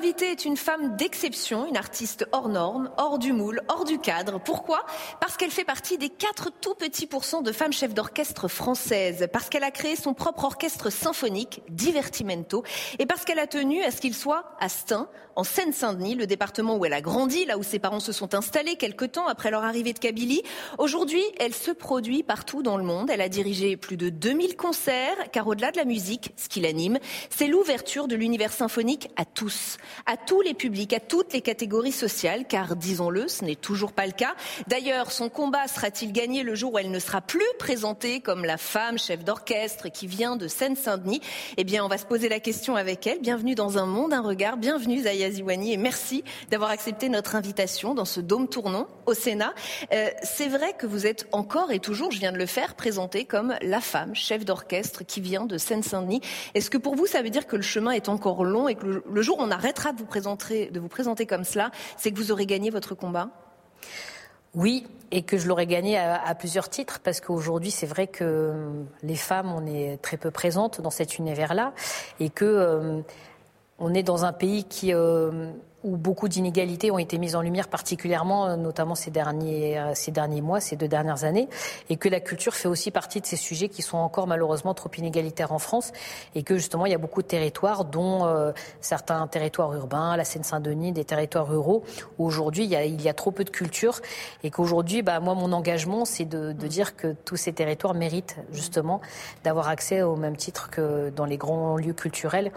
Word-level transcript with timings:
invitée 0.00 0.30
est 0.30 0.46
une 0.46 0.56
femme 0.56 0.96
d'exception, 0.96 1.66
une 1.66 1.76
artiste 1.76 2.26
hors 2.32 2.48
norme, 2.48 2.90
hors 2.96 3.18
du 3.18 3.34
moule, 3.34 3.60
hors 3.68 3.84
du 3.84 3.98
cadre. 3.98 4.40
Pourquoi? 4.40 4.86
Parce 5.20 5.36
qu'elle 5.36 5.50
fait 5.50 5.64
partie 5.64 5.98
des 5.98 6.08
4 6.08 6.50
tout 6.58 6.74
petits 6.74 7.06
pourcents 7.06 7.42
de 7.42 7.52
femmes 7.52 7.74
chefs 7.74 7.92
d'orchestre 7.92 8.48
françaises, 8.48 9.28
parce 9.30 9.50
qu'elle 9.50 9.62
a 9.62 9.70
créé 9.70 9.96
son 9.96 10.14
propre 10.14 10.44
orchestre 10.44 10.88
symphonique, 10.88 11.60
Divertimento, 11.68 12.64
et 12.98 13.04
parce 13.04 13.26
qu'elle 13.26 13.38
a 13.38 13.46
tenu 13.46 13.82
à 13.82 13.90
ce 13.90 14.00
qu'il 14.00 14.14
soit 14.14 14.56
à 14.58 14.70
Stein, 14.70 15.06
en 15.36 15.44
Seine-Saint-Denis, 15.44 16.14
le 16.14 16.26
département 16.26 16.76
où 16.76 16.84
elle 16.84 16.92
a 16.92 17.00
grandi, 17.00 17.44
là 17.44 17.58
où 17.58 17.62
ses 17.62 17.78
parents 17.78 18.00
se 18.00 18.12
sont 18.12 18.34
installés 18.34 18.76
quelque 18.76 19.04
temps 19.04 19.26
après 19.26 19.50
leur 19.50 19.64
arrivée 19.64 19.92
de 19.92 19.98
Kabylie. 19.98 20.42
Aujourd'hui, 20.78 21.22
elle 21.38 21.54
se 21.54 21.70
produit 21.70 22.22
partout 22.22 22.62
dans 22.62 22.76
le 22.76 22.84
monde. 22.84 23.10
Elle 23.10 23.20
a 23.20 23.28
dirigé 23.28 23.76
plus 23.76 23.96
de 23.96 24.08
2000 24.08 24.56
concerts, 24.56 25.16
car 25.32 25.46
au-delà 25.46 25.70
de 25.70 25.76
la 25.76 25.84
musique, 25.84 26.32
ce 26.36 26.48
qui 26.48 26.60
l'anime, 26.60 26.98
c'est 27.30 27.46
l'ouverture 27.46 28.08
de 28.08 28.16
l'univers 28.16 28.52
symphonique 28.52 29.08
à 29.16 29.24
tous, 29.24 29.78
à 30.06 30.16
tous 30.16 30.40
les 30.40 30.54
publics, 30.54 30.92
à 30.92 31.00
toutes 31.00 31.32
les 31.32 31.40
catégories 31.40 31.92
sociales, 31.92 32.46
car 32.48 32.76
disons-le, 32.76 33.28
ce 33.28 33.44
n'est 33.44 33.56
toujours 33.56 33.92
pas 33.92 34.06
le 34.06 34.12
cas. 34.12 34.34
D'ailleurs, 34.66 35.12
son 35.12 35.28
combat 35.28 35.68
sera-t-il 35.68 36.12
gagné 36.12 36.42
le 36.42 36.54
jour 36.54 36.74
où 36.74 36.78
elle 36.78 36.90
ne 36.90 36.98
sera 36.98 37.20
plus 37.20 37.40
présentée 37.58 38.20
comme 38.20 38.44
la 38.44 38.56
femme 38.56 38.98
chef 38.98 39.24
d'orchestre 39.24 39.88
qui 39.88 40.06
vient 40.06 40.36
de 40.36 40.48
Seine-Saint-Denis? 40.48 41.20
Eh 41.56 41.64
bien, 41.64 41.84
on 41.84 41.88
va 41.88 41.98
se 41.98 42.06
poser 42.06 42.28
la 42.28 42.40
question 42.40 42.76
avec 42.76 43.06
elle. 43.06 43.20
Bienvenue 43.20 43.54
dans 43.54 43.78
un 43.78 43.86
monde, 43.86 44.12
un 44.12 44.22
regard. 44.22 44.56
Bienvenue, 44.56 45.00
Zaya 45.02 45.19
et 45.22 45.76
merci 45.76 46.24
d'avoir 46.50 46.70
accepté 46.70 47.08
notre 47.08 47.36
invitation 47.36 47.94
dans 47.94 48.04
ce 48.04 48.20
dôme 48.20 48.48
tournant 48.48 48.86
au 49.06 49.14
Sénat. 49.14 49.52
Euh, 49.92 50.08
c'est 50.22 50.48
vrai 50.48 50.72
que 50.72 50.86
vous 50.86 51.06
êtes 51.06 51.26
encore 51.32 51.72
et 51.72 51.78
toujours, 51.78 52.10
je 52.10 52.18
viens 52.18 52.32
de 52.32 52.38
le 52.38 52.46
faire, 52.46 52.74
présentée 52.74 53.24
comme 53.24 53.54
la 53.62 53.80
femme 53.80 54.14
chef 54.14 54.44
d'orchestre 54.44 55.04
qui 55.04 55.20
vient 55.20 55.44
de 55.44 55.58
Seine-Saint-Denis. 55.58 56.22
Est-ce 56.54 56.70
que 56.70 56.78
pour 56.78 56.96
vous, 56.96 57.06
ça 57.06 57.22
veut 57.22 57.30
dire 57.30 57.46
que 57.46 57.56
le 57.56 57.62
chemin 57.62 57.90
est 57.90 58.08
encore 58.08 58.44
long 58.44 58.68
et 58.68 58.74
que 58.74 59.02
le, 59.04 59.22
jour 59.22 59.38
où 59.38 59.42
on 59.42 59.50
arrêtera 59.50 59.92
de 59.92 59.98
vous 59.98 60.06
présenter, 60.06 60.70
de 60.70 60.80
vous 60.80 60.88
présenter 60.88 61.26
comme 61.26 61.44
cela, 61.44 61.70
c'est 61.96 62.10
que 62.10 62.16
vous 62.16 62.32
aurez 62.32 62.46
gagné 62.46 62.70
votre 62.70 62.94
combat? 62.94 63.28
Oui, 64.54 64.86
et 65.12 65.22
que 65.22 65.38
je 65.38 65.46
l'aurais 65.46 65.66
gagné 65.66 65.96
à, 65.96 66.34
plusieurs 66.34 66.68
titres, 66.68 67.00
parce 67.00 67.20
qu'aujourd'hui, 67.20 67.70
c'est 67.70 67.86
vrai 67.86 68.08
que 68.08 68.52
les 69.02 69.14
femmes, 69.14 69.52
on 69.52 69.64
est 69.66 69.98
très 70.02 70.16
peu 70.16 70.32
présentes 70.32 70.80
dans 70.80 70.90
cet 70.90 71.18
univers-là, 71.18 71.72
et 72.18 72.30
que 72.30 72.44
euh, 72.44 73.00
on 73.80 73.94
est 73.94 74.02
dans 74.02 74.26
un 74.26 74.32
pays 74.32 74.66
euh, 74.84 75.50
où 75.82 75.96
beaucoup 75.96 76.28
d'inégalités 76.28 76.90
ont 76.90 76.98
été 76.98 77.16
mises 77.16 77.34
en 77.34 77.40
lumière, 77.40 77.68
particulièrement, 77.68 78.46
euh, 78.46 78.56
notamment 78.56 78.94
ces 78.94 79.10
derniers, 79.10 79.78
euh, 79.78 79.92
ces 79.94 80.10
derniers 80.10 80.42
mois, 80.42 80.60
ces 80.60 80.76
deux 80.76 80.86
dernières 80.86 81.24
années, 81.24 81.48
et 81.88 81.96
que 81.96 82.10
la 82.10 82.20
culture 82.20 82.54
fait 82.54 82.68
aussi 82.68 82.90
partie 82.90 83.22
de 83.22 83.26
ces 83.26 83.36
sujets 83.36 83.70
qui 83.70 83.80
sont 83.80 83.96
encore 83.96 84.26
malheureusement 84.26 84.74
trop 84.74 84.90
inégalitaires 84.98 85.52
en 85.52 85.58
France, 85.58 85.92
et 86.34 86.42
que 86.42 86.58
justement 86.58 86.84
il 86.84 86.92
y 86.92 86.94
a 86.94 86.98
beaucoup 86.98 87.22
de 87.22 87.26
territoires, 87.26 87.86
dont 87.86 88.52
certains 88.82 89.26
territoires 89.26 89.72
urbains, 89.74 90.16
la 90.16 90.24
Seine-Saint-Denis, 90.24 90.92
des 90.92 91.04
territoires 91.04 91.48
ruraux, 91.48 91.82
où 92.18 92.26
aujourd'hui 92.26 92.64
il 92.64 93.02
y, 93.02 93.08
a, 93.08 93.14
trop 93.14 93.30
peu 93.30 93.44
de 93.44 93.50
culture, 93.50 94.00
et 94.44 94.50
qu'aujourd'hui, 94.50 95.00
bah, 95.00 95.20
moi, 95.20 95.34
mon 95.34 95.52
engagement, 95.52 96.04
c'est 96.04 96.26
de 96.26 96.52
dire 96.52 96.96
que 96.96 97.14
tous 97.24 97.36
ces 97.36 97.54
territoires 97.54 97.94
méritent 97.94 98.36
justement 98.52 99.00
d'avoir 99.44 99.68
accès 99.68 100.02
au 100.02 100.16
même 100.16 100.36
titre 100.36 100.68
que 100.68 101.08
dans 101.08 101.24
les 101.24 101.38
grands 101.38 101.76
lieux 101.78 101.94
culturels 101.94 102.52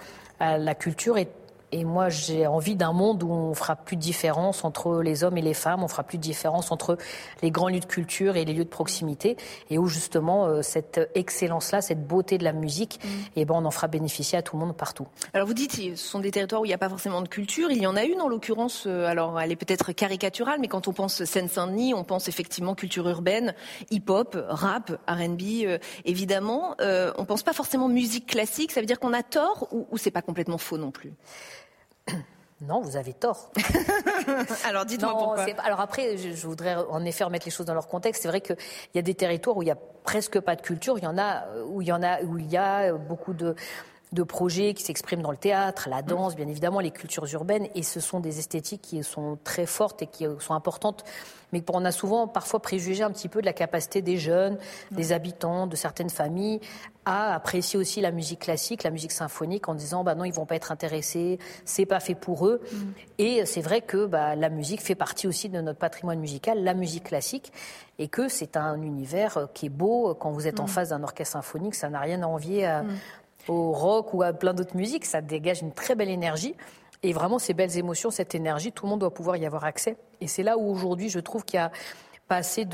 la 0.58 0.76
culture 0.76 1.18
est 1.18 1.32
et 1.74 1.86
moi, 1.86 2.10
j'ai 2.10 2.46
envie 2.46 2.76
d'un 2.76 2.94
monde 2.94 3.24
où 3.24 3.32
on 3.32 3.56
fera 3.56 3.76
plus 3.76 3.96
de 3.96 4.02
différence 4.02 4.64
entre 4.64 5.02
les 5.02 5.24
hommes 5.24 5.38
et 5.38 5.42
les 5.42 5.56
femmes, 5.56 5.84
on 5.84 5.88
fera 5.88 6.04
plus 6.04 6.20
de 6.20 6.24
différence 6.24 6.72
entre 6.72 6.98
les 7.42 7.50
grands 7.50 7.68
lieux 7.68 7.80
de 7.80 7.86
culture 7.86 8.36
et 8.36 8.46
les 8.46 8.54
lieux 8.54 8.64
de 8.64 8.70
proximité, 8.70 9.38
et 9.72 9.80
où 9.80 9.88
justement 9.88 10.46
euh, 10.46 10.62
cette 10.62 11.10
excellence-là, 11.16 11.82
cette 11.82 12.06
beauté 12.06 12.38
de 12.38 12.44
la 12.44 12.54
musique, 12.54 13.00
mm. 13.04 13.08
et 13.08 13.42
eh 13.42 13.46
ben, 13.46 13.56
on 13.56 13.66
en 13.66 13.72
fera 13.72 13.88
bénéficier 13.88 14.38
à 14.38 14.44
tout 14.44 14.56
le 14.56 14.64
monde 14.64 14.78
partout. 14.78 15.08
Alors 15.34 15.48
vous 15.48 15.56
dites, 15.56 15.72
ce 15.72 15.96
sont 15.96 16.20
des 16.20 16.30
territoires 16.30 16.62
où 16.62 16.66
il 16.66 16.68
n'y 16.68 16.76
a 16.76 16.78
pas 16.78 16.90
forcément 16.90 17.22
de 17.22 17.28
culture. 17.28 17.72
Il 17.72 17.82
y 17.82 17.88
en 17.88 17.96
a 17.96 18.04
une 18.04 18.22
en 18.22 18.30
l'occurrence. 18.30 18.84
Euh, 18.86 19.08
alors 19.08 19.42
elle 19.42 19.52
est 19.52 19.56
peut-être 19.56 19.94
caricaturale, 19.94 20.60
mais 20.62 20.68
quand 20.68 20.88
on 20.88 20.94
pense 20.94 21.24
Seine-Saint-Denis, 21.24 21.96
on 21.96 22.04
pense 22.04 22.28
effectivement 22.28 22.76
culture 22.76 23.10
urbaine, 23.10 23.56
hip-hop, 23.90 24.38
rap, 24.48 24.92
R&B, 25.08 25.66
euh, 25.66 25.80
évidemment. 26.06 26.76
On 26.80 27.24
on 27.24 27.26
pense 27.26 27.44
pas 27.44 27.54
forcément 27.54 27.88
musique 27.88 28.28
classique. 28.28 28.74
Ça 28.74 28.82
veut 28.82 28.86
dire 28.86 29.00
qu'on 29.00 29.14
a 29.14 29.24
tort 29.24 29.70
ou, 29.72 29.88
ou 29.90 29.98
c'est 29.98 30.12
pas 30.12 30.22
complètement 30.22 30.58
faux 30.58 30.78
non 30.78 30.92
plus? 30.92 31.14
Non, 32.62 32.82
vous 32.82 32.96
avez 32.96 33.14
tort. 33.14 33.52
alors 34.66 34.86
dites-moi 34.86 35.12
pourquoi. 35.12 35.46
Alors 35.64 35.82
après, 35.82 36.18
je, 36.18 36.48
voudrais 36.48 36.76
en 36.76 37.04
effet 37.04 37.24
remettre 37.24 37.46
les 37.46 37.52
choses 37.52 37.66
dans 37.66 37.74
leur 37.74 37.88
contexte. 37.88 38.22
C'est 38.22 38.30
vrai 38.30 38.42
qu'il 38.42 38.56
y 38.96 39.00
a 39.00 39.02
des 39.02 39.16
territoires 39.16 39.58
où 39.58 39.62
il 39.64 39.66
n'y 39.66 39.72
a 39.72 39.78
presque 40.04 40.40
pas 40.40 40.56
de 40.56 40.62
culture. 40.62 40.98
Il 40.98 41.04
y 41.04 41.08
en 41.08 41.18
a 41.18 41.44
où 41.66 41.82
il 41.82 41.88
y 41.88 41.92
en 41.92 42.02
a 42.02 42.22
où 42.22 42.38
il 42.38 42.50
y 42.50 42.58
a 42.58 42.94
beaucoup 42.94 43.34
de 43.34 43.56
de 44.14 44.24
projets 44.24 44.74
qui 44.74 44.84
s'expriment 44.84 45.22
dans 45.22 45.32
le 45.32 45.38
théâtre, 45.38 45.90
la 45.90 46.02
danse, 46.02 46.36
bien 46.36 46.48
évidemment, 46.48 46.80
les 46.80 46.92
cultures 46.92 47.26
urbaines, 47.34 47.68
et 47.76 47.84
ce 47.84 48.00
sont 48.00 48.20
des 48.20 48.40
esthétiques 48.40 48.82
qui 48.82 49.04
sont 49.04 49.38
très 49.44 49.66
fortes 49.66 50.02
et 50.02 50.08
qui 50.08 50.26
sont 50.40 50.54
importantes 50.54 51.04
mais 51.54 51.64
on 51.72 51.86
a 51.86 51.92
souvent 51.92 52.28
parfois 52.28 52.60
préjugé 52.60 53.04
un 53.04 53.12
petit 53.12 53.30
peu 53.30 53.40
de 53.40 53.46
la 53.46 53.54
capacité 53.54 54.02
des 54.02 54.18
jeunes, 54.18 54.58
des 54.92 55.14
habitants, 55.14 55.68
de 55.68 55.76
certaines 55.76 56.10
familles 56.10 56.60
à 57.06 57.36
apprécier 57.36 57.78
aussi 57.78 58.00
la 58.00 58.12
musique 58.12 58.40
classique, 58.40 58.84
la 58.84 58.90
musique 58.90 59.12
symphonique, 59.12 59.68
en 59.68 59.76
disant 59.76 60.06
bah 60.06 60.16
non, 60.16 60.24
ils 60.24 60.34
vont 60.34 60.46
pas 60.46 60.56
être 60.56 60.72
intéressés, 60.72 61.38
c'est 61.66 61.86
pas 61.86 62.00
fait 62.00 62.16
pour 62.16 62.48
eux. 62.48 62.62
Mm. 62.72 62.78
Et 63.20 63.46
c'est 63.46 63.62
vrai 63.62 63.82
que 63.82 64.06
bah, 64.06 64.36
la 64.36 64.50
musique 64.50 64.82
fait 64.82 64.96
partie 64.96 65.28
aussi 65.28 65.50
de 65.50 65.60
notre 65.60 65.80
patrimoine 65.80 66.20
musical, 66.20 66.64
la 66.64 66.74
musique 66.74 67.04
classique, 67.06 67.52
et 68.00 68.08
que 68.08 68.30
c'est 68.30 68.56
un 68.56 68.82
univers 68.82 69.50
qui 69.54 69.66
est 69.66 69.70
beau 69.70 70.16
quand 70.16 70.32
vous 70.32 70.48
êtes 70.48 70.62
en 70.62 70.68
face 70.68 70.90
d'un 70.90 71.04
orchestre 71.04 71.34
symphonique, 71.34 71.76
ça 71.76 71.90
n'a 71.90 72.00
rien 72.00 72.24
à 72.24 72.28
envier 72.28 72.68
mm. 72.68 72.88
Au 73.48 73.72
rock 73.72 74.14
ou 74.14 74.24
à 74.24 74.34
plein 74.34 74.54
d'autres 74.54 74.76
musiques, 74.76 75.06
ça 75.06 75.22
dégage 75.22 75.62
une 75.62 75.72
très 75.72 75.96
belle 75.96 76.10
énergie. 76.10 76.56
Et 77.02 77.12
vraiment, 77.12 77.38
ces 77.38 77.54
belles 77.54 77.78
émotions, 77.78 78.12
cette 78.12 78.34
énergie, 78.34 78.72
tout 78.72 78.86
le 78.86 78.92
monde 78.92 79.02
doit 79.02 79.14
pouvoir 79.14 79.36
y 79.38 79.46
avoir 79.46 79.66
accès. 79.66 79.98
Et 80.22 80.28
c'est 80.28 80.44
là 80.44 80.58
où 80.58 80.72
aujourd'hui, 80.72 81.10
je 81.10 81.20
trouve 81.20 81.44
qu'il 81.44 81.58
y 81.58 81.62
a 81.62 81.72
pas 82.30 82.38
assez 82.38 82.66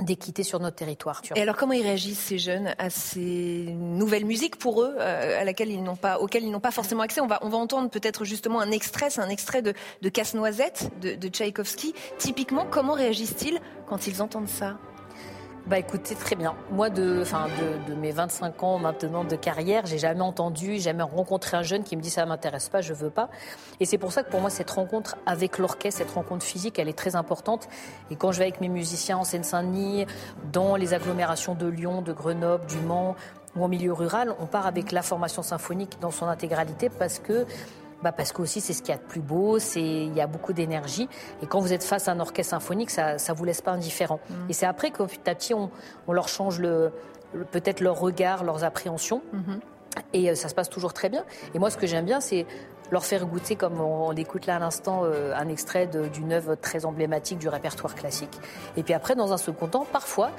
d'équité 0.00 0.44
sur 0.44 0.60
notre 0.60 0.76
territoire. 0.76 1.20
Et 1.34 1.42
alors 1.42 1.56
comment 1.56 1.72
ils 1.72 1.82
réagissent 1.82 2.20
ces 2.20 2.38
jeunes 2.38 2.74
à 2.78 2.90
ces 2.90 3.74
nouvelles 3.76 4.24
musiques 4.24 4.56
pour 4.56 4.82
eux 4.82 4.94
euh, 4.98 5.40
à 5.40 5.44
laquelle 5.44 5.70
ils 5.70 5.82
n'ont 5.82 5.96
pas, 5.96 6.18
auxquelles 6.18 6.44
ils 6.44 6.50
n'ont 6.52 6.60
pas 6.60 6.70
forcément 6.70 7.02
accès? 7.02 7.20
On 7.20 7.26
va, 7.26 7.40
on 7.42 7.48
va 7.48 7.58
entendre 7.58 7.90
peut-être 7.90 8.24
justement 8.24 8.60
un 8.60 8.70
extrait, 8.70 9.10
c'est 9.10 9.20
un 9.20 9.28
extrait 9.28 9.62
de, 9.62 9.72
de 10.02 10.08
Casse-Noisette 10.08 10.90
de, 11.00 11.14
de 11.16 11.28
Tchaïkovski. 11.28 11.94
Typiquement, 12.18 12.66
comment 12.70 12.94
réagissent-ils 12.94 13.58
quand 13.86 14.06
ils 14.06 14.22
entendent 14.22 14.48
ça? 14.48 14.78
Bah 15.66 15.78
écoutez, 15.78 16.14
très 16.14 16.36
bien. 16.36 16.54
Moi, 16.70 16.90
de, 16.90 17.20
enfin, 17.22 17.46
de, 17.58 17.90
de, 17.90 17.98
mes 17.98 18.10
25 18.10 18.62
ans 18.62 18.78
maintenant 18.78 19.24
de 19.24 19.34
carrière, 19.34 19.86
j'ai 19.86 19.98
jamais 19.98 20.20
entendu, 20.20 20.78
jamais 20.78 21.02
rencontré 21.02 21.56
un 21.56 21.62
jeune 21.62 21.84
qui 21.84 21.96
me 21.96 22.02
dit 22.02 22.10
ça 22.10 22.26
m'intéresse 22.26 22.68
pas, 22.68 22.82
je 22.82 22.92
veux 22.92 23.08
pas. 23.08 23.30
Et 23.80 23.86
c'est 23.86 23.96
pour 23.96 24.12
ça 24.12 24.22
que 24.22 24.30
pour 24.30 24.42
moi, 24.42 24.50
cette 24.50 24.70
rencontre 24.70 25.16
avec 25.24 25.56
l'orchestre, 25.56 25.98
cette 25.98 26.10
rencontre 26.10 26.44
physique, 26.44 26.78
elle 26.78 26.90
est 26.90 26.98
très 26.98 27.16
importante. 27.16 27.66
Et 28.10 28.16
quand 28.16 28.30
je 28.30 28.40
vais 28.40 28.44
avec 28.44 28.60
mes 28.60 28.68
musiciens 28.68 29.16
en 29.16 29.24
Seine-Saint-Denis, 29.24 30.04
dans 30.52 30.76
les 30.76 30.92
agglomérations 30.92 31.54
de 31.54 31.66
Lyon, 31.66 32.02
de 32.02 32.12
Grenoble, 32.12 32.66
du 32.66 32.78
Mans, 32.80 33.16
ou 33.56 33.64
en 33.64 33.68
milieu 33.68 33.92
rural, 33.92 34.34
on 34.40 34.46
part 34.46 34.66
avec 34.66 34.92
la 34.92 35.02
formation 35.02 35.42
symphonique 35.42 35.98
dans 36.00 36.10
son 36.10 36.26
intégralité 36.26 36.90
parce 36.90 37.18
que 37.20 37.46
bah 38.04 38.12
parce 38.12 38.32
qu'aussi 38.32 38.60
c'est 38.60 38.72
ce 38.72 38.82
qu'il 38.82 38.90
y 38.90 38.94
a 38.94 39.00
de 39.00 39.06
plus 39.06 39.20
beau, 39.20 39.58
c'est 39.58 39.80
il 39.80 40.14
y 40.14 40.20
a 40.20 40.26
beaucoup 40.26 40.52
d'énergie 40.52 41.08
et 41.42 41.46
quand 41.46 41.58
vous 41.58 41.72
êtes 41.72 41.82
face 41.82 42.06
à 42.06 42.12
un 42.12 42.20
orchestre 42.20 42.50
symphonique, 42.50 42.90
ça 42.90 43.18
ça 43.18 43.32
vous 43.32 43.44
laisse 43.44 43.62
pas 43.62 43.72
indifférent. 43.72 44.20
Mm. 44.28 44.50
Et 44.50 44.52
c'est 44.52 44.66
après 44.66 44.90
qu'au 44.90 45.06
petit 45.06 45.28
à 45.28 45.34
petit 45.34 45.54
on, 45.54 45.70
on 46.06 46.12
leur 46.12 46.28
change 46.28 46.60
le, 46.60 46.92
peut-être 47.50 47.80
leur 47.80 47.98
regard, 47.98 48.44
leurs 48.44 48.64
appréhensions. 48.64 49.22
Mm-hmm. 49.34 50.02
Et 50.12 50.30
euh, 50.30 50.34
ça 50.34 50.48
se 50.48 50.54
passe 50.54 50.68
toujours 50.68 50.92
très 50.92 51.08
bien. 51.08 51.24
Et 51.54 51.58
moi, 51.58 51.70
ce 51.70 51.76
que 51.76 51.86
j'aime 51.86 52.04
bien, 52.04 52.20
c'est 52.20 52.46
leur 52.90 53.04
faire 53.04 53.26
goûter, 53.26 53.56
comme 53.56 53.80
on, 53.80 54.12
écoute 54.12 54.46
là 54.46 54.56
à 54.56 54.58
l'instant, 54.58 55.02
euh, 55.04 55.32
un 55.34 55.48
extrait 55.48 55.86
d'une 55.86 56.32
œuvre 56.32 56.54
très 56.54 56.84
emblématique 56.84 57.38
du 57.38 57.48
répertoire 57.48 57.94
classique. 57.94 58.38
Et 58.76 58.82
puis 58.82 58.94
après, 58.94 59.14
dans 59.14 59.32
un 59.32 59.38
second 59.38 59.68
temps, 59.68 59.86
parfois, 59.90 60.30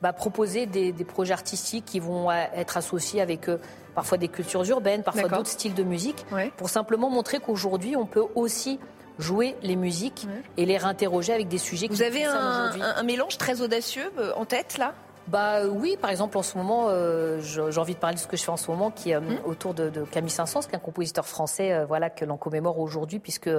bah, 0.00 0.12
proposer 0.12 0.66
des, 0.66 0.92
des, 0.92 1.04
projets 1.04 1.32
artistiques 1.32 1.84
qui 1.84 2.00
vont 2.00 2.30
euh, 2.30 2.44
être 2.54 2.76
associés 2.76 3.20
avec 3.20 3.48
euh, 3.48 3.58
parfois 3.94 4.18
des 4.18 4.28
cultures 4.28 4.64
urbaines, 4.68 5.02
parfois 5.02 5.28
d'autres 5.28 5.48
styles 5.48 5.74
de 5.74 5.82
musique, 5.82 6.24
pour 6.56 6.68
simplement 6.68 7.10
montrer 7.10 7.38
qu'aujourd'hui, 7.38 7.96
on 7.96 8.06
peut 8.06 8.24
aussi 8.34 8.78
jouer 9.20 9.56
les 9.62 9.76
musiques 9.76 10.26
et 10.56 10.64
les 10.66 10.78
réinterroger 10.78 11.32
avec 11.32 11.48
des 11.48 11.58
sujets 11.58 11.86
Vous 11.88 12.02
avez 12.02 12.24
un, 12.24 12.72
un, 12.96 13.02
mélange 13.02 13.38
très 13.38 13.60
audacieux 13.60 14.10
euh, 14.18 14.32
en 14.36 14.44
tête 14.44 14.78
là? 14.78 14.94
Bah 15.28 15.66
oui, 15.66 15.96
par 16.00 16.10
exemple 16.10 16.36
en 16.38 16.42
ce 16.42 16.56
moment, 16.56 16.86
euh, 16.88 17.40
j'ai 17.40 17.78
envie 17.78 17.94
de 17.94 18.00
parler 18.00 18.16
de 18.16 18.20
ce 18.20 18.26
que 18.26 18.36
je 18.36 18.42
fais 18.42 18.50
en 18.50 18.56
ce 18.56 18.70
moment, 18.70 18.90
qui 18.90 19.10
est 19.10 19.16
euh, 19.16 19.20
mmh. 19.20 19.38
autour 19.44 19.74
de, 19.74 19.90
Camille 20.10 20.30
Saint-Saëns, 20.30 20.62
qui 20.62 20.72
est 20.72 20.76
un 20.76 20.80
compositeur 20.80 21.26
français, 21.26 21.84
voilà 21.84 22.10
que 22.10 22.24
l'on 22.24 22.36
commémore 22.36 22.80
aujourd'hui, 22.80 23.20
puisque 23.20 23.50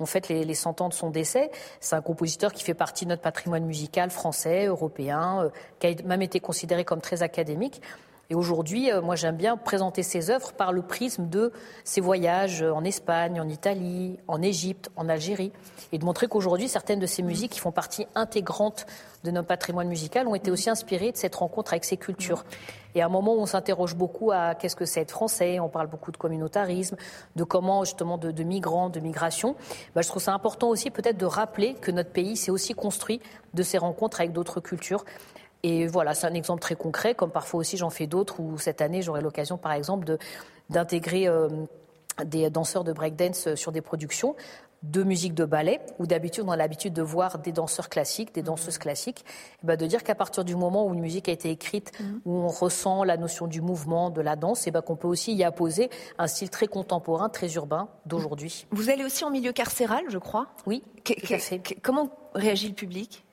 on 0.00 0.06
fête 0.06 0.28
les, 0.28 0.44
les 0.44 0.54
100 0.54 0.80
ans 0.80 0.88
de 0.88 0.94
son 0.94 1.10
décès. 1.10 1.50
C'est 1.80 1.96
un 1.96 2.02
compositeur 2.02 2.52
qui 2.52 2.64
fait 2.64 2.74
partie 2.74 3.04
de 3.04 3.10
notre 3.10 3.22
patrimoine 3.22 3.64
musical 3.64 4.10
français, 4.10 4.66
européen, 4.66 5.50
qui 5.78 5.86
a 5.86 5.94
même 6.04 6.22
été 6.22 6.40
considéré 6.40 6.84
comme 6.84 7.00
très 7.00 7.22
académique. 7.22 7.80
Et 8.30 8.36
aujourd'hui, 8.36 8.92
euh, 8.92 9.02
moi, 9.02 9.16
j'aime 9.16 9.36
bien 9.36 9.56
présenter 9.56 10.04
ses 10.04 10.30
œuvres 10.30 10.52
par 10.52 10.72
le 10.72 10.82
prisme 10.82 11.28
de 11.28 11.52
ses 11.82 12.00
voyages 12.00 12.62
en 12.62 12.84
Espagne, 12.84 13.40
en 13.40 13.48
Italie, 13.48 14.18
en 14.28 14.40
Égypte, 14.40 14.88
en 14.94 15.08
Algérie, 15.08 15.50
et 15.90 15.98
de 15.98 16.04
montrer 16.04 16.28
qu'aujourd'hui, 16.28 16.68
certaines 16.68 17.00
de 17.00 17.06
ces 17.06 17.22
musiques 17.22 17.50
qui 17.50 17.58
font 17.58 17.72
partie 17.72 18.06
intégrante 18.14 18.86
de 19.24 19.32
notre 19.32 19.48
patrimoine 19.48 19.88
musical 19.88 20.28
ont 20.28 20.36
été 20.36 20.52
aussi 20.52 20.70
inspirées 20.70 21.10
de 21.10 21.16
cette 21.16 21.34
rencontre 21.34 21.72
avec 21.72 21.84
ces 21.84 21.96
cultures. 21.96 22.44
Et 22.94 23.02
à 23.02 23.06
un 23.06 23.08
moment 23.08 23.34
où 23.34 23.40
on 23.40 23.46
s'interroge 23.46 23.96
beaucoup 23.96 24.30
à 24.30 24.54
qu'est-ce 24.54 24.76
que 24.76 24.84
c'est 24.84 25.00
être 25.00 25.10
français, 25.10 25.58
on 25.58 25.68
parle 25.68 25.88
beaucoup 25.88 26.12
de 26.12 26.16
communautarisme, 26.16 26.96
de 27.34 27.44
comment 27.44 27.84
justement 27.84 28.16
de, 28.16 28.42
migrants, 28.44 28.90
de 28.90 29.00
migration, 29.00 29.56
bah, 29.94 30.02
je 30.02 30.08
trouve 30.08 30.22
ça 30.22 30.32
important 30.32 30.68
aussi 30.68 30.90
peut-être 30.90 31.18
de 31.18 31.26
rappeler 31.26 31.74
que 31.74 31.90
notre 31.90 32.10
pays 32.10 32.36
s'est 32.36 32.50
aussi 32.50 32.74
construit 32.74 33.20
de 33.54 33.62
ces 33.62 33.78
rencontres 33.78 34.20
avec 34.20 34.32
d'autres 34.32 34.60
cultures 34.60 35.04
et 35.62 35.86
voilà, 35.86 36.14
c'est 36.14 36.26
un 36.26 36.34
exemple 36.34 36.60
très 36.60 36.76
concret, 36.76 37.14
comme 37.14 37.30
parfois 37.30 37.60
aussi 37.60 37.76
j'en 37.76 37.90
fais 37.90 38.06
d'autres, 38.06 38.40
où 38.40 38.58
cette 38.58 38.80
année 38.80 39.02
j'aurai 39.02 39.20
l'occasion 39.20 39.58
par 39.58 39.72
exemple 39.72 40.16
d'intégrer 40.70 41.28
euh, 41.28 41.48
des 42.24 42.50
danseurs 42.50 42.84
de 42.84 42.92
breakdance 42.92 43.54
sur 43.54 43.72
des 43.72 43.80
productions 43.80 44.36
de 44.82 45.02
musique 45.02 45.34
de 45.34 45.44
ballet, 45.44 45.80
où 45.98 46.06
d'habitude 46.06 46.44
on 46.46 46.50
a 46.50 46.56
l'habitude 46.56 46.94
de 46.94 47.02
voir 47.02 47.38
des 47.38 47.52
danseurs 47.52 47.88
classiques, 47.88 48.34
des 48.34 48.42
danseuses 48.42 48.76
mmh. 48.76 48.82
classiques, 48.82 49.24
et 49.62 49.66
ben 49.66 49.76
de 49.76 49.86
dire 49.86 50.02
qu'à 50.02 50.14
partir 50.14 50.44
du 50.44 50.56
moment 50.56 50.86
où 50.86 50.94
une 50.94 51.00
musique 51.00 51.28
a 51.28 51.32
été 51.32 51.50
écrite, 51.50 51.92
mmh. 52.00 52.04
où 52.24 52.36
on 52.36 52.48
ressent 52.48 53.04
la 53.04 53.16
notion 53.16 53.46
du 53.46 53.60
mouvement, 53.60 54.10
de 54.10 54.20
la 54.22 54.36
danse, 54.36 54.66
et 54.66 54.70
ben 54.70 54.80
qu'on 54.80 54.96
peut 54.96 55.08
aussi 55.08 55.34
y 55.34 55.44
apposer 55.44 55.90
un 56.18 56.26
style 56.26 56.48
très 56.48 56.66
contemporain, 56.66 57.28
très 57.28 57.52
urbain 57.54 57.88
d'aujourd'hui. 58.06 58.66
Vous 58.70 58.88
allez 58.88 59.04
aussi 59.04 59.24
en 59.24 59.30
milieu 59.30 59.52
carcéral, 59.52 60.04
je 60.08 60.18
crois 60.18 60.46
Oui, 60.66 60.82
tout 61.04 61.14
à 61.34 61.38
fait. 61.38 61.60
Comment 61.82 62.08
réagit 62.34 62.68
le 62.68 62.74
public? 62.74 63.24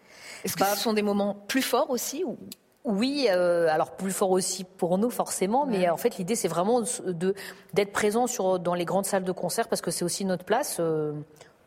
Est-ce 0.47 0.55
que 0.55 0.65
ce 0.65 0.77
sont 0.77 0.93
des 0.93 1.01
moments 1.01 1.35
plus 1.47 1.61
forts 1.61 1.89
aussi 1.89 2.23
ou... 2.23 2.37
Oui, 2.85 3.27
euh, 3.29 3.67
alors 3.69 3.97
plus 3.97 4.11
fort 4.13 4.31
aussi 4.31 4.63
pour 4.63 4.97
nous 4.97 5.09
forcément, 5.09 5.65
mais 5.65 5.89
en 5.89 5.97
fait 5.97 6.17
l'idée 6.17 6.35
c'est 6.35 6.47
vraiment 6.47 6.83
de 7.05 7.35
d'être 7.73 7.91
présent 7.91 8.27
sur 8.27 8.59
dans 8.59 8.75
les 8.75 8.85
grandes 8.85 9.05
salles 9.05 9.25
de 9.25 9.31
concert 9.33 9.67
parce 9.67 9.81
que 9.81 9.91
c'est 9.91 10.05
aussi 10.05 10.23
notre 10.23 10.45
place. 10.45 10.77
Euh, 10.79 11.11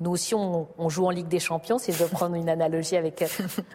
nous 0.01 0.11
aussi, 0.11 0.35
on, 0.35 0.67
joue 0.89 1.07
en 1.07 1.11
Ligue 1.11 1.29
des 1.29 1.41
Champions, 1.41 1.79
si 1.79 1.93
je 1.93 2.03
veux 2.03 2.09
prendre 2.09 2.35
une 2.35 2.49
analogie 2.49 2.97
avec 2.97 3.21
euh, 3.21 3.27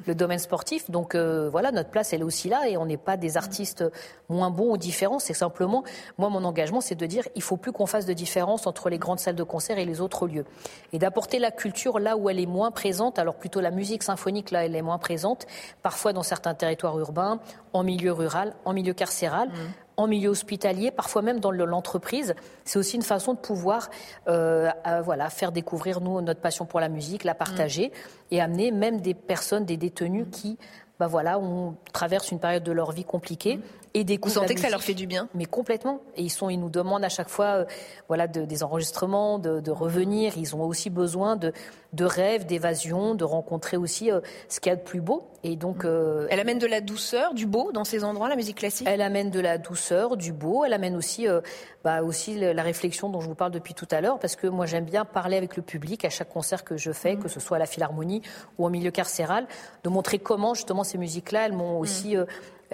le 0.07 0.15
domaine 0.15 0.39
sportif. 0.39 0.89
Donc 0.89 1.13
euh, 1.13 1.49
voilà, 1.51 1.71
notre 1.71 1.91
place, 1.91 2.13
elle 2.13 2.21
est 2.21 2.25
aussi 2.25 2.49
là 2.49 2.67
et 2.67 2.77
on 2.77 2.85
n'est 2.85 2.97
pas 2.97 3.15
des 3.15 3.37
artistes 3.37 3.83
moins 4.27 4.49
bons 4.49 4.73
ou 4.73 4.77
différents. 4.77 5.19
C'est 5.19 5.35
simplement, 5.35 5.83
moi, 6.17 6.29
mon 6.29 6.43
engagement, 6.43 6.81
c'est 6.81 6.95
de 6.95 7.05
dire, 7.05 7.27
il 7.35 7.43
faut 7.43 7.57
plus 7.57 7.71
qu'on 7.71 7.85
fasse 7.85 8.07
de 8.07 8.13
différence 8.13 8.65
entre 8.65 8.89
les 8.89 8.97
grandes 8.97 9.19
salles 9.19 9.35
de 9.35 9.43
concert 9.43 9.77
et 9.77 9.85
les 9.85 10.01
autres 10.01 10.27
lieux. 10.27 10.45
Et 10.93 10.99
d'apporter 10.99 11.37
la 11.37 11.51
culture 11.51 11.99
là 11.99 12.17
où 12.17 12.27
elle 12.27 12.39
est 12.39 12.47
moins 12.47 12.71
présente, 12.71 13.19
alors 13.19 13.35
plutôt 13.35 13.61
la 13.61 13.71
musique 13.71 14.01
symphonique 14.01 14.49
là, 14.49 14.65
elle 14.65 14.75
est 14.75 14.81
moins 14.81 14.97
présente, 14.97 15.45
parfois 15.83 16.11
dans 16.11 16.23
certains 16.23 16.55
territoires 16.55 16.97
urbains, 16.97 17.39
en 17.73 17.83
milieu 17.83 18.11
rural, 18.11 18.55
en 18.65 18.73
milieu 18.73 18.93
carcéral. 18.93 19.49
Mmh 19.49 19.84
en 19.97 20.07
milieu 20.07 20.29
hospitalier, 20.29 20.91
parfois 20.91 21.21
même 21.21 21.39
dans 21.39 21.51
l'entreprise. 21.51 22.35
C'est 22.63 22.79
aussi 22.79 22.95
une 22.95 23.01
façon 23.01 23.33
de 23.33 23.39
pouvoir 23.39 23.89
euh, 24.27 24.69
voilà, 25.03 25.29
faire 25.29 25.51
découvrir 25.51 26.01
nous 26.01 26.21
notre 26.21 26.41
passion 26.41 26.65
pour 26.65 26.79
la 26.79 26.89
musique, 26.89 27.23
la 27.23 27.35
partager 27.35 27.87
mm. 27.87 27.91
et 28.31 28.41
amener 28.41 28.71
même 28.71 29.01
des 29.01 29.13
personnes, 29.13 29.65
des 29.65 29.77
détenus 29.77 30.27
qui 30.31 30.57
bah 30.99 31.07
voilà, 31.07 31.39
on 31.39 31.75
traverse 31.91 32.31
une 32.31 32.39
période 32.39 32.63
de 32.63 32.71
leur 32.71 32.91
vie 32.91 33.03
compliquée. 33.03 33.59
Mm. 33.95 33.99
Et 33.99 34.03
des 34.03 34.19
Vous 34.21 34.29
sentez 34.29 34.55
que 34.55 34.61
ça 34.61 34.69
leur 34.69 34.83
fait 34.83 34.93
du 34.93 35.07
bien 35.07 35.29
Mais 35.33 35.45
complètement. 35.45 36.01
Et 36.15 36.23
ils, 36.23 36.29
sont, 36.29 36.49
ils 36.49 36.59
nous 36.59 36.69
demandent 36.69 37.03
à 37.03 37.09
chaque 37.09 37.29
fois 37.29 37.45
euh, 37.45 37.65
voilà, 38.07 38.27
de, 38.27 38.45
des 38.45 38.63
enregistrements, 38.63 39.39
de, 39.39 39.59
de, 39.59 39.71
revenir. 39.71 40.37
Ils 40.37 40.55
ont 40.55 40.63
aussi 40.63 40.89
besoin 40.89 41.35
de, 41.35 41.53
de 41.93 42.05
rêves, 42.05 42.45
d'évasion, 42.45 43.15
de 43.15 43.23
rencontrer 43.23 43.77
aussi 43.77 44.11
euh, 44.11 44.19
ce 44.49 44.59
qu'il 44.59 44.69
y 44.69 44.73
a 44.73 44.75
de 44.75 44.81
plus 44.81 45.01
beau. 45.01 45.27
Et 45.43 45.55
donc, 45.55 45.85
euh, 45.85 46.27
elle 46.29 46.39
amène 46.39 46.57
de 46.57 46.67
la 46.67 46.81
douceur, 46.81 47.33
du 47.33 47.45
beau 47.45 47.71
dans 47.71 47.83
ces 47.83 48.03
endroits, 48.03 48.29
la 48.29 48.35
musique 48.35 48.57
classique? 48.57 48.87
Elle 48.89 49.01
amène 49.01 49.29
de 49.29 49.39
la 49.39 49.57
douceur, 49.57 50.17
du 50.17 50.33
beau. 50.33 50.65
Elle 50.65 50.73
amène 50.73 50.95
aussi, 50.95 51.27
bah, 51.83 52.01
aussi 52.01 52.39
la 52.39 52.63
réflexion 52.63 53.09
dont 53.09 53.21
je 53.21 53.27
vous 53.27 53.35
parle 53.35 53.51
depuis 53.51 53.75
tout 53.75 53.87
à 53.91 54.01
l'heure, 54.01 54.17
parce 54.17 54.35
que 54.35 54.47
moi 54.47 54.65
j'aime 54.65 54.85
bien 54.85 55.05
parler 55.05 55.37
avec 55.37 55.55
le 55.55 55.61
public 55.61 56.03
à 56.03 56.09
chaque 56.09 56.29
concert 56.29 56.63
que 56.63 56.77
je 56.77 56.91
fais, 56.91 57.15
mm. 57.15 57.19
que 57.19 57.29
ce 57.29 57.39
soit 57.39 57.57
à 57.57 57.59
la 57.59 57.67
Philharmonie 57.67 58.23
ou 58.57 58.65
au 58.65 58.69
milieu 58.69 58.89
carcéral, 58.89 59.45
de 59.83 59.89
montrer 59.89 60.17
comment 60.17 60.55
justement 60.55 60.83
ces 60.83 60.97
musiques-là, 60.97 61.45
elles 61.45 61.53
m'ont 61.53 61.77
mm. 61.77 61.81
aussi 61.81 62.17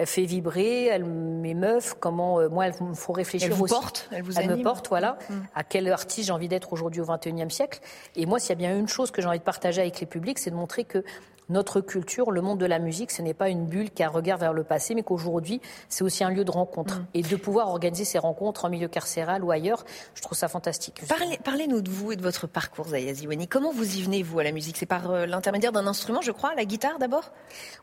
fait 0.06 0.24
vibrer, 0.24 0.86
elle 0.86 1.04
m'émeuvent, 1.04 1.96
comment 1.98 2.40
euh, 2.40 2.48
moi, 2.48 2.66
elle 2.66 2.74
me 2.80 2.94
faut 2.94 3.12
réfléchir 3.12 3.48
elle 3.48 3.54
vous 3.54 3.64
aussi. 3.64 3.74
Porte, 3.74 4.08
elle 4.10 4.22
vous 4.22 4.38
Elle 4.38 4.50
me 4.50 4.62
porte, 4.62 4.88
voilà. 4.88 5.18
Mm. 5.28 5.34
À 5.54 5.64
quel 5.64 5.90
artiste 5.90 6.26
j'ai 6.26 6.32
envie 6.32 6.48
d'être 6.48 6.72
aujourd'hui 6.72 7.00
au 7.00 7.06
XXIe 7.06 7.50
siècle? 7.50 7.80
Et 8.16 8.26
moi, 8.26 8.38
s'il 8.38 8.50
y 8.50 8.52
a 8.52 8.56
bien 8.56 8.78
une 8.78 8.88
chose 8.88 9.10
que 9.10 9.22
j'ai 9.22 9.28
envie 9.28 9.38
de 9.38 9.44
partager 9.44 9.80
avec 9.80 10.00
les 10.00 10.06
publics, 10.06 10.38
c'est 10.38 10.50
de 10.50 10.56
montrer 10.56 10.84
que 10.84 11.04
notre 11.48 11.80
culture, 11.80 12.30
le 12.30 12.40
monde 12.40 12.58
de 12.58 12.66
la 12.66 12.78
musique, 12.78 13.10
ce 13.10 13.22
n'est 13.22 13.34
pas 13.34 13.48
une 13.48 13.66
bulle 13.66 13.90
qui 13.90 14.02
a 14.02 14.06
un 14.06 14.10
regard 14.10 14.38
vers 14.38 14.52
le 14.52 14.64
passé, 14.64 14.94
mais 14.94 15.02
qu'aujourd'hui, 15.02 15.60
c'est 15.88 16.02
aussi 16.04 16.24
un 16.24 16.30
lieu 16.30 16.44
de 16.44 16.50
rencontre. 16.50 17.00
Mm. 17.00 17.06
Et 17.14 17.22
de 17.22 17.36
pouvoir 17.36 17.68
organiser 17.68 18.04
ces 18.04 18.18
rencontres 18.18 18.64
en 18.64 18.70
milieu 18.70 18.88
carcéral 18.88 19.44
ou 19.44 19.50
ailleurs, 19.50 19.84
je 20.14 20.22
trouve 20.22 20.36
ça 20.36 20.48
fantastique. 20.48 21.02
Parlez, 21.44 21.66
nous 21.66 21.80
de 21.80 21.90
vous 21.90 22.12
et 22.12 22.16
de 22.16 22.22
votre 22.22 22.46
parcours, 22.46 22.88
Zaya 22.88 23.12
Ziwani. 23.12 23.48
Comment 23.48 23.72
vous 23.72 23.96
y 23.96 24.02
venez, 24.02 24.22
vous, 24.22 24.38
à 24.38 24.44
la 24.44 24.52
musique? 24.52 24.76
C'est 24.76 24.86
par 24.86 25.10
euh, 25.10 25.26
l'intermédiaire 25.26 25.72
d'un 25.72 25.86
instrument, 25.86 26.22
je 26.22 26.32
crois, 26.32 26.54
la 26.54 26.64
guitare 26.64 26.98
d'abord? 26.98 27.32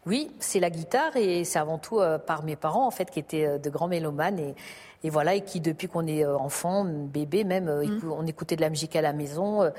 Oui, 0.06 0.32
c'est 0.40 0.60
la 0.60 0.70
guitare 0.70 1.16
et 1.16 1.44
c'est 1.44 1.60
avant 1.60 1.78
tout 1.78 2.00
euh, 2.00 2.09
par 2.18 2.44
mes 2.44 2.56
parents, 2.56 2.88
en 2.88 2.92
fait, 2.92 3.12
qui 3.12 3.20
étaient 3.20 3.46
euh, 3.46 3.58
de 3.58 3.70
grands 3.70 3.88
mélomanes 3.88 4.40
et 4.40 4.56
et 5.04 5.10
voilà, 5.10 5.36
et 5.36 5.42
qui 5.42 5.62
depuis 5.62 5.88
qu'on 5.88 6.06
est 6.08 6.26
euh, 6.26 6.38
enfant, 6.38 6.84
bébé 6.84 7.46
même, 7.46 7.70
euh, 7.70 7.86
mm. 7.86 8.12
on 8.12 8.28
écoutait 8.28 8.58
de 8.58 8.62
la 8.62 8.70
musique 8.70 8.96
à 8.98 9.02
la 9.02 9.14
maison. 9.14 9.64
Euh, 9.64 9.70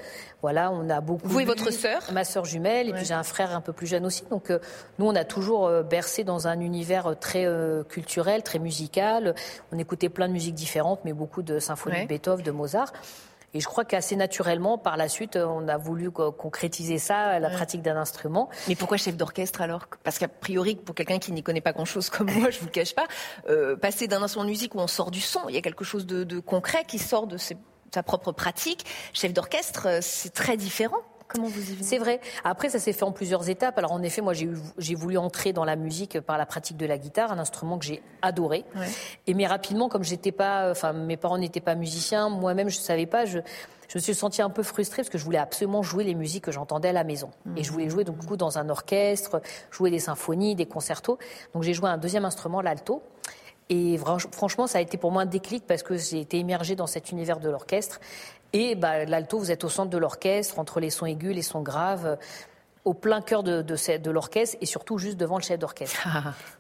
voilà, 0.41 0.71
on 0.71 0.89
a 0.89 1.01
beaucoup. 1.03 1.29
Vous 1.29 1.41
et 1.41 1.45
votre 1.45 1.71
sœur? 1.71 2.03
Ma 2.13 2.25
sœur 2.25 2.47
jumelle, 2.47 2.89
et 2.89 2.93
puis 2.93 3.05
j'ai 3.05 3.15
un 3.15 3.23
frère 3.23 3.55
un 3.55 3.61
peu 3.61 3.75
plus 3.75 3.87
jeune 3.87 4.07
aussi. 4.07 4.25
Donc 4.31 4.51
nous, 4.99 5.07
on 5.07 5.15
a 5.15 5.25
toujours 5.25 5.71
bercé 5.83 6.25
dans 6.25 6.49
un 6.49 6.61
univers 6.61 7.19
très 7.19 7.47
culturel, 7.89 8.43
très 8.43 8.59
musical. 8.59 9.35
On 9.73 9.79
écoutait 9.79 10.09
plein 10.09 10.29
de 10.29 10.33
musiques 10.33 10.55
différentes, 10.55 11.01
mais 11.05 11.13
beaucoup 11.13 11.43
de 11.43 11.59
symphonies 11.59 12.03
de 12.03 12.09
Beethoven, 12.09 12.45
de 12.45 12.51
Mozart. 12.51 12.93
Et 13.55 13.61
je 13.61 13.67
crois 13.67 13.85
qu'assez 13.85 14.17
naturellement, 14.17 14.79
par 14.79 14.97
la 14.97 15.09
suite, 15.09 15.37
on 15.37 15.67
a 15.69 15.77
voulu 15.77 16.11
concrétiser 16.11 16.99
ça, 16.99 17.39
la 17.39 17.51
pratique 17.51 17.83
d'un 17.83 17.97
instrument. 17.97 18.49
Mais 18.69 18.77
pourquoi 18.77 18.97
chef 18.97 19.17
d'orchestre 19.17 19.61
alors 19.61 19.87
Parce 20.05 20.19
qu'a 20.19 20.29
priori, 20.29 20.77
pour 20.77 20.95
quelqu'un 20.95 21.19
qui 21.19 21.33
n'y 21.33 21.43
connaît 21.43 21.61
pas 21.61 21.73
grand-chose 21.73 22.11
comme 22.11 22.31
moi, 22.31 22.51
je 22.51 22.61
vous 22.61 22.67
le 22.67 22.71
cache 22.71 22.95
pas, 22.95 23.07
euh, 23.49 23.77
passer 23.77 24.07
d'un 24.07 24.23
instrument 24.23 24.45
de 24.45 24.51
musique 24.51 24.75
où 24.75 24.79
on 24.79 24.87
sort 24.87 25.11
du 25.11 25.21
son, 25.21 25.41
il 25.49 25.55
y 25.55 25.59
a 25.59 25.63
quelque 25.63 25.85
chose 25.85 26.07
de, 26.07 26.25
de 26.25 26.39
concret 26.39 26.85
qui 26.87 26.99
sort 26.99 27.27
de 27.27 27.37
sa 27.39 28.03
propre 28.03 28.33
pratique. 28.33 28.85
Chef 29.13 29.33
d'orchestre, 29.33 29.87
euh, 29.87 29.99
c'est 30.01 30.33
très 30.33 30.57
différent. 30.57 30.99
Comment 31.33 31.49
vous 31.49 31.61
y 31.61 31.75
venez? 31.75 31.83
C'est 31.83 31.99
vrai. 31.99 32.21
Après, 32.45 32.69
ça 32.69 32.79
s'est 32.79 32.93
fait 32.93 33.05
en 33.05 33.13
plusieurs 33.13 33.49
étapes. 33.49 33.79
Alors, 33.79 33.93
en 33.93 34.03
effet, 34.03 34.21
moi, 34.21 34.33
j'ai 34.35 34.95
voulu 34.95 35.17
entrer 35.17 35.53
dans 35.53 35.65
la 35.65 35.77
musique 35.77 36.21
par 36.21 36.39
la 36.39 36.47
pratique 36.47 36.77
de 36.77 36.87
la 36.87 36.99
guitare, 36.99 37.33
un 37.33 37.39
instrument 37.39 37.79
que 37.79 37.85
j'ai 37.85 38.03
adoré. 38.23 38.65
Et 39.27 39.35
mais 39.35 39.47
rapidement, 39.47 39.89
comme 39.89 40.05
j'étais 40.05 40.33
pas, 40.33 40.71
enfin, 40.71 40.93
mes 40.93 41.17
parents 41.17 41.39
n'étaient 41.39 41.61
pas 41.61 41.75
musiciens, 41.75 42.29
moi-même, 42.29 42.69
je 42.69 42.79
savais 42.79 43.07
pas. 43.07 43.25
Je, 43.27 43.39
je 43.89 43.99
me 43.99 44.01
suis 44.01 44.15
sentie 44.15 44.41
un 44.41 44.51
peu 44.51 44.63
frustrée 44.63 45.03
parce 45.03 45.09
que 45.09 45.19
je 45.19 45.25
voulais 45.25 45.39
absolument 45.39 45.83
jouer 45.83 46.05
les 46.05 46.15
musiques 46.15 46.45
que 46.45 46.53
j'entendais 46.53 46.91
à 46.91 46.93
la 46.93 47.03
maison. 47.03 47.31
Et 47.57 47.65
je 47.65 47.73
voulais 47.73 47.91
jouer 47.91 48.05
donc 48.05 48.25
coup 48.25 48.37
dans 48.37 48.57
un 48.57 48.69
orchestre, 48.69 49.41
jouer 49.73 49.91
des 49.91 49.99
symphonies, 49.99 50.55
des 50.55 50.67
concertos. 50.67 51.19
Donc 51.55 51.65
j'ai 51.65 51.75
joué 51.75 51.89
un 51.89 51.99
deuxième 51.99 52.25
instrument, 52.25 52.61
l'alto. 52.61 53.03
Et 53.69 53.99
franchement, 54.33 54.67
ça 54.67 54.79
a 54.79 54.81
été 54.81 54.97
pour 54.97 55.13
moi 55.13 55.23
un 55.23 55.27
déclic 55.27 55.65
parce 55.67 55.85
que 55.85 55.97
j'ai 55.97 56.21
été 56.21 56.39
immergée 56.39 56.75
dans 56.75 56.89
cet 56.89 57.11
univers 57.11 57.39
de 57.39 57.49
l'orchestre. 57.49 58.01
Et 58.53 58.75
bah, 58.75 59.05
l'alto, 59.05 59.39
vous 59.39 59.51
êtes 59.51 59.65
au 59.65 59.69
centre 59.69 59.91
de 59.91 59.99
l'orchestre, 59.99 60.59
entre 60.59 60.81
les 60.81 60.91
sons 60.91 61.07
aigus, 61.07 61.35
les 61.35 61.43
sons 61.43 61.63
graves, 61.63 62.19
au 62.85 62.95
plein 62.95 63.21
cœur 63.21 63.43
de, 63.43 63.63
de, 63.63 63.99
de 63.99 64.11
l'orchestre 64.11 64.57
et 64.61 64.67
surtout 64.67 64.97
juste 64.99 65.19
devant 65.19 65.37
le 65.37 65.43
chef 65.43 65.59
d'orchestre. 65.59 66.07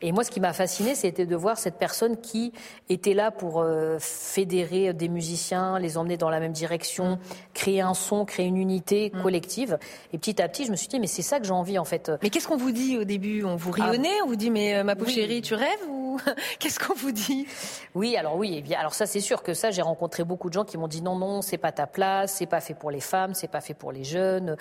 et 0.02 0.12
moi, 0.12 0.22
ce 0.22 0.30
qui 0.30 0.40
m'a 0.40 0.52
fasciné, 0.52 0.94
c'était 0.94 1.26
de 1.26 1.36
voir 1.36 1.58
cette 1.58 1.76
personne 1.76 2.20
qui 2.20 2.52
était 2.88 3.14
là 3.14 3.30
pour 3.30 3.60
euh, 3.60 3.96
fédérer 3.98 4.92
des 4.92 5.08
musiciens, 5.08 5.78
les 5.78 5.96
emmener 5.96 6.18
dans 6.18 6.28
la 6.28 6.40
même 6.40 6.52
direction, 6.52 7.18
créer 7.54 7.80
un 7.80 7.94
son, 7.94 8.24
créer 8.24 8.46
une 8.46 8.58
unité 8.58 9.10
mm. 9.14 9.22
collective. 9.22 9.78
Et 10.12 10.18
petit 10.18 10.42
à 10.42 10.48
petit, 10.48 10.66
je 10.66 10.70
me 10.70 10.76
suis 10.76 10.88
dit, 10.88 11.00
mais 11.00 11.06
c'est 11.06 11.22
ça 11.22 11.40
que 11.40 11.46
j'ai 11.46 11.52
envie 11.52 11.78
en 11.78 11.84
fait. 11.84 12.12
Mais 12.22 12.28
qu'est-ce 12.28 12.48
qu'on 12.48 12.56
vous 12.56 12.72
dit 12.72 12.98
au 12.98 13.04
début? 13.04 13.44
On 13.44 13.56
vous 13.56 13.70
rionnait? 13.70 14.20
On 14.24 14.26
vous 14.26 14.36
dit, 14.36 14.50
mais 14.50 14.76
euh, 14.76 14.84
ma 14.84 14.96
pauvre 14.96 15.10
chérie, 15.10 15.40
tu 15.40 15.54
rêves 15.54 15.88
ou... 15.88 16.18
Qu'est-ce 16.58 16.78
qu'on 16.78 16.94
vous 16.94 17.12
dit? 17.12 17.46
Oui, 17.94 18.16
alors 18.16 18.36
oui, 18.36 18.62
alors 18.76 18.94
ça 18.94 19.06
c'est 19.06 19.20
sûr 19.20 19.42
que 19.42 19.54
ça 19.54 19.70
j'ai 19.70 19.82
rencontré 19.82 20.24
beaucoup 20.24 20.48
de 20.48 20.54
gens 20.54 20.64
qui 20.64 20.76
m'ont 20.76 20.88
dit 20.88 21.02
non 21.02 21.16
non, 21.16 21.42
c'est 21.42 21.58
pas 21.58 21.72
ta 21.72 21.86
place, 21.86 22.34
c'est 22.34 22.46
pas 22.46 22.60
fait 22.60 22.74
pour 22.74 22.90
les 22.90 23.00
femmes, 23.00 23.34
c'est 23.34 23.48
pas 23.48 23.60
fait 23.60 23.74
pour 23.74 23.92
les 23.92 24.04
jeunes. 24.04 24.56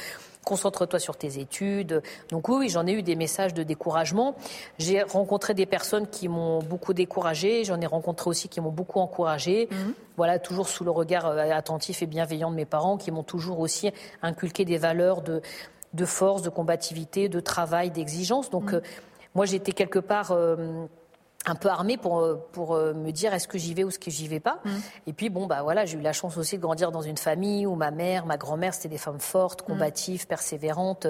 Concentre-toi 0.45 0.99
sur 0.99 1.17
tes 1.17 1.39
études. 1.39 2.01
Donc 2.29 2.49
oui, 2.49 2.69
j'en 2.69 2.87
ai 2.87 2.93
eu 2.93 3.03
des 3.03 3.15
messages 3.15 3.53
de 3.53 3.63
découragement. 3.63 4.35
J'ai 4.77 5.03
rencontré 5.03 5.53
des 5.53 5.65
personnes 5.65 6.07
qui 6.07 6.27
m'ont 6.27 6.59
beaucoup 6.59 6.93
découragé. 6.93 7.63
J'en 7.65 7.79
ai 7.81 7.85
rencontré 7.85 8.29
aussi 8.29 8.49
qui 8.49 8.61
m'ont 8.61 8.71
beaucoup 8.71 8.99
encouragé. 8.99 9.67
Mhm. 9.69 9.93
Voilà, 10.17 10.39
toujours 10.39 10.67
sous 10.67 10.83
le 10.83 10.91
regard 10.91 11.27
euh, 11.27 11.51
attentif 11.51 12.01
et 12.01 12.05
bienveillant 12.05 12.51
de 12.51 12.55
mes 12.55 12.65
parents, 12.65 12.97
qui 12.97 13.11
m'ont 13.11 13.23
toujours 13.23 13.59
aussi 13.59 13.91
inculqué 14.21 14.65
des 14.65 14.77
valeurs 14.77 15.21
de 15.21 15.41
de 15.93 16.05
force, 16.05 16.41
de 16.41 16.49
combativité, 16.49 17.29
de 17.29 17.39
travail, 17.39 17.91
d'exigence. 17.91 18.49
Donc, 18.49 18.71
mm. 18.71 18.75
euh, 18.75 18.81
moi, 19.35 19.45
j'étais 19.45 19.71
quelque 19.71 19.99
part 19.99 20.31
euh, 20.31 20.85
un 21.45 21.55
peu 21.55 21.69
armée 21.69 21.97
pour, 21.97 22.19
euh, 22.19 22.35
pour 22.51 22.75
me 22.75 23.11
dire 23.11 23.33
est-ce 23.33 23.47
que 23.47 23.57
j'y 23.57 23.73
vais 23.73 23.83
ou 23.83 23.89
est-ce 23.89 23.99
que 23.99 24.11
j'y 24.11 24.27
vais 24.27 24.39
pas. 24.39 24.59
Mm. 24.65 24.69
Et 25.07 25.13
puis, 25.13 25.29
bon, 25.29 25.47
bah 25.47 25.61
voilà, 25.63 25.85
j'ai 25.85 25.97
eu 25.97 26.01
la 26.01 26.13
chance 26.13 26.37
aussi 26.37 26.57
de 26.57 26.61
grandir 26.61 26.91
dans 26.91 27.01
une 27.01 27.17
famille 27.17 27.65
où 27.65 27.75
ma 27.75 27.91
mère, 27.91 28.25
ma 28.25 28.37
grand-mère, 28.37 28.73
c'était 28.73 28.89
des 28.89 28.97
femmes 28.97 29.19
fortes, 29.19 29.61
mm. 29.63 29.65
combatives, 29.65 30.27
persévérantes. 30.27 31.07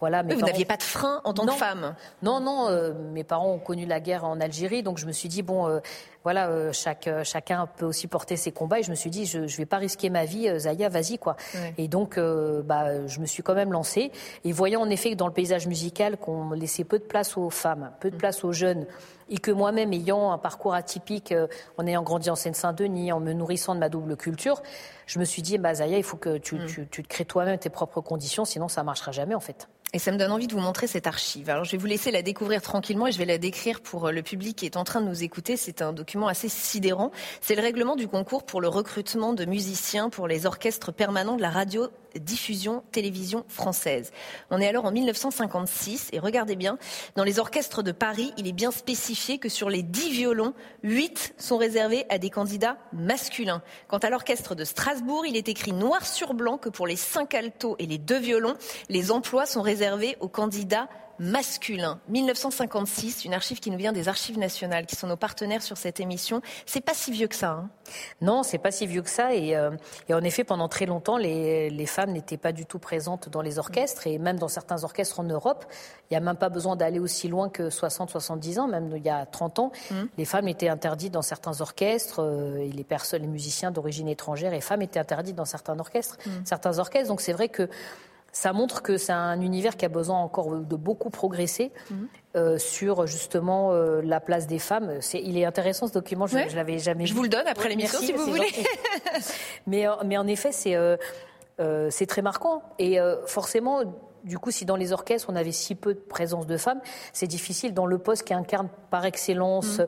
Voilà, 0.00 0.22
vous 0.22 0.40
n'aviez 0.40 0.64
pas 0.64 0.76
de 0.76 0.82
frein 0.82 1.20
en 1.24 1.32
tant 1.34 1.46
que 1.46 1.52
femme 1.52 1.94
Non, 2.22 2.40
non, 2.40 2.68
mes 3.12 3.24
parents 3.24 3.52
ont 3.52 3.58
connu 3.58 3.86
la 3.86 4.00
guerre 4.00 4.24
en 4.24 4.40
Algérie, 4.40 4.82
donc 4.82 4.98
je 4.98 5.06
me 5.06 5.12
suis 5.12 5.28
dit, 5.28 5.42
bon, 5.42 5.80
voilà, 6.26 6.48
euh, 6.48 6.72
chaque, 6.72 7.06
euh, 7.06 7.22
chacun 7.22 7.68
peut 7.68 7.86
aussi 7.86 8.08
porter 8.08 8.36
ses 8.36 8.50
combats. 8.50 8.80
Et 8.80 8.82
je 8.82 8.90
me 8.90 8.96
suis 8.96 9.10
dit, 9.10 9.26
je 9.26 9.38
ne 9.38 9.46
vais 9.46 9.64
pas 9.64 9.76
risquer 9.76 10.10
ma 10.10 10.24
vie, 10.24 10.48
euh, 10.48 10.58
Zaya, 10.58 10.88
vas-y, 10.88 11.18
quoi. 11.18 11.36
Et 11.78 11.86
donc, 11.86 12.18
bah, 12.18 13.06
je 13.06 13.20
me 13.20 13.26
suis 13.26 13.44
quand 13.44 13.54
même 13.54 13.70
lancée. 13.70 14.10
Et 14.42 14.50
voyant 14.50 14.80
en 14.80 14.90
effet 14.90 15.12
que 15.12 15.14
dans 15.14 15.28
le 15.28 15.32
paysage 15.32 15.68
musical, 15.68 16.16
qu'on 16.16 16.50
laissait 16.50 16.82
peu 16.82 16.98
de 16.98 17.04
place 17.04 17.36
aux 17.36 17.48
femmes, 17.48 17.92
peu 18.00 18.10
de 18.10 18.16
mm. 18.16 18.18
place 18.18 18.42
aux 18.42 18.50
jeunes, 18.50 18.86
et 19.28 19.38
que 19.38 19.50
moi-même, 19.50 19.92
ayant 19.92 20.32
un 20.32 20.38
parcours 20.38 20.74
atypique, 20.74 21.34
en 21.78 21.86
ayant 21.86 22.02
grandi 22.02 22.30
en 22.30 22.36
Seine-Saint-Denis, 22.36 23.12
en 23.12 23.20
me 23.20 23.32
nourrissant 23.32 23.74
de 23.74 23.80
ma 23.80 23.88
double 23.88 24.16
culture, 24.16 24.62
je 25.06 25.18
me 25.18 25.24
suis 25.24 25.42
dit, 25.42 25.58
bah, 25.58 25.74
Zaya, 25.74 25.98
il 25.98 26.04
faut 26.04 26.16
que 26.16 26.38
tu, 26.38 26.56
mm. 26.56 26.66
tu, 26.66 26.86
tu 26.88 27.02
te 27.02 27.08
crées 27.08 27.24
toi-même 27.24 27.58
tes 27.58 27.70
propres 27.70 28.00
conditions, 28.00 28.44
sinon 28.44 28.68
ça 28.68 28.82
ne 28.82 28.86
marchera 28.86 29.12
jamais, 29.12 29.34
en 29.34 29.40
fait. 29.40 29.68
Et 29.92 29.98
ça 29.98 30.10
me 30.10 30.18
donne 30.18 30.32
envie 30.32 30.46
de 30.46 30.52
vous 30.52 30.60
montrer 30.60 30.86
cette 30.86 31.06
archive. 31.06 31.48
Alors 31.48 31.64
je 31.64 31.72
vais 31.72 31.78
vous 31.78 31.86
laisser 31.86 32.10
la 32.10 32.22
découvrir 32.22 32.60
tranquillement 32.60 33.06
et 33.06 33.12
je 33.12 33.18
vais 33.18 33.24
la 33.24 33.38
décrire 33.38 33.80
pour 33.80 34.08
euh, 34.08 34.10
le 34.10 34.22
public 34.22 34.56
qui 34.56 34.66
est 34.66 34.76
en 34.76 34.84
train 34.84 35.00
de 35.00 35.06
nous 35.06 35.22
écouter. 35.22 35.56
C'est 35.56 35.80
un 35.80 35.92
document 35.92 36.26
assez 36.26 36.48
sidérant. 36.48 37.12
C'est 37.40 37.54
le 37.54 37.62
règlement 37.62 37.94
du 37.94 38.08
concours 38.08 38.44
pour 38.44 38.60
le 38.60 38.68
recrutement 38.68 39.32
de 39.32 39.44
musiciens 39.44 40.10
pour 40.10 40.26
les 40.26 40.44
orchestres 40.44 40.92
permanents 40.92 41.36
de 41.36 41.42
la 41.42 41.50
radio 41.50 41.88
diffusion 42.18 42.82
télévision 42.92 43.44
française. 43.48 44.12
On 44.50 44.60
est 44.60 44.68
alors 44.68 44.84
en 44.84 44.92
1956 44.92 46.10
et 46.12 46.18
regardez 46.18 46.56
bien, 46.56 46.78
dans 47.14 47.24
les 47.24 47.38
orchestres 47.38 47.82
de 47.82 47.92
Paris, 47.92 48.32
il 48.36 48.46
est 48.46 48.52
bien 48.52 48.70
spécifié 48.70 49.38
que 49.38 49.48
sur 49.48 49.70
les 49.70 49.82
10 49.82 50.10
violons, 50.10 50.54
8 50.82 51.34
sont 51.38 51.56
réservés 51.56 52.04
à 52.08 52.18
des 52.18 52.30
candidats 52.30 52.78
masculins. 52.92 53.62
Quant 53.88 53.98
à 53.98 54.10
l'orchestre 54.10 54.54
de 54.54 54.64
Strasbourg, 54.64 55.26
il 55.26 55.36
est 55.36 55.48
écrit 55.48 55.72
noir 55.72 56.06
sur 56.06 56.34
blanc 56.34 56.58
que 56.58 56.68
pour 56.68 56.86
les 56.86 56.96
5 56.96 57.34
altos 57.34 57.76
et 57.78 57.86
les 57.86 57.98
2 57.98 58.18
violons, 58.18 58.56
les 58.88 59.10
emplois 59.10 59.46
sont 59.46 59.62
réservés 59.62 60.16
aux 60.20 60.28
candidats 60.28 60.88
masculin. 61.18 62.00
1956, 62.08 63.24
une 63.24 63.34
archive 63.34 63.60
qui 63.60 63.70
nous 63.70 63.78
vient 63.78 63.92
des 63.92 64.08
archives 64.08 64.38
nationales, 64.38 64.86
qui 64.86 64.96
sont 64.96 65.06
nos 65.06 65.16
partenaires 65.16 65.62
sur 65.62 65.76
cette 65.76 66.00
émission. 66.00 66.42
C'est 66.66 66.80
pas 66.80 66.94
si 66.94 67.10
vieux 67.10 67.28
que 67.28 67.34
ça. 67.34 67.50
Hein 67.50 67.70
non, 68.20 68.42
c'est 68.42 68.58
pas 68.58 68.70
si 68.70 68.86
vieux 68.86 69.02
que 69.02 69.10
ça. 69.10 69.30
Euh, 69.30 69.70
et, 70.08 70.14
en 70.14 70.22
effet, 70.22 70.44
pendant 70.44 70.68
très 70.68 70.86
longtemps, 70.86 71.16
les, 71.16 71.70
les 71.70 71.86
femmes 71.86 72.12
n'étaient 72.12 72.36
pas 72.36 72.52
du 72.52 72.66
tout 72.66 72.78
présentes 72.78 73.28
dans 73.28 73.42
les 73.42 73.58
orchestres. 73.58 74.06
Et 74.06 74.18
même 74.18 74.38
dans 74.38 74.48
certains 74.48 74.84
orchestres 74.84 75.20
en 75.20 75.24
Europe, 75.24 75.64
il 76.10 76.14
n'y 76.14 76.16
a 76.16 76.20
même 76.20 76.36
pas 76.36 76.48
besoin 76.48 76.76
d'aller 76.76 76.98
aussi 76.98 77.28
loin 77.28 77.48
que 77.48 77.68
60-70 77.68 78.60
ans, 78.60 78.68
même 78.68 78.92
il 78.96 79.04
y 79.04 79.10
a 79.10 79.26
30 79.26 79.58
ans. 79.58 79.72
Mmh. 79.90 79.94
Les 80.18 80.24
femmes 80.24 80.48
étaient 80.48 80.68
interdites 80.68 81.12
dans 81.12 81.22
certains 81.22 81.60
orchestres. 81.60 82.20
Euh, 82.22 82.58
et 82.58 82.70
les 82.70 82.84
personnes, 82.84 83.22
les 83.22 83.28
musiciens 83.28 83.70
d'origine 83.70 84.08
étrangère 84.08 84.52
et 84.52 84.60
femmes 84.60 84.82
étaient 84.82 85.00
interdites 85.00 85.36
dans 85.36 85.44
certains 85.44 85.78
orchestres. 85.78 86.16
Mmh. 86.26 86.30
Certains 86.44 86.78
orchestres. 86.78 87.08
Donc 87.08 87.20
c'est 87.20 87.32
vrai 87.32 87.48
que 87.48 87.68
ça 88.36 88.52
montre 88.52 88.82
que 88.82 88.98
c'est 88.98 89.14
un 89.14 89.40
univers 89.40 89.78
qui 89.78 89.86
a 89.86 89.88
besoin 89.88 90.18
encore 90.18 90.50
de 90.50 90.76
beaucoup 90.76 91.08
progresser 91.08 91.72
mhm. 91.90 92.08
euh, 92.36 92.58
sur 92.58 93.06
justement 93.06 93.72
euh, 93.72 94.02
la 94.02 94.20
place 94.20 94.46
des 94.46 94.58
femmes. 94.58 95.00
il 95.14 95.38
est 95.38 95.46
intéressant 95.46 95.86
ce 95.86 95.94
document, 95.94 96.26
je, 96.26 96.36
ne 96.36 96.54
l'avais 96.54 96.78
jamais 96.78 97.06
Je 97.06 97.14
vous 97.14 97.22
le 97.22 97.30
donne 97.30 97.46
après 97.46 97.70
l'émission 97.70 97.98
si 97.98 98.12
vous 98.12 98.26
voulez. 98.26 98.52
mais, 99.66 99.88
euh, 99.88 99.92
mais 100.04 100.18
en 100.18 100.26
effet, 100.26 100.52
c'est 100.52 100.76
c'est 101.88 102.06
très 102.06 102.20
marquant. 102.20 102.62
Et 102.78 102.98
forcément, 103.26 103.80
du 104.24 104.38
coup, 104.38 104.50
si 104.50 104.66
dans 104.66 104.76
les 104.76 104.92
orchestres 104.92 105.30
on 105.30 105.36
avait 105.36 105.50
si 105.50 105.74
peu 105.74 105.94
de 105.94 105.98
présence 105.98 106.46
de 106.46 106.58
femmes, 106.58 106.82
c'est 107.14 107.26
difficile 107.26 107.72
dans 107.72 107.86
le 107.86 107.96
poste 107.96 108.24
qui 108.24 108.34
incarne 108.34 108.68
par 108.90 109.06
excellence 109.06 109.80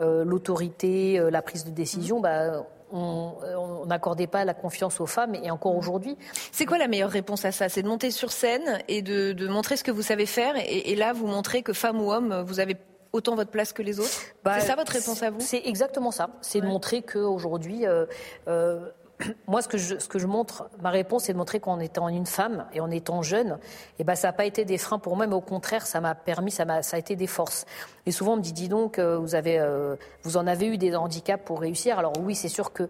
mhm. 0.00 0.22
l'autorité, 0.24 1.22
la 1.30 1.42
prise 1.42 1.64
de 1.64 1.70
décision. 1.70 2.16
Mhm. 2.16 2.22
Bah, 2.22 2.66
on 2.92 3.86
n'accordait 3.86 4.26
pas 4.26 4.44
la 4.44 4.54
confiance 4.54 5.00
aux 5.00 5.06
femmes 5.06 5.34
et 5.34 5.50
encore 5.50 5.76
aujourd'hui. 5.76 6.16
C'est 6.52 6.66
quoi 6.66 6.78
la 6.78 6.88
meilleure 6.88 7.10
réponse 7.10 7.44
à 7.44 7.52
ça? 7.52 7.68
C'est 7.68 7.82
de 7.82 7.88
monter 7.88 8.10
sur 8.10 8.32
scène 8.32 8.78
et 8.88 9.02
de, 9.02 9.48
montrer 9.48 9.76
ce 9.76 9.84
que 9.84 9.90
vous 9.90 10.02
savez 10.02 10.26
faire 10.26 10.54
et, 10.56 10.94
là 10.94 11.12
vous 11.12 11.26
montrer 11.26 11.62
que 11.62 11.72
femme 11.72 12.00
ou 12.00 12.12
homme, 12.12 12.42
vous 12.46 12.60
avez 12.60 12.76
autant 13.12 13.36
votre 13.36 13.50
place 13.50 13.72
que 13.72 13.82
les 13.82 14.00
autres? 14.00 14.20
Bah, 14.42 14.60
C'est 14.60 14.66
ça 14.66 14.76
votre 14.76 14.92
réponse 14.92 15.22
à 15.22 15.30
vous? 15.30 15.40
C'est 15.40 15.62
exactement 15.64 16.10
ça. 16.10 16.30
C'est 16.40 16.60
de 16.60 16.66
montrer 16.66 17.02
qu'aujourd'hui, 17.02 17.86
euh, 17.86 18.06
euh, 18.48 18.90
moi, 19.46 19.62
ce 19.62 19.68
que, 19.68 19.78
je, 19.78 19.98
ce 19.98 20.08
que 20.08 20.18
je 20.18 20.26
montre, 20.26 20.68
ma 20.80 20.90
réponse, 20.90 21.24
c'est 21.24 21.32
de 21.32 21.38
montrer 21.38 21.60
qu'en 21.60 21.80
étant 21.80 22.08
une 22.08 22.26
femme 22.26 22.66
et 22.72 22.80
en 22.80 22.90
étant 22.90 23.22
jeune, 23.22 23.58
eh 23.98 24.04
ben, 24.04 24.14
ça 24.14 24.28
n'a 24.28 24.32
pas 24.32 24.44
été 24.44 24.64
des 24.64 24.78
freins 24.78 24.98
pour 24.98 25.16
moi, 25.16 25.26
mais 25.26 25.34
au 25.34 25.40
contraire, 25.40 25.86
ça 25.86 26.00
m'a 26.00 26.14
permis, 26.14 26.50
ça, 26.50 26.64
a, 26.68 26.82
ça 26.82 26.96
a 26.96 26.98
été 26.98 27.16
des 27.16 27.26
forces. 27.26 27.66
Et 28.06 28.10
souvent, 28.10 28.34
on 28.34 28.36
me 28.36 28.42
dit, 28.42 28.52
dis 28.52 28.68
donc, 28.68 28.98
euh, 28.98 29.18
vous, 29.18 29.34
avez, 29.34 29.58
euh, 29.58 29.96
vous 30.22 30.36
en 30.36 30.46
avez 30.46 30.66
eu 30.66 30.78
des 30.78 30.94
handicaps 30.94 31.44
pour 31.44 31.60
réussir. 31.60 31.98
Alors 31.98 32.12
oui, 32.20 32.34
c'est 32.34 32.48
sûr 32.48 32.72
que 32.72 32.88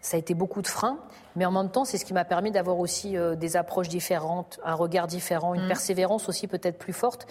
ça 0.00 0.16
a 0.16 0.20
été 0.20 0.34
beaucoup 0.34 0.62
de 0.62 0.68
freins, 0.68 0.98
mais 1.34 1.44
en 1.44 1.50
même 1.50 1.70
temps, 1.70 1.84
c'est 1.84 1.98
ce 1.98 2.04
qui 2.04 2.14
m'a 2.14 2.24
permis 2.24 2.52
d'avoir 2.52 2.78
aussi 2.78 3.16
euh, 3.16 3.34
des 3.34 3.56
approches 3.56 3.88
différentes, 3.88 4.60
un 4.64 4.74
regard 4.74 5.08
différent, 5.08 5.54
une 5.54 5.64
mmh. 5.64 5.68
persévérance 5.68 6.28
aussi 6.28 6.46
peut-être 6.46 6.78
plus 6.78 6.92
forte 6.92 7.26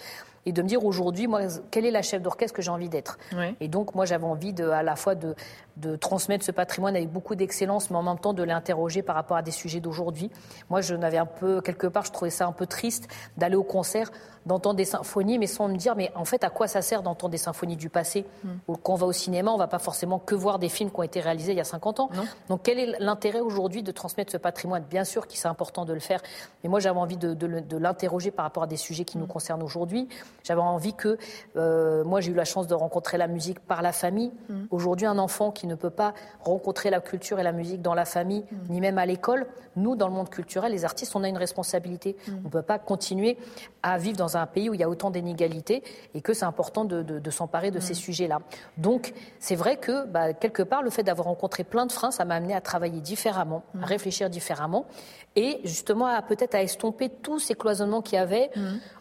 et 0.46 0.52
de 0.52 0.62
me 0.62 0.68
dire 0.68 0.84
aujourd'hui, 0.84 1.26
moi, 1.26 1.40
quelle 1.70 1.84
est 1.84 1.90
la 1.90 2.02
chef 2.02 2.22
d'orchestre 2.22 2.54
que 2.54 2.62
j'ai 2.62 2.70
envie 2.70 2.88
d'être. 2.88 3.18
Et 3.60 3.68
donc, 3.68 3.94
moi, 3.94 4.06
j'avais 4.06 4.24
envie 4.24 4.52
de, 4.52 4.68
à 4.68 4.82
la 4.82 4.94
fois 4.94 5.16
de, 5.16 5.34
de 5.76 5.94
transmettre 5.96 6.44
ce 6.44 6.52
patrimoine 6.52 6.96
avec 6.96 7.12
beaucoup 7.12 7.34
d'excellence, 7.34 7.90
mais 7.90 7.96
en 7.96 8.02
même 8.02 8.18
temps 8.18 8.32
de 8.32 8.42
l'interroger 8.42 9.02
par 9.02 9.14
rapport 9.14 9.36
à 9.36 9.42
des 9.42 9.50
sujets 9.50 9.80
d'aujourd'hui. 9.80 10.30
Moi, 10.70 10.80
je 10.80 10.94
n'avais 10.94 11.18
un 11.18 11.26
peu, 11.26 11.60
quelque 11.60 11.86
part, 11.86 12.04
je 12.04 12.12
trouvais 12.12 12.30
ça 12.30 12.46
un 12.46 12.52
peu 12.52 12.66
triste 12.66 13.08
d'aller 13.36 13.56
au 13.56 13.62
concert, 13.62 14.10
d'entendre 14.46 14.76
des 14.76 14.84
symphonies, 14.84 15.38
mais 15.38 15.46
sans 15.46 15.68
me 15.68 15.76
dire, 15.76 15.96
mais 15.96 16.12
en 16.14 16.24
fait, 16.24 16.44
à 16.44 16.50
quoi 16.50 16.68
ça 16.68 16.80
sert 16.80 17.02
d'entendre 17.02 17.32
des 17.32 17.38
symphonies 17.38 17.76
du 17.76 17.90
passé 17.90 18.24
mm. 18.44 18.48
Ou 18.68 18.76
quand 18.76 18.94
on 18.94 18.96
va 18.96 19.06
au 19.06 19.12
cinéma, 19.12 19.50
on 19.50 19.58
va 19.58 19.66
pas 19.66 19.78
forcément 19.78 20.18
que 20.18 20.34
voir 20.34 20.58
des 20.58 20.68
films 20.68 20.90
qui 20.90 20.98
ont 20.98 21.02
été 21.02 21.20
réalisés 21.20 21.52
il 21.52 21.58
y 21.58 21.60
a 21.60 21.64
50 21.64 22.00
ans. 22.00 22.10
Donc, 22.48 22.60
quel 22.62 22.78
est 22.78 22.98
l'intérêt 22.98 23.40
aujourd'hui 23.40 23.82
de 23.82 23.92
transmettre 23.92 24.32
ce 24.32 24.38
patrimoine? 24.38 24.84
Bien 24.88 25.04
sûr 25.04 25.26
qu'il 25.26 25.38
c'est 25.38 25.48
important 25.48 25.84
de 25.84 25.92
le 25.92 26.00
faire, 26.00 26.22
mais 26.62 26.70
moi, 26.70 26.80
j'avais 26.80 26.98
envie 26.98 27.16
de, 27.18 27.34
de, 27.34 27.76
l'interroger 27.76 28.30
par 28.30 28.44
rapport 28.44 28.62
à 28.62 28.66
des 28.66 28.76
sujets 28.76 29.04
qui 29.04 29.18
nous 29.18 29.26
mm. 29.26 29.28
concernent 29.28 29.62
aujourd'hui. 29.62 30.08
J'avais 30.44 30.60
envie 30.60 30.94
que, 30.94 31.18
euh, 31.56 32.04
moi, 32.04 32.20
j'ai 32.20 32.32
eu 32.32 32.34
la 32.34 32.44
chance 32.44 32.66
de 32.66 32.74
rencontrer 32.74 33.18
la 33.18 33.26
musique 33.26 33.60
par 33.60 33.82
la 33.82 33.92
famille. 33.92 34.32
Mm. 34.48 34.64
Aujourd'hui, 34.70 35.06
un 35.06 35.18
enfant 35.18 35.50
qui 35.50 35.66
ne 35.66 35.74
peut 35.74 35.90
pas 35.90 36.14
rencontrer 36.40 36.90
la 36.90 37.00
culture 37.00 37.40
et 37.40 37.42
la 37.42 37.52
musique 37.52 37.82
dans 37.82 37.94
la 37.94 38.04
famille, 38.04 38.44
mm. 38.50 38.56
ni 38.72 38.80
même 38.80 38.98
à 38.98 39.06
l'école, 39.06 39.46
nous, 39.76 39.96
dans 39.96 40.08
le 40.08 40.14
monde 40.14 40.30
culturel, 40.30 40.72
les 40.72 40.84
artistes, 40.84 41.14
on 41.16 41.24
a 41.24 41.28
une 41.28 41.36
responsabilité. 41.36 42.16
Mm. 42.28 42.32
On 42.42 42.44
ne 42.44 42.50
peut 42.50 42.62
pas 42.62 42.78
continuer 42.78 43.38
à 43.82 43.98
vivre 43.98 44.16
dans 44.16 44.36
un 44.36 44.46
pays 44.46 44.70
où 44.70 44.74
il 44.74 44.80
y 44.80 44.84
a 44.84 44.88
autant 44.88 45.10
d'inégalités 45.10 45.82
et 46.14 46.20
que 46.20 46.34
c'est 46.34 46.44
important 46.44 46.84
de, 46.84 47.30
s'emparer 47.30 47.70
de 47.70 47.80
ces 47.80 47.94
sujets-là. 47.94 48.40
Donc, 48.78 49.12
c'est 49.38 49.56
vrai 49.56 49.76
que, 49.76 50.06
bah, 50.06 50.32
quelque 50.32 50.62
part, 50.62 50.82
le 50.82 50.90
fait 50.90 51.02
d'avoir 51.02 51.26
rencontré 51.26 51.64
plein 51.64 51.86
de 51.86 51.92
freins, 51.92 52.10
ça 52.10 52.24
m'a 52.24 52.36
amené 52.36 52.54
à 52.54 52.60
travailler 52.60 53.00
différemment, 53.00 53.62
à 53.80 53.84
réfléchir 53.84 54.30
différemment 54.30 54.86
et 55.34 55.60
justement 55.64 56.06
à 56.06 56.22
peut-être 56.22 56.54
à 56.54 56.62
estomper 56.62 57.10
tous 57.10 57.38
ces 57.38 57.54
cloisonnements 57.54 58.00
qu'il 58.00 58.16
y 58.16 58.18
avait 58.18 58.50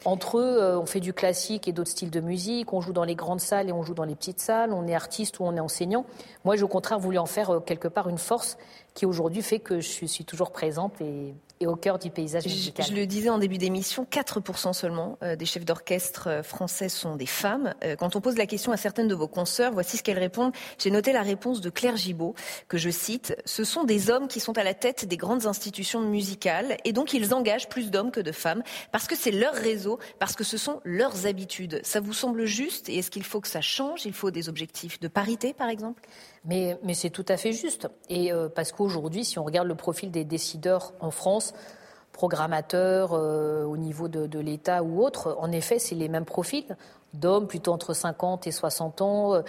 entre 0.03 0.35
euh, 0.35 0.77
on 0.77 0.85
fait 0.85 0.99
du 0.99 1.13
classique 1.13 1.24
et 1.25 1.71
d'autres 1.71 1.89
styles 1.89 2.11
de 2.11 2.19
musique, 2.19 2.71
on 2.71 2.81
joue 2.81 2.93
dans 2.93 3.03
les 3.03 3.15
grandes 3.15 3.39
salles 3.39 3.69
et 3.69 3.71
on 3.71 3.81
joue 3.81 3.95
dans 3.95 4.03
les 4.03 4.15
petites 4.15 4.39
salles, 4.39 4.73
on 4.73 4.87
est 4.87 4.93
artiste 4.93 5.39
ou 5.39 5.43
on 5.43 5.55
est 5.55 5.59
enseignant. 5.59 6.05
Moi, 6.43 6.55
j'ai 6.55 6.63
au 6.63 6.67
contraire 6.67 6.99
voulu 6.99 7.17
en 7.17 7.25
faire 7.25 7.49
euh, 7.49 7.59
quelque 7.59 7.87
part 7.87 8.09
une 8.09 8.19
force 8.19 8.57
qui 8.95 9.05
aujourd'hui 9.05 9.43
fait 9.43 9.59
que 9.59 9.81
je 9.81 10.05
suis 10.05 10.25
toujours 10.25 10.51
présente 10.51 10.99
et, 11.01 11.35
au 11.65 11.75
cœur 11.75 11.99
du 11.99 12.11
paysage 12.11 12.45
musical. 12.45 12.85
Je, 12.85 12.93
le 12.93 13.07
disais 13.07 13.29
en 13.29 13.39
début 13.39 13.57
d'émission, 13.57 14.05
4% 14.09 14.73
seulement 14.73 15.17
euh, 15.23 15.35
des 15.35 15.45
chefs 15.45 15.65
d'orchestre 15.65 16.27
euh, 16.27 16.43
français 16.43 16.89
sont 16.89 17.15
des 17.15 17.25
femmes. 17.25 17.73
Quand 17.97 18.15
on 18.15 18.21
pose 18.21 18.37
la 18.37 18.45
question 18.45 18.71
à 18.71 18.77
certaines 18.77 19.07
de 19.07 19.15
vos 19.15 19.27
consoeurs, 19.27 19.71
voici 19.73 19.97
ce 19.97 20.03
qu'elles 20.03 20.19
répondent. 20.19 20.53
J'ai 20.77 20.91
noté 20.91 21.11
la 21.11 21.23
réponse 21.23 21.61
de 21.61 21.69
Claire 21.69 21.97
Gibault, 21.97 22.35
que 22.67 22.77
je 22.77 22.89
cite. 22.89 23.35
Ce 23.45 23.63
sont 23.63 23.83
des 23.83 24.09
hommes 24.09 24.27
qui 24.27 24.39
sont 24.39 24.57
à 24.57 24.63
la 24.63 24.73
tête 24.73 25.05
des 25.05 25.17
grandes 25.17 25.45
institutions 25.45 26.01
musicales 26.01 26.77
et 26.85 26.93
donc 26.93 27.13
ils 27.13 27.33
engagent 27.33 27.67
plus 27.67 27.89
d'hommes 27.89 28.11
que 28.11 28.21
de 28.21 28.31
femmes 28.31 28.63
parce 28.91 29.07
que 29.07 29.15
c'est 29.15 29.31
leur 29.31 29.53
réseau, 29.53 29.99
parce 30.19 30.35
que 30.35 30.43
ce 30.43 30.57
sont 30.57 30.81
leurs 30.83 31.25
habitudes. 31.25 31.81
Ça 31.83 31.99
vous 31.99 32.13
semble 32.13 32.45
juste 32.45 32.89
et 32.89 32.97
est-ce 32.99 33.09
qu'il 33.09 33.23
faut 33.23 33.41
que 33.41 33.47
ça 33.47 33.61
change? 33.61 34.05
Il 34.05 34.13
faut 34.13 34.31
des 34.31 34.49
objectifs 34.49 34.99
de 34.99 35.07
parité, 35.07 35.53
par 35.53 35.69
exemple? 35.69 36.01
Mais, 36.45 36.77
c'est 36.93 37.09
tout 37.09 37.25
à 37.27 37.37
fait 37.37 37.51
juste. 37.51 37.87
Et 38.09 38.31
euh, 38.31 38.49
parce 38.49 38.71
qu'aujourd'hui, 38.71 39.25
si 39.25 39.39
on 39.39 39.43
regarde 39.43 39.67
le 39.67 39.75
profil 39.75 40.11
des 40.11 40.23
décideurs 40.23 40.93
en 40.99 41.11
France, 41.11 41.53
programmateurs 42.11 43.11
au 43.11 43.75
niveau 43.75 44.07
de, 44.07 44.25
de 44.25 44.39
l'État 44.39 44.83
ou 44.83 45.03
autre, 45.03 45.35
en 45.37 45.51
effet, 45.51 45.79
c'est 45.79 45.95
les 45.95 46.07
mêmes 46.07 46.23
profils 46.23 46.77
d'hommes 47.15 47.47
plutôt 47.47 47.71
entre 47.71 47.93
50 47.93 48.47
et 48.47 48.51
60 48.51 49.01
ans, 49.01 49.33
euh, 49.33 49.41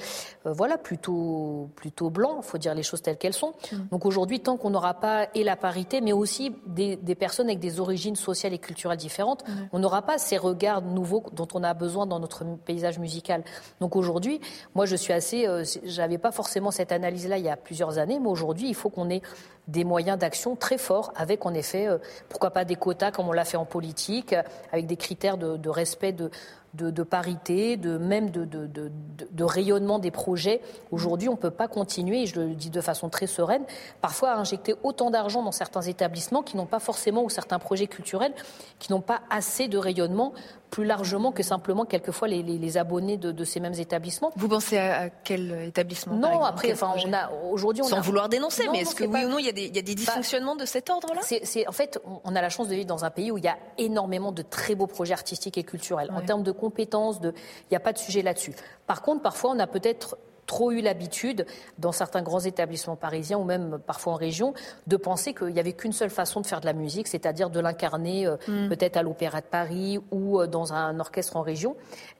euh, 0.46 0.52
voilà, 0.52 0.78
plutôt, 0.78 1.70
plutôt 1.76 2.10
blancs, 2.10 2.38
il 2.42 2.46
faut 2.46 2.58
dire 2.58 2.74
les 2.74 2.82
choses 2.82 3.02
telles 3.02 3.18
qu'elles 3.18 3.34
sont. 3.34 3.52
Mm. 3.72 3.76
Donc 3.90 4.06
aujourd'hui, 4.06 4.40
tant 4.40 4.56
qu'on 4.56 4.70
n'aura 4.70 4.94
pas 4.94 5.28
et 5.34 5.44
la 5.44 5.56
parité, 5.56 6.00
mais 6.00 6.12
aussi 6.12 6.54
des, 6.66 6.96
personnes 7.14 7.46
avec 7.46 7.58
des 7.58 7.80
origines 7.80 8.16
sociales 8.16 8.52
et 8.52 8.58
culturelles 8.58 8.98
différentes, 8.98 9.46
mm. 9.46 9.52
on 9.72 9.78
n'aura 9.78 10.02
pas 10.02 10.18
ces 10.18 10.36
regards 10.36 10.82
nouveaux 10.82 11.24
dont 11.32 11.48
on 11.54 11.62
a 11.62 11.74
besoin 11.74 12.06
dans 12.06 12.20
notre 12.20 12.44
paysage 12.64 12.98
musical. 12.98 13.42
Donc 13.80 13.96
aujourd'hui, 13.96 14.40
moi 14.74 14.86
je 14.86 14.96
suis 14.96 15.12
assez, 15.12 15.46
euh, 15.46 15.64
j'avais 15.84 16.18
pas 16.18 16.32
forcément 16.32 16.70
cette 16.70 16.92
analyse-là 16.92 17.38
il 17.38 17.44
y 17.44 17.50
a 17.50 17.56
plusieurs 17.56 17.98
années, 17.98 18.18
mais 18.20 18.28
aujourd'hui, 18.28 18.68
il 18.68 18.74
faut 18.74 18.90
qu'on 18.90 19.10
ait 19.10 19.22
des 19.68 19.82
moyens 19.82 20.16
d'action 20.16 20.54
très 20.54 20.78
forts, 20.78 21.12
avec 21.16 21.44
en 21.44 21.52
effet, 21.52 21.88
pourquoi 22.28 22.50
pas 22.50 22.64
des 22.64 22.76
quotas 22.76 23.10
comme 23.10 23.28
on 23.28 23.32
l'a 23.32 23.44
fait 23.44 23.56
en 23.56 23.64
politique, 23.64 24.32
avec 24.70 24.86
des 24.86 24.96
critères 24.96 25.38
de 25.38 25.68
respect 25.68 26.12
de, 26.12 26.30
de, 26.76 27.02
parité, 27.02 27.76
de 27.76 27.98
même 27.98 28.30
de, 28.30 28.44
de, 28.44 29.44
rayonnement 29.44 29.98
des 29.98 30.10
projets. 30.10 30.60
Aujourd'hui, 30.90 31.28
on 31.28 31.32
ne 31.32 31.38
peut 31.38 31.50
pas 31.50 31.68
continuer, 31.68 32.22
et 32.22 32.26
je 32.26 32.40
le 32.40 32.54
dis 32.54 32.70
de 32.70 32.80
façon 32.80 33.08
très 33.08 33.26
sereine, 33.26 33.64
parfois 34.00 34.30
à 34.30 34.36
injecter 34.36 34.74
autant 34.82 35.10
d'argent 35.10 35.42
dans 35.42 35.52
certains 35.52 35.82
établissements 35.82 36.42
qui 36.42 36.56
n'ont 36.56 36.66
pas 36.66 36.78
forcément, 36.78 37.24
ou 37.24 37.30
certains 37.30 37.58
projets 37.58 37.86
culturels, 37.86 38.34
qui 38.78 38.92
n'ont 38.92 39.00
pas 39.00 39.20
assez 39.30 39.68
de 39.68 39.78
rayonnement 39.78 40.32
plus 40.70 40.84
largement 40.84 41.32
que 41.32 41.42
simplement 41.42 41.84
quelquefois 41.84 42.28
les, 42.28 42.78
abonnés 42.78 43.16
de, 43.16 43.44
ces 43.44 43.60
mêmes 43.60 43.74
établissements. 43.74 44.32
Vous 44.36 44.48
pensez 44.48 44.78
à, 44.78 45.10
quel 45.10 45.52
établissement 45.66 46.14
Non, 46.14 46.44
après, 46.44 46.72
enfin, 46.72 46.94
on 47.04 47.12
a 47.12 47.30
aujourd'hui, 47.50 47.84
sans 47.84 48.00
vouloir 48.00 48.28
dénoncer, 48.28 48.68
mais 48.70 48.80
est-ce 48.80 48.94
que 48.94 49.04
oui 49.04 49.24
ou 49.24 49.28
non, 49.28 49.38
il 49.38 49.46
y 49.46 49.48
a 49.48 49.52
des, 49.52 49.66
il 49.66 49.76
y 49.76 49.78
a 49.78 49.82
des 49.82 49.94
dysfonctionnements 49.94 50.56
de 50.56 50.64
cet 50.64 50.90
ordre-là? 50.90 51.20
en 51.66 51.72
fait, 51.72 52.00
on 52.24 52.36
a 52.36 52.42
la 52.42 52.48
chance 52.48 52.68
de 52.68 52.74
vivre 52.74 52.86
dans 52.86 53.04
un 53.04 53.10
pays 53.10 53.30
où 53.30 53.38
il 53.38 53.44
y 53.44 53.48
a 53.48 53.56
énormément 53.78 54.32
de 54.32 54.42
très 54.42 54.74
beaux 54.74 54.86
projets 54.86 55.14
artistiques 55.14 55.58
et 55.58 55.64
culturels. 55.64 56.10
En 56.14 56.20
termes 56.20 56.42
de 56.42 56.52
compétences, 56.52 57.20
de, 57.20 57.30
il 57.30 57.72
n'y 57.72 57.76
a 57.76 57.80
pas 57.80 57.92
de 57.92 57.98
sujet 57.98 58.22
là-dessus. 58.22 58.54
Par 58.86 59.02
contre, 59.02 59.22
parfois, 59.22 59.52
on 59.54 59.58
a 59.58 59.66
peut-être 59.66 60.16
trop 60.46 60.70
eu 60.70 60.80
l'habitude, 60.80 61.46
dans 61.78 61.92
certains 61.92 62.22
grands 62.22 62.40
établissements 62.40 62.96
parisiens 62.96 63.38
ou 63.38 63.44
même 63.44 63.78
parfois 63.86 64.14
en 64.14 64.16
région, 64.16 64.54
de 64.86 64.96
penser 64.96 65.34
qu'il 65.34 65.48
n'y 65.48 65.60
avait 65.60 65.72
qu'une 65.72 65.92
seule 65.92 66.10
façon 66.10 66.40
de 66.40 66.46
faire 66.46 66.60
de 66.60 66.66
la 66.66 66.72
musique, 66.72 67.08
c'est-à-dire 67.08 67.50
de 67.50 67.60
l'incarner 67.60 68.26
euh, 68.26 68.36
mm. 68.48 68.68
peut-être 68.68 68.96
à 68.96 69.02
l'Opéra 69.02 69.40
de 69.40 69.46
Paris 69.46 69.98
ou 70.10 70.40
euh, 70.40 70.46
dans 70.46 70.72
un 70.72 70.98
orchestre 71.00 71.36
en 71.36 71.42
région 71.42 71.76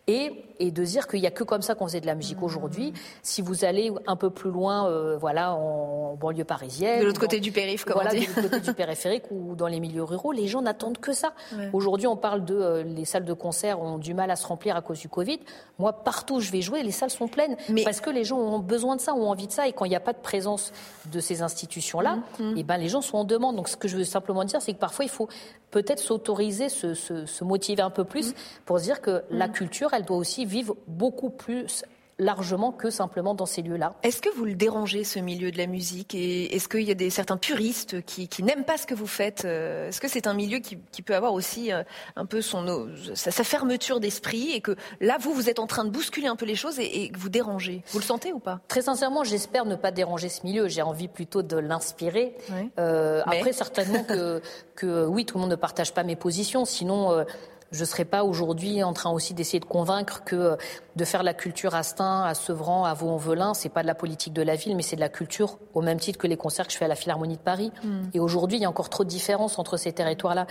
et, 0.07 0.33
et 0.61 0.71
de 0.71 0.85
dire 0.85 1.09
qu'il 1.09 1.21
n'y 1.21 1.27
a 1.27 1.33
que 1.33 1.43
comme 1.43 1.63
ça 1.63 1.75
qu'on 1.75 1.87
faisait 1.87 2.01
de 2.01 2.07
la 2.07 2.15
musique 2.15 2.43
aujourd'hui. 2.43 2.93
Si 3.23 3.43
vous 3.43 3.65
allez 3.65 3.93
un 4.07 4.17
peu 4.17 4.31
plus 4.31 4.51
loin, 4.51 4.89
euh, 4.89 5.17
voilà, 5.17 5.53
en, 5.53 6.15
banlieue 6.15 6.45
parisienne, 6.45 7.01
de 7.01 7.07
l'autre 7.07 7.21
côté 7.21 7.41
du 7.41 7.53
périph, 7.53 7.85
comme 7.85 7.95
voilà, 7.95 8.11
on 8.13 8.15
dit. 8.15 8.27
de 8.27 8.43
l'autre 8.43 8.51
côté 8.51 8.61
du 8.61 8.75
périphérique 8.75 9.25
ou 9.31 9.55
dans 9.57 9.67
les 9.67 9.81
milieux 9.81 10.05
ruraux, 10.05 10.33
les 10.33 10.47
gens 10.47 10.63
n'attendent 10.63 10.99
que 10.99 11.13
ça. 11.13 11.33
Aujourd'hui, 11.73 12.07
on 12.07 12.17
parle 12.17 12.45
de 12.45 12.55
euh, 12.55 12.83
les 12.85 13.05
salles 13.05 13.25
de 13.25 13.33
concert 13.33 13.81
ont 13.81 13.99
du 13.99 14.15
mal 14.15 14.31
à 14.31 14.37
se 14.37 14.47
remplir 14.47 14.77
à 14.77 14.81
cause 14.81 15.01
du 15.01 15.09
Covid. 15.09 15.41
Moi, 15.79 15.93
partout 15.93 16.37
où 16.37 16.41
je 16.41 16.53
vais 16.53 16.63
jouer, 16.63 16.83
les 16.83 16.93
salles 16.93 17.11
sont 17.11 17.29
pleines 17.29 17.57
Mais... 17.69 17.83
parce 17.83 18.01
que 18.01 18.11
les 18.11 18.25
gens 18.25 18.39
ont 18.39 18.61
besoin 18.61 18.97
de 18.97 19.01
ça, 19.01 19.15
ont 19.15 19.29
envie 19.29 19.47
de 19.47 19.53
ça, 19.53 19.67
et 19.67 19.73
quand 19.73 19.85
il 19.85 19.91
n'y 19.91 19.97
a 19.97 20.01
pas 20.01 20.13
de 20.13 20.21
présence 20.23 20.73
de 21.13 21.21
ces 21.21 21.43
institutions-là, 21.43 22.17
mmh, 22.17 22.43
mmh. 22.43 22.57
et 22.57 22.61
eh 22.61 22.63
ben 22.63 22.77
les 22.77 22.89
gens 22.89 23.01
sont 23.01 23.19
en 23.19 23.25
demande. 23.25 23.57
Donc, 23.57 23.69
ce 23.69 23.77
que 23.77 23.89
je 23.89 23.97
veux 23.97 24.05
simplement 24.05 24.45
dire, 24.45 24.63
c'est 24.63 24.73
que 24.73 24.79
parfois 24.79 25.05
il 25.05 25.11
faut 25.11 25.29
peut-être 25.71 25.99
s'autoriser, 25.99 26.69
se, 26.69 26.95
se, 26.95 27.45
motiver 27.45 27.83
un 27.83 27.91
peu 27.91 28.05
plus 28.05 28.31
mmh. 28.31 28.35
pour 28.65 28.79
se 28.79 28.85
dire 28.85 29.01
que 29.01 29.23
la 29.31 29.49
culture 29.49 29.93
elle 29.97 30.05
doit 30.05 30.17
aussi 30.17 30.45
vivre 30.45 30.77
beaucoup 30.87 31.31
plus 31.31 31.85
largement 32.19 32.73
que 32.73 32.91
simplement 32.91 33.35
dans 33.35 33.47
ces 33.47 33.63
lieux-là. 33.63 33.95
Est-ce 34.03 34.23
que 34.23 34.31
vous 34.31 34.45
le 34.45 34.55
dérangez, 34.55 35.05
ce 35.05 35.19
milieu 35.19 35.51
de 35.51 35.59
la 35.59 35.67
musique? 35.67 36.15
Et 36.15 36.55
est-ce 36.55 36.69
qu'il 36.69 36.83
y 36.83 36.91
a 36.91 36.95
des, 36.95 37.11
certains 37.11 37.37
puristes 37.37 38.03
qui, 38.05 38.29
n'aiment 38.43 38.65
pas 38.65 38.79
ce 38.79 38.87
que 38.87 38.95
vous 38.95 39.07
faites? 39.07 39.45
Euh, 39.45 39.89
Est-ce 39.89 40.01
que 40.01 40.09
c'est 40.09 40.27
un 40.27 40.35
milieu 40.35 40.59
qui, 40.59 40.77
peut 41.03 41.15
avoir 41.15 41.35
aussi 41.35 41.73
euh, 41.73 41.83
un 42.17 42.27
peu 42.27 42.41
son, 42.41 42.89
sa, 43.15 43.45
fermeture 43.45 44.01
d'esprit 44.01 44.53
et 44.53 44.61
que 44.61 44.77
là, 45.01 45.19
vous, 45.21 45.33
vous 45.33 45.51
êtes 45.51 45.59
en 45.59 45.67
train 45.67 45.85
de 45.85 45.91
bousculer 45.91 46.27
un 46.27 46.37
peu 46.37 46.47
les 46.47 46.57
choses 46.57 46.79
et, 46.79 47.11
que 47.11 47.19
vous 47.19 47.29
dérangez? 47.29 47.83
Vous 47.93 47.99
le 47.99 48.05
sentez 48.05 48.33
ou 48.33 48.39
pas? 48.39 48.61
Très 48.67 48.83
sincèrement, 48.83 49.23
j'espère 49.23 49.67
ne 49.67 49.77
pas 49.77 49.91
déranger 49.91 50.29
ce 50.29 50.45
milieu. 50.45 50.69
J'ai 50.69 50.83
envie 50.83 51.09
plutôt 51.09 51.43
de 51.43 51.57
l'inspirer. 51.57 52.35
Euh, 52.79 53.23
après, 53.27 53.53
certainement 53.53 54.03
que, 54.05 54.41
que 54.75 55.07
oui, 55.07 55.27
tout 55.27 55.37
le 55.37 55.43
monde 55.43 55.51
ne 55.51 55.57
partage 55.57 55.93
pas 55.93 56.03
mes 56.03 56.17
positions. 56.17 56.65
Sinon 56.65 57.25
je 57.73 57.81
ne 57.81 57.85
serais 57.85 58.05
pas 58.05 58.25
aujourd'hui 58.25 58.83
en 58.83 58.93
train 58.93 59.11
aussi 59.11 59.35
d'essayer 59.35 59.61
de 59.61 59.65
convaincre 59.65 60.23
que 60.25 60.37
euh, 60.37 60.57
de 60.95 61.05
faire 61.05 61.23
la 61.23 61.35
culture 61.35 61.75
à 61.75 61.83
Stein, 61.83 62.23
à 62.23 62.35
Sevran, 62.35 62.85
à 62.85 62.95
Vaux-en-Velin, 62.95 63.55
c'est 63.55 63.69
pas 63.69 63.83
de 63.83 63.87
la 63.87 63.95
politique 63.95 64.33
de 64.33 64.43
la 64.43 64.57
ville, 64.57 64.77
mais 64.77 64.83
c'est 64.83 64.97
de 64.97 65.01
la 65.01 65.09
culture 65.09 65.59
au 65.75 65.83
même 65.83 65.99
titre 65.99 66.19
que 66.19 66.27
les 66.27 66.37
concerts 66.37 66.67
que 66.67 66.73
je 66.73 66.79
fais 66.79 66.87
à 66.87 66.89
la 66.89 66.95
Philharmonie 66.95 67.37
de 67.37 67.43
Paris. 67.43 67.73
Hmm. 67.83 68.05
Et 68.15 68.21
aujourd'hui, 68.21 68.59
il 68.59 68.63
y 68.63 68.65
a 68.65 68.69
encore 68.69 68.89
trop 68.89 69.05
de 69.05 69.09
différences 69.09 69.59
entre 69.59 69.77
ces 69.77 69.93
territoires-là. 69.93 70.47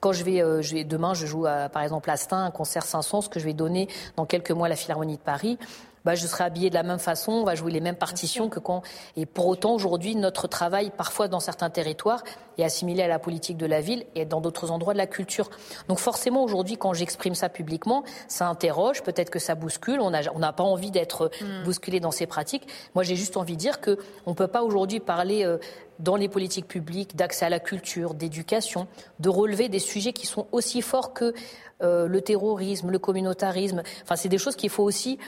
Quand 0.00 0.12
je 0.12 0.24
vais, 0.24 0.42
euh, 0.42 0.62
je 0.62 0.74
vais 0.74 0.84
demain, 0.84 1.12
je 1.12 1.26
joue 1.26 1.42
par 1.72 1.82
exemple 1.82 2.08
à 2.10 2.16
Stein, 2.16 2.44
un 2.44 2.50
concert 2.50 2.84
Saint-Saëns 2.84 3.28
que 3.30 3.38
je 3.38 3.44
vais 3.44 3.52
donner 3.52 3.88
dans 4.16 4.24
quelques 4.24 4.52
mois 4.52 4.66
à 4.66 4.70
la 4.70 4.76
Philharmonie 4.76 5.16
de 5.16 5.22
Paris 5.22 5.58
bah, 6.04 6.14
je 6.14 6.26
serai 6.26 6.44
habillée 6.44 6.70
de 6.70 6.74
la 6.74 6.82
même 6.82 6.98
façon, 6.98 7.32
on 7.32 7.44
va 7.44 7.54
jouer 7.54 7.72
les 7.72 7.80
mêmes 7.80 7.96
partitions 7.96 8.48
que 8.48 8.58
quand. 8.58 8.82
Et 9.16 9.26
pour 9.26 9.46
autant, 9.46 9.74
aujourd'hui, 9.74 10.16
notre 10.16 10.48
travail, 10.48 10.90
parfois 10.96 11.28
dans 11.28 11.40
certains 11.40 11.70
territoires, 11.70 12.22
est 12.58 12.64
assimilé 12.64 13.02
à 13.02 13.08
la 13.08 13.18
politique 13.18 13.56
de 13.56 13.66
la 13.66 13.80
ville 13.80 14.04
et 14.14 14.24
dans 14.24 14.40
d'autres 14.40 14.70
endroits 14.70 14.92
de 14.92 14.98
la 14.98 15.06
culture. 15.06 15.50
Donc 15.88 15.98
forcément, 15.98 16.42
aujourd'hui, 16.42 16.76
quand 16.76 16.92
j'exprime 16.92 17.34
ça 17.34 17.48
publiquement, 17.48 18.04
ça 18.28 18.48
interroge, 18.48 19.02
peut-être 19.02 19.30
que 19.30 19.38
ça 19.38 19.54
bouscule. 19.54 20.00
On 20.00 20.10
n'a 20.10 20.20
on 20.34 20.40
pas 20.52 20.64
envie 20.64 20.90
d'être 20.90 21.30
hmm. 21.40 21.64
bousculé 21.64 22.00
dans 22.00 22.10
ces 22.10 22.26
pratiques. 22.26 22.66
Moi, 22.94 23.04
j'ai 23.04 23.16
juste 23.16 23.36
envie 23.36 23.54
de 23.54 23.60
dire 23.60 23.80
que 23.80 23.98
on 24.26 24.34
peut 24.34 24.48
pas 24.48 24.62
aujourd'hui 24.62 25.00
parler. 25.00 25.44
Euh, 25.44 25.58
dans 25.98 26.16
les 26.16 26.30
politiques 26.30 26.66
publiques 26.66 27.14
d'accès 27.14 27.44
à 27.44 27.50
la 27.50 27.60
culture, 27.60 28.14
d'éducation, 28.14 28.88
de 29.18 29.28
relever 29.28 29.68
des 29.68 29.78
sujets 29.78 30.14
qui 30.14 30.26
sont 30.26 30.46
aussi 30.50 30.80
forts 30.80 31.12
que 31.12 31.34
euh, 31.82 32.06
le 32.06 32.20
terrorisme, 32.20 32.90
le 32.90 32.98
communautarisme. 32.98 33.82
Enfin, 34.02 34.16
c'est 34.16 34.28
des 34.28 34.38
choses 34.38 34.56
qu'il 34.56 34.70
faut 34.70 34.82
aussi 34.82 35.18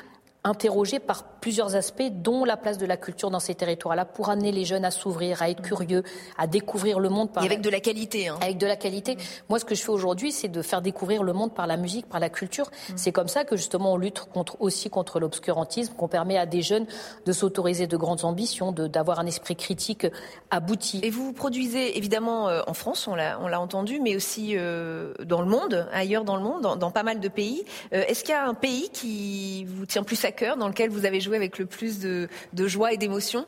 interrogé 0.44 0.98
par 0.98 1.24
plusieurs 1.24 1.76
aspects, 1.76 2.02
dont 2.10 2.44
la 2.44 2.56
place 2.56 2.78
de 2.78 2.86
la 2.86 2.96
culture 2.96 3.30
dans 3.30 3.40
ces 3.40 3.54
territoires-là, 3.54 4.04
pour 4.04 4.28
amener 4.28 4.52
les 4.52 4.64
jeunes 4.64 4.84
à 4.84 4.90
s'ouvrir, 4.90 5.42
à 5.42 5.50
être 5.50 5.62
curieux, 5.62 6.02
à 6.36 6.46
découvrir 6.46 6.98
le 6.98 7.08
monde. 7.08 7.32
Par... 7.32 7.42
Et 7.44 7.46
avec 7.46 7.60
de 7.60 7.70
la 7.70 7.80
qualité. 7.80 8.28
Hein. 8.28 8.38
Avec 8.40 8.58
de 8.58 8.66
la 8.66 8.76
qualité. 8.76 9.16
Moi, 9.48 9.58
ce 9.58 9.64
que 9.64 9.74
je 9.74 9.82
fais 9.82 9.90
aujourd'hui, 9.90 10.32
c'est 10.32 10.48
de 10.48 10.62
faire 10.62 10.82
découvrir 10.82 11.22
le 11.22 11.32
monde 11.32 11.54
par 11.54 11.66
la 11.66 11.76
musique, 11.76 12.06
par 12.06 12.20
la 12.20 12.28
culture. 12.28 12.70
Mm. 12.88 12.92
C'est 12.96 13.12
comme 13.12 13.28
ça 13.28 13.44
que 13.44 13.56
justement 13.56 13.92
on 13.92 13.96
lutte 13.96 14.20
contre, 14.32 14.56
aussi 14.60 14.90
contre 14.90 15.20
l'obscurantisme, 15.20 15.94
qu'on 15.94 16.08
permet 16.08 16.38
à 16.38 16.46
des 16.46 16.62
jeunes 16.62 16.86
de 17.24 17.32
s'autoriser 17.32 17.86
de 17.86 17.96
grandes 17.96 18.24
ambitions, 18.24 18.72
d'avoir 18.72 19.20
un 19.20 19.26
esprit 19.26 19.56
critique 19.56 20.06
abouti. 20.50 21.00
Et 21.02 21.10
vous 21.10 21.26
vous 21.26 21.32
produisez 21.32 21.96
évidemment 21.96 22.48
euh, 22.48 22.62
en 22.66 22.74
France, 22.74 23.06
on 23.08 23.14
l'a 23.14 23.60
entendu, 23.60 24.00
mais 24.00 24.16
aussi 24.16 24.54
euh, 24.56 25.14
dans 25.24 25.40
le 25.40 25.48
monde, 25.48 25.86
ailleurs 25.92 26.24
dans 26.24 26.36
le 26.36 26.42
monde, 26.42 26.62
dans, 26.62 26.76
dans 26.76 26.90
pas 26.90 27.02
mal 27.02 27.20
de 27.20 27.28
pays. 27.28 27.64
Euh, 27.92 28.04
est-ce 28.08 28.24
qu'il 28.24 28.32
y 28.32 28.36
a 28.36 28.46
un 28.46 28.54
pays 28.54 28.90
qui 28.92 29.64
vous 29.64 29.86
tient 29.86 30.02
plus 30.02 30.24
à 30.24 30.31
cœur, 30.32 30.56
dans 30.56 30.68
lequel 30.68 30.90
vous 30.90 31.04
avez 31.04 31.20
joué 31.20 31.36
avec 31.36 31.58
le 31.58 31.66
plus 31.66 32.00
de, 32.00 32.28
joie 32.66 32.92
et 32.92 32.96
d'émotion 32.96 33.46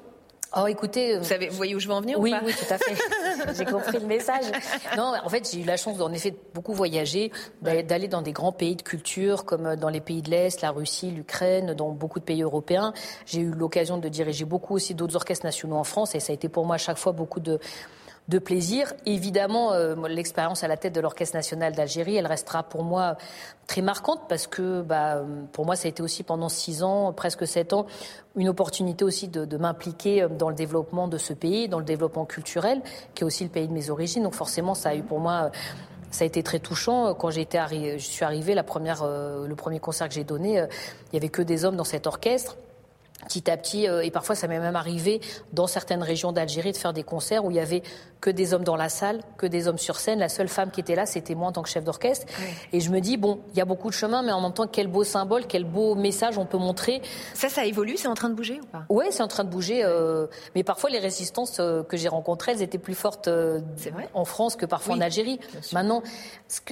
Oh, 0.56 0.68
écoutez, 0.68 1.16
euh, 1.16 1.18
vous, 1.18 1.24
savez, 1.24 1.48
vous 1.48 1.56
voyez 1.56 1.74
où 1.74 1.80
je 1.80 1.88
veux 1.88 1.94
en 1.94 2.00
venir 2.00 2.20
Oui, 2.20 2.30
ou 2.30 2.36
pas 2.36 2.44
oui, 2.44 2.52
tout 2.52 2.72
à 2.72 2.78
fait. 2.78 2.94
j'ai 3.58 3.64
compris 3.64 3.98
le 3.98 4.06
message. 4.06 4.44
Non, 4.96 5.12
en 5.24 5.28
fait, 5.28 5.50
j'ai 5.50 5.62
eu 5.62 5.64
la 5.64 5.76
chance, 5.76 6.00
en 6.00 6.12
effet, 6.12 6.30
de 6.30 6.36
beaucoup 6.54 6.72
voyager, 6.72 7.32
d'aller 7.60 8.06
dans 8.06 8.22
des 8.22 8.30
grands 8.30 8.52
pays 8.52 8.76
de 8.76 8.82
culture, 8.82 9.46
comme 9.46 9.66
euh, 9.66 9.74
dans 9.74 9.88
les 9.88 10.00
pays 10.00 10.22
de 10.22 10.30
l'Est, 10.30 10.62
la 10.62 10.70
Russie, 10.70 11.10
l'Ukraine, 11.10 11.74
dans 11.74 11.90
beaucoup 11.90 12.20
de 12.20 12.24
pays 12.24 12.42
européens. 12.42 12.92
J'ai 13.26 13.40
eu 13.40 13.50
l'occasion 13.50 13.98
de 13.98 14.08
diriger 14.08 14.44
beaucoup 14.44 14.74
aussi 14.74 14.94
d'autres 14.94 15.16
orchestres 15.16 15.44
nationaux 15.44 15.74
en 15.74 15.82
France, 15.82 16.14
et 16.14 16.20
ça 16.20 16.32
a 16.32 16.34
été 16.34 16.48
pour 16.48 16.66
moi 16.66 16.76
à 16.76 16.78
chaque 16.78 16.98
fois 16.98 17.10
beaucoup 17.10 17.40
de 17.40 17.58
de 18.28 18.38
plaisir. 18.38 18.94
Évidemment, 19.04 19.72
euh, 19.72 19.94
l'expérience 20.08 20.64
à 20.64 20.68
la 20.68 20.76
tête 20.76 20.94
de 20.94 21.00
l'Orchestre 21.00 21.36
national 21.36 21.74
d'Algérie, 21.74 22.16
elle 22.16 22.26
restera 22.26 22.62
pour 22.62 22.82
moi 22.82 23.16
très 23.66 23.82
marquante 23.82 24.22
parce 24.28 24.46
que 24.46 24.82
bah, 24.82 25.22
pour 25.52 25.66
moi, 25.66 25.76
ça 25.76 25.86
a 25.86 25.90
été 25.90 26.02
aussi 26.02 26.22
pendant 26.22 26.48
six 26.48 26.82
ans, 26.82 27.12
presque 27.12 27.46
sept 27.46 27.72
ans, 27.74 27.86
une 28.36 28.48
opportunité 28.48 29.04
aussi 29.04 29.28
de, 29.28 29.56
m'impliquer 29.56 30.22
euh, 30.22 30.28
dans 30.28 30.48
le 30.48 30.54
développement 30.54 31.06
de 31.06 31.18
ce 31.18 31.34
pays, 31.34 31.68
dans 31.68 31.78
le 31.78 31.84
développement 31.84 32.24
culturel, 32.24 32.80
qui 33.14 33.24
est 33.24 33.26
aussi 33.26 33.44
le 33.44 33.50
pays 33.50 33.68
de 33.68 33.72
mes 33.72 33.90
origines. 33.90 34.22
Donc 34.22 34.34
forcément, 34.34 34.74
ça 34.74 34.90
a 34.90 34.94
eu 34.94 35.02
pour 35.02 35.20
moi... 35.20 35.50
Ça 36.10 36.22
a 36.22 36.28
été 36.28 36.44
très 36.44 36.60
touchant 36.60 37.12
quand 37.14 37.30
j'ai 37.30 37.40
été 37.40 37.58
je 37.98 37.98
suis 37.98 38.24
arrivée 38.24 38.54
la 38.54 38.62
première, 38.62 39.02
euh, 39.02 39.48
le 39.48 39.56
premier 39.56 39.80
concert 39.80 40.08
que 40.08 40.14
j'ai 40.14 40.22
donné. 40.22 40.64
il 41.10 41.14
y 41.14 41.16
avait 41.16 41.28
que 41.28 41.42
des 41.42 41.64
hommes 41.64 41.74
dans 41.74 41.82
cet 41.82 42.06
orchestre 42.06 42.56
petit 43.24 43.50
à 43.50 43.56
petit, 43.56 43.88
euh, 43.88 44.02
et 44.02 44.10
parfois 44.10 44.34
ça 44.34 44.46
m'est 44.46 44.58
même 44.58 44.76
arrivé 44.76 45.20
dans 45.52 45.66
certaines 45.66 46.02
régions 46.02 46.32
d'Algérie 46.32 46.72
de 46.72 46.76
faire 46.76 46.92
des 46.92 47.02
concerts 47.02 47.44
où 47.44 47.50
il 47.50 47.56
y 47.56 47.60
avait 47.60 47.82
que 48.20 48.30
des 48.30 48.54
hommes 48.54 48.64
dans 48.64 48.76
la 48.76 48.88
salle, 48.88 49.20
que 49.36 49.46
des 49.46 49.68
hommes 49.68 49.78
sur 49.78 49.96
scène. 49.96 50.18
La 50.18 50.28
seule 50.28 50.48
femme 50.48 50.70
qui 50.70 50.80
était 50.80 50.94
là, 50.94 51.04
c'était 51.04 51.34
moi 51.34 51.48
en 51.48 51.52
tant 51.52 51.62
que 51.62 51.68
chef 51.68 51.84
d'orchestre. 51.84 52.26
Et 52.72 52.80
je 52.80 52.90
me 52.90 53.00
dis, 53.00 53.18
bon, 53.18 53.40
il 53.52 53.58
y 53.58 53.60
a 53.60 53.66
beaucoup 53.66 53.88
de 53.88 53.94
chemin, 53.94 54.22
mais 54.22 54.32
en 54.32 54.40
même 54.40 54.52
temps, 54.52 54.66
quel 54.66 54.86
beau 54.86 55.04
symbole, 55.04 55.46
quel 55.46 55.64
beau 55.64 55.94
message 55.94 56.38
on 56.38 56.46
peut 56.46 56.56
montrer. 56.56 57.02
Ça, 57.34 57.50
ça 57.50 57.66
évolue, 57.66 57.96
c'est 57.98 58.08
en 58.08 58.14
train 58.14 58.30
de 58.30 58.34
bouger 58.34 58.60
ou 58.62 58.66
pas? 58.66 58.86
Oui, 58.88 59.04
c'est 59.10 59.22
en 59.22 59.28
train 59.28 59.44
de 59.44 59.50
bouger. 59.50 59.84
Euh, 59.84 60.26
mais 60.54 60.62
parfois, 60.62 60.88
les 60.88 61.00
résistances 61.00 61.58
euh, 61.60 61.82
que 61.82 61.98
j'ai 61.98 62.08
rencontrées, 62.08 62.52
elles 62.52 62.62
étaient 62.62 62.78
plus 62.78 62.94
fortes 62.94 63.28
en 64.14 64.24
France 64.24 64.56
que 64.56 64.66
parfois 64.66 64.94
en 64.94 65.00
Algérie. 65.00 65.38
Maintenant, 65.72 66.02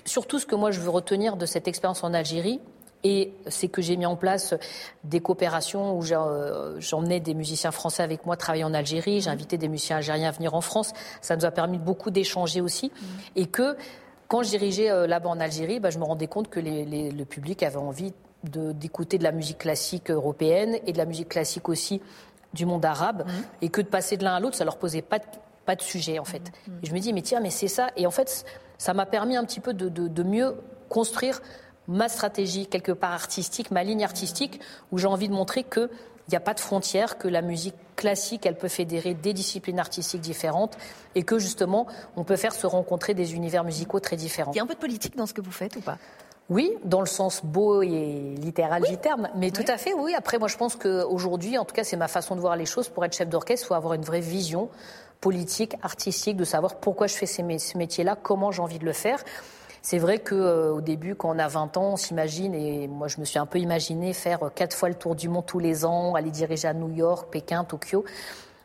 surtout 0.04 0.38
ce 0.38 0.46
que 0.46 0.54
moi 0.54 0.70
je 0.70 0.80
veux 0.80 0.90
retenir 0.90 1.36
de 1.36 1.46
cette 1.46 1.68
expérience 1.68 2.02
en 2.04 2.14
Algérie, 2.14 2.60
Et 3.04 3.32
c'est 3.48 3.68
que 3.68 3.82
j'ai 3.82 3.96
mis 3.96 4.06
en 4.06 4.16
place 4.16 4.54
des 5.02 5.20
coopérations 5.20 5.98
où 5.98 6.04
euh, 6.12 6.76
j'emmenais 6.78 7.18
des 7.18 7.34
musiciens 7.34 7.72
français 7.72 8.02
avec 8.02 8.26
moi 8.26 8.36
travailler 8.36 8.64
en 8.64 8.74
Algérie. 8.74 9.20
J'ai 9.20 9.30
invité 9.30 9.58
des 9.58 9.68
musiciens 9.68 9.96
algériens 9.96 10.28
à 10.28 10.32
venir 10.32 10.54
en 10.54 10.60
France. 10.60 10.92
Ça 11.20 11.36
nous 11.36 11.44
a 11.44 11.50
permis 11.50 11.78
beaucoup 11.78 12.10
d'échanger 12.10 12.60
aussi. 12.60 12.86
Mmh. 12.86 13.06
Et 13.36 13.46
que 13.46 13.76
quand 14.28 14.42
je 14.42 14.50
dirigeais 14.50 14.90
euh, 14.90 15.06
là-bas 15.06 15.30
en 15.30 15.40
Algérie, 15.40 15.80
bah, 15.80 15.90
je 15.90 15.98
me 15.98 16.04
rendais 16.04 16.28
compte 16.28 16.48
que 16.48 16.60
le 16.60 17.24
public 17.24 17.62
avait 17.64 17.76
envie 17.76 18.12
d'écouter 18.44 19.18
de, 19.18 19.24
la 19.24 19.32
musique 19.32 19.58
classique 19.58 20.10
européenne 20.10 20.78
et 20.86 20.92
de 20.92 20.98
la 20.98 21.04
musique 21.04 21.28
classique 21.28 21.68
aussi 21.68 22.00
du 22.54 22.66
monde 22.66 22.84
arabe. 22.84 23.24
Mmh. 23.26 23.30
Et 23.62 23.68
que 23.68 23.80
de 23.80 23.88
passer 23.88 24.16
de 24.16 24.22
l'un 24.22 24.34
à 24.34 24.40
l'autre, 24.40 24.56
ça 24.56 24.64
leur 24.64 24.76
posait 24.76 25.02
pas 25.02 25.18
de, 25.18 25.24
pas 25.66 25.74
de 25.74 25.82
sujet 25.82 26.20
en 26.20 26.24
fait. 26.24 26.52
Mmh. 26.68 26.72
Et 26.84 26.86
je 26.86 26.94
me 26.94 27.00
dis, 27.00 27.12
mais 27.12 27.22
tiens, 27.22 27.40
mais 27.40 27.50
c'est 27.50 27.68
ça. 27.68 27.88
Et 27.96 28.06
en 28.06 28.12
fait, 28.12 28.44
ça 28.78 28.94
m'a 28.94 29.06
permis 29.06 29.36
un 29.36 29.44
petit 29.44 29.60
peu 29.60 29.74
de 29.74 30.22
mieux 30.22 30.54
construire 30.88 31.40
ma 31.88 32.08
stratégie 32.08 32.66
quelque 32.66 32.92
part 32.92 33.12
artistique, 33.12 33.70
ma 33.70 33.84
ligne 33.84 34.04
artistique, 34.04 34.60
où 34.90 34.98
j'ai 34.98 35.06
envie 35.06 35.28
de 35.28 35.34
montrer 35.34 35.64
qu'il 35.64 35.88
n'y 36.30 36.36
a 36.36 36.40
pas 36.40 36.54
de 36.54 36.60
frontières, 36.60 37.18
que 37.18 37.28
la 37.28 37.42
musique 37.42 37.74
classique, 37.96 38.46
elle 38.46 38.56
peut 38.56 38.68
fédérer 38.68 39.14
des 39.14 39.32
disciplines 39.32 39.78
artistiques 39.78 40.20
différentes 40.20 40.76
et 41.14 41.22
que 41.22 41.38
justement, 41.38 41.86
on 42.16 42.24
peut 42.24 42.36
faire 42.36 42.54
se 42.54 42.66
rencontrer 42.66 43.14
des 43.14 43.34
univers 43.34 43.64
musicaux 43.64 44.00
très 44.00 44.16
différents. 44.16 44.52
Il 44.52 44.56
y 44.56 44.60
a 44.60 44.62
un 44.62 44.66
peu 44.66 44.74
de 44.74 44.80
politique 44.80 45.16
dans 45.16 45.26
ce 45.26 45.34
que 45.34 45.40
vous 45.40 45.52
faites 45.52 45.76
ou 45.76 45.80
pas? 45.80 45.98
Oui, 46.48 46.76
dans 46.84 47.00
le 47.00 47.06
sens 47.06 47.40
beau 47.44 47.82
et 47.82 48.34
littéral 48.38 48.82
du 48.82 48.98
terme, 48.98 49.28
mais 49.36 49.50
tout 49.50 49.64
à 49.68 49.78
fait, 49.78 49.94
oui. 49.94 50.12
Après, 50.14 50.38
moi, 50.38 50.48
je 50.48 50.56
pense 50.56 50.76
qu'aujourd'hui, 50.76 51.56
en 51.56 51.64
tout 51.64 51.74
cas, 51.74 51.84
c'est 51.84 51.96
ma 51.96 52.08
façon 52.08 52.34
de 52.34 52.40
voir 52.40 52.56
les 52.56 52.66
choses. 52.66 52.88
Pour 52.88 53.04
être 53.04 53.16
chef 53.16 53.28
d'orchestre, 53.28 53.64
il 53.64 53.68
faut 53.68 53.74
avoir 53.74 53.94
une 53.94 54.02
vraie 54.02 54.20
vision 54.20 54.68
politique, 55.20 55.76
artistique, 55.82 56.36
de 56.36 56.44
savoir 56.44 56.76
pourquoi 56.76 57.06
je 57.06 57.14
fais 57.14 57.26
ce 57.26 57.78
métier-là, 57.78 58.16
comment 58.20 58.50
j'ai 58.50 58.60
envie 58.60 58.80
de 58.80 58.84
le 58.84 58.92
faire. 58.92 59.22
C'est 59.84 59.98
vrai 59.98 60.20
qu'au 60.20 60.36
euh, 60.36 60.80
début, 60.80 61.16
quand 61.16 61.34
on 61.34 61.38
a 61.40 61.48
20 61.48 61.76
ans, 61.76 61.94
on 61.94 61.96
s'imagine, 61.96 62.54
et 62.54 62.86
moi 62.86 63.08
je 63.08 63.18
me 63.18 63.24
suis 63.24 63.40
un 63.40 63.46
peu 63.46 63.58
imaginé 63.58 64.12
faire 64.12 64.44
euh, 64.44 64.48
quatre 64.48 64.76
fois 64.76 64.88
le 64.88 64.94
tour 64.94 65.16
du 65.16 65.28
monde 65.28 65.44
tous 65.44 65.58
les 65.58 65.84
ans, 65.84 66.14
aller 66.14 66.30
diriger 66.30 66.68
à 66.68 66.72
New 66.72 66.90
York, 66.90 67.28
Pékin, 67.32 67.64
Tokyo. 67.64 68.04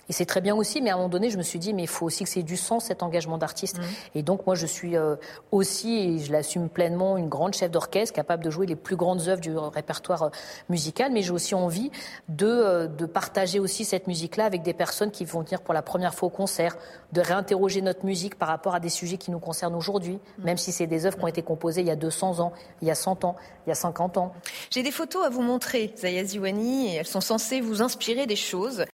Et 0.09 0.13
c'est 0.13 0.25
très 0.25 0.41
bien 0.41 0.55
aussi, 0.55 0.81
mais 0.81 0.89
à 0.89 0.93
un 0.93 0.97
moment 0.97 1.09
donné, 1.09 1.29
je 1.29 1.37
me 1.37 1.43
suis 1.43 1.59
dit, 1.59 1.73
mais 1.73 1.83
il 1.83 1.87
faut 1.87 2.05
aussi 2.05 2.23
que 2.23 2.29
c'est 2.29 2.43
du 2.43 2.57
sens, 2.57 2.85
cet 2.85 3.03
engagement 3.03 3.37
d'artiste. 3.37 3.77
Mmh. 3.77 3.83
Et 4.15 4.23
donc, 4.23 4.45
moi, 4.45 4.55
je 4.55 4.65
suis 4.65 4.95
euh, 4.95 5.15
aussi, 5.51 5.97
et 5.97 6.19
je 6.19 6.31
l'assume 6.31 6.69
pleinement, 6.69 7.17
une 7.17 7.29
grande 7.29 7.53
chef 7.53 7.71
d'orchestre 7.71 8.13
capable 8.13 8.43
de 8.43 8.49
jouer 8.49 8.65
les 8.65 8.75
plus 8.75 8.95
grandes 8.95 9.27
œuvres 9.27 9.41
du 9.41 9.55
répertoire 9.57 10.23
euh, 10.23 10.29
musical, 10.69 11.11
mais 11.11 11.21
j'ai 11.21 11.31
aussi 11.31 11.55
envie 11.55 11.91
de, 12.29 12.47
euh, 12.47 12.87
de 12.87 13.05
partager 13.05 13.59
aussi 13.59 13.85
cette 13.85 14.07
musique-là 14.07 14.45
avec 14.45 14.61
des 14.61 14.73
personnes 14.73 15.11
qui 15.11 15.25
vont 15.25 15.41
venir 15.41 15.61
pour 15.61 15.73
la 15.73 15.81
première 15.81 16.13
fois 16.13 16.27
au 16.27 16.31
concert, 16.31 16.77
de 17.11 17.21
réinterroger 17.21 17.81
notre 17.81 18.05
musique 18.05 18.35
par 18.35 18.47
rapport 18.47 18.75
à 18.75 18.79
des 18.79 18.89
sujets 18.89 19.17
qui 19.17 19.31
nous 19.31 19.39
concernent 19.39 19.75
aujourd'hui, 19.75 20.15
mmh. 20.15 20.43
même 20.43 20.57
si 20.57 20.71
c'est 20.71 20.87
des 20.87 21.05
œuvres 21.05 21.17
qui 21.17 21.23
ont 21.23 21.27
été 21.27 21.41
composées 21.41 21.81
il 21.81 21.87
y 21.87 21.91
a 21.91 21.95
200 21.95 22.39
ans, 22.39 22.53
il 22.81 22.87
y 22.87 22.91
a 22.91 22.95
100 22.95 23.25
ans, 23.25 23.35
il 23.65 23.69
y 23.69 23.71
a 23.71 23.75
50 23.75 24.17
ans. 24.17 24.33
J'ai 24.69 24.83
des 24.83 24.91
photos 24.91 25.25
à 25.25 25.29
vous 25.29 25.41
montrer, 25.41 25.93
Zaya 25.97 26.23
Ziwani, 26.23 26.93
et 26.93 26.95
elles 26.95 27.07
sont 27.07 27.21
censées 27.21 27.61
vous 27.61 27.81
inspirer 27.81 28.25
des 28.25 28.35
choses. 28.35 28.85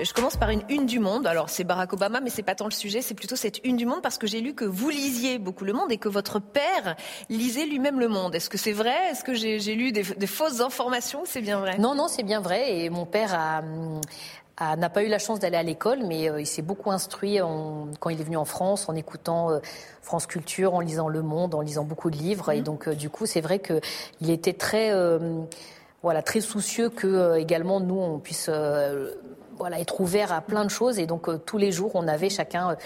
Je 0.00 0.12
commence 0.12 0.36
par 0.36 0.50
une 0.50 0.62
une 0.68 0.84
du 0.84 0.98
Monde. 0.98 1.26
Alors 1.26 1.48
c'est 1.48 1.64
Barack 1.64 1.92
Obama, 1.94 2.20
mais 2.20 2.28
c'est 2.28 2.42
pas 2.42 2.54
tant 2.54 2.66
le 2.66 2.70
sujet, 2.70 3.00
c'est 3.00 3.14
plutôt 3.14 3.36
cette 3.36 3.64
une 3.64 3.76
du 3.76 3.86
Monde 3.86 4.02
parce 4.02 4.18
que 4.18 4.26
j'ai 4.26 4.40
lu 4.40 4.54
que 4.54 4.64
vous 4.64 4.90
lisiez 4.90 5.38
beaucoup 5.38 5.64
Le 5.64 5.72
Monde 5.72 5.90
et 5.90 5.96
que 5.96 6.08
votre 6.08 6.38
père 6.38 6.96
lisait 7.30 7.64
lui-même 7.64 7.98
Le 7.98 8.08
Monde. 8.08 8.34
Est-ce 8.34 8.50
que 8.50 8.58
c'est 8.58 8.72
vrai? 8.72 8.94
Est-ce 9.10 9.24
que 9.24 9.32
j'ai 9.34 9.74
lu 9.74 9.92
des, 9.92 10.04
fausses 10.26 10.60
informations 10.60 11.22
C'est 11.24 11.40
bien 11.40 11.60
vrai? 11.60 11.78
Non, 11.78 11.94
non, 11.94 12.08
c'est 12.08 12.24
bien 12.24 12.40
vrai. 12.40 12.78
Et 12.78 12.90
mon 12.90 13.06
père 13.06 13.34
a, 14.58 14.76
n'a 14.76 14.90
pas 14.90 15.02
eu 15.02 15.08
la 15.08 15.18
chance 15.18 15.40
d'aller 15.40 15.56
à 15.56 15.62
l'école, 15.62 16.00
mais 16.06 16.28
euh, 16.28 16.40
il 16.40 16.46
s'est 16.46 16.62
beaucoup 16.62 16.90
instruit 16.90 17.38
quand 18.00 18.10
il 18.10 18.20
est 18.20 18.24
venu 18.24 18.36
en 18.36 18.44
France, 18.44 18.88
en 18.88 18.94
écoutant 18.94 19.50
euh, 19.50 19.60
France 20.02 20.26
Culture, 20.26 20.74
en 20.74 20.80
lisant 20.80 21.08
Le 21.08 21.22
Monde, 21.22 21.54
en 21.54 21.62
lisant 21.62 21.84
beaucoup 21.84 22.10
de 22.10 22.16
livres. 22.16 22.50
Et 22.52 22.60
mmh. 22.60 22.64
donc, 22.64 22.88
euh, 22.88 22.94
du 22.94 23.08
coup, 23.08 23.24
c'est 23.24 23.40
vrai 23.40 23.60
qu'il 23.60 24.30
était 24.30 24.52
très, 24.52 24.92
voilà, 26.02 26.22
très 26.22 26.40
soucieux 26.40 26.90
que 26.90 27.36
également 27.38 27.80
nous 27.80 27.98
on 27.98 28.18
puisse 28.18 28.50
voilà, 29.58 29.80
être 29.80 30.00
ouvert 30.00 30.32
à 30.32 30.40
plein 30.40 30.64
de 30.64 30.70
choses. 30.70 30.98
Et 30.98 31.06
donc, 31.06 31.28
euh, 31.28 31.38
tous 31.38 31.58
les 31.58 31.72
jours, 31.72 31.92
on 31.94 32.08
avait 32.08 32.30
chacun 32.30 32.76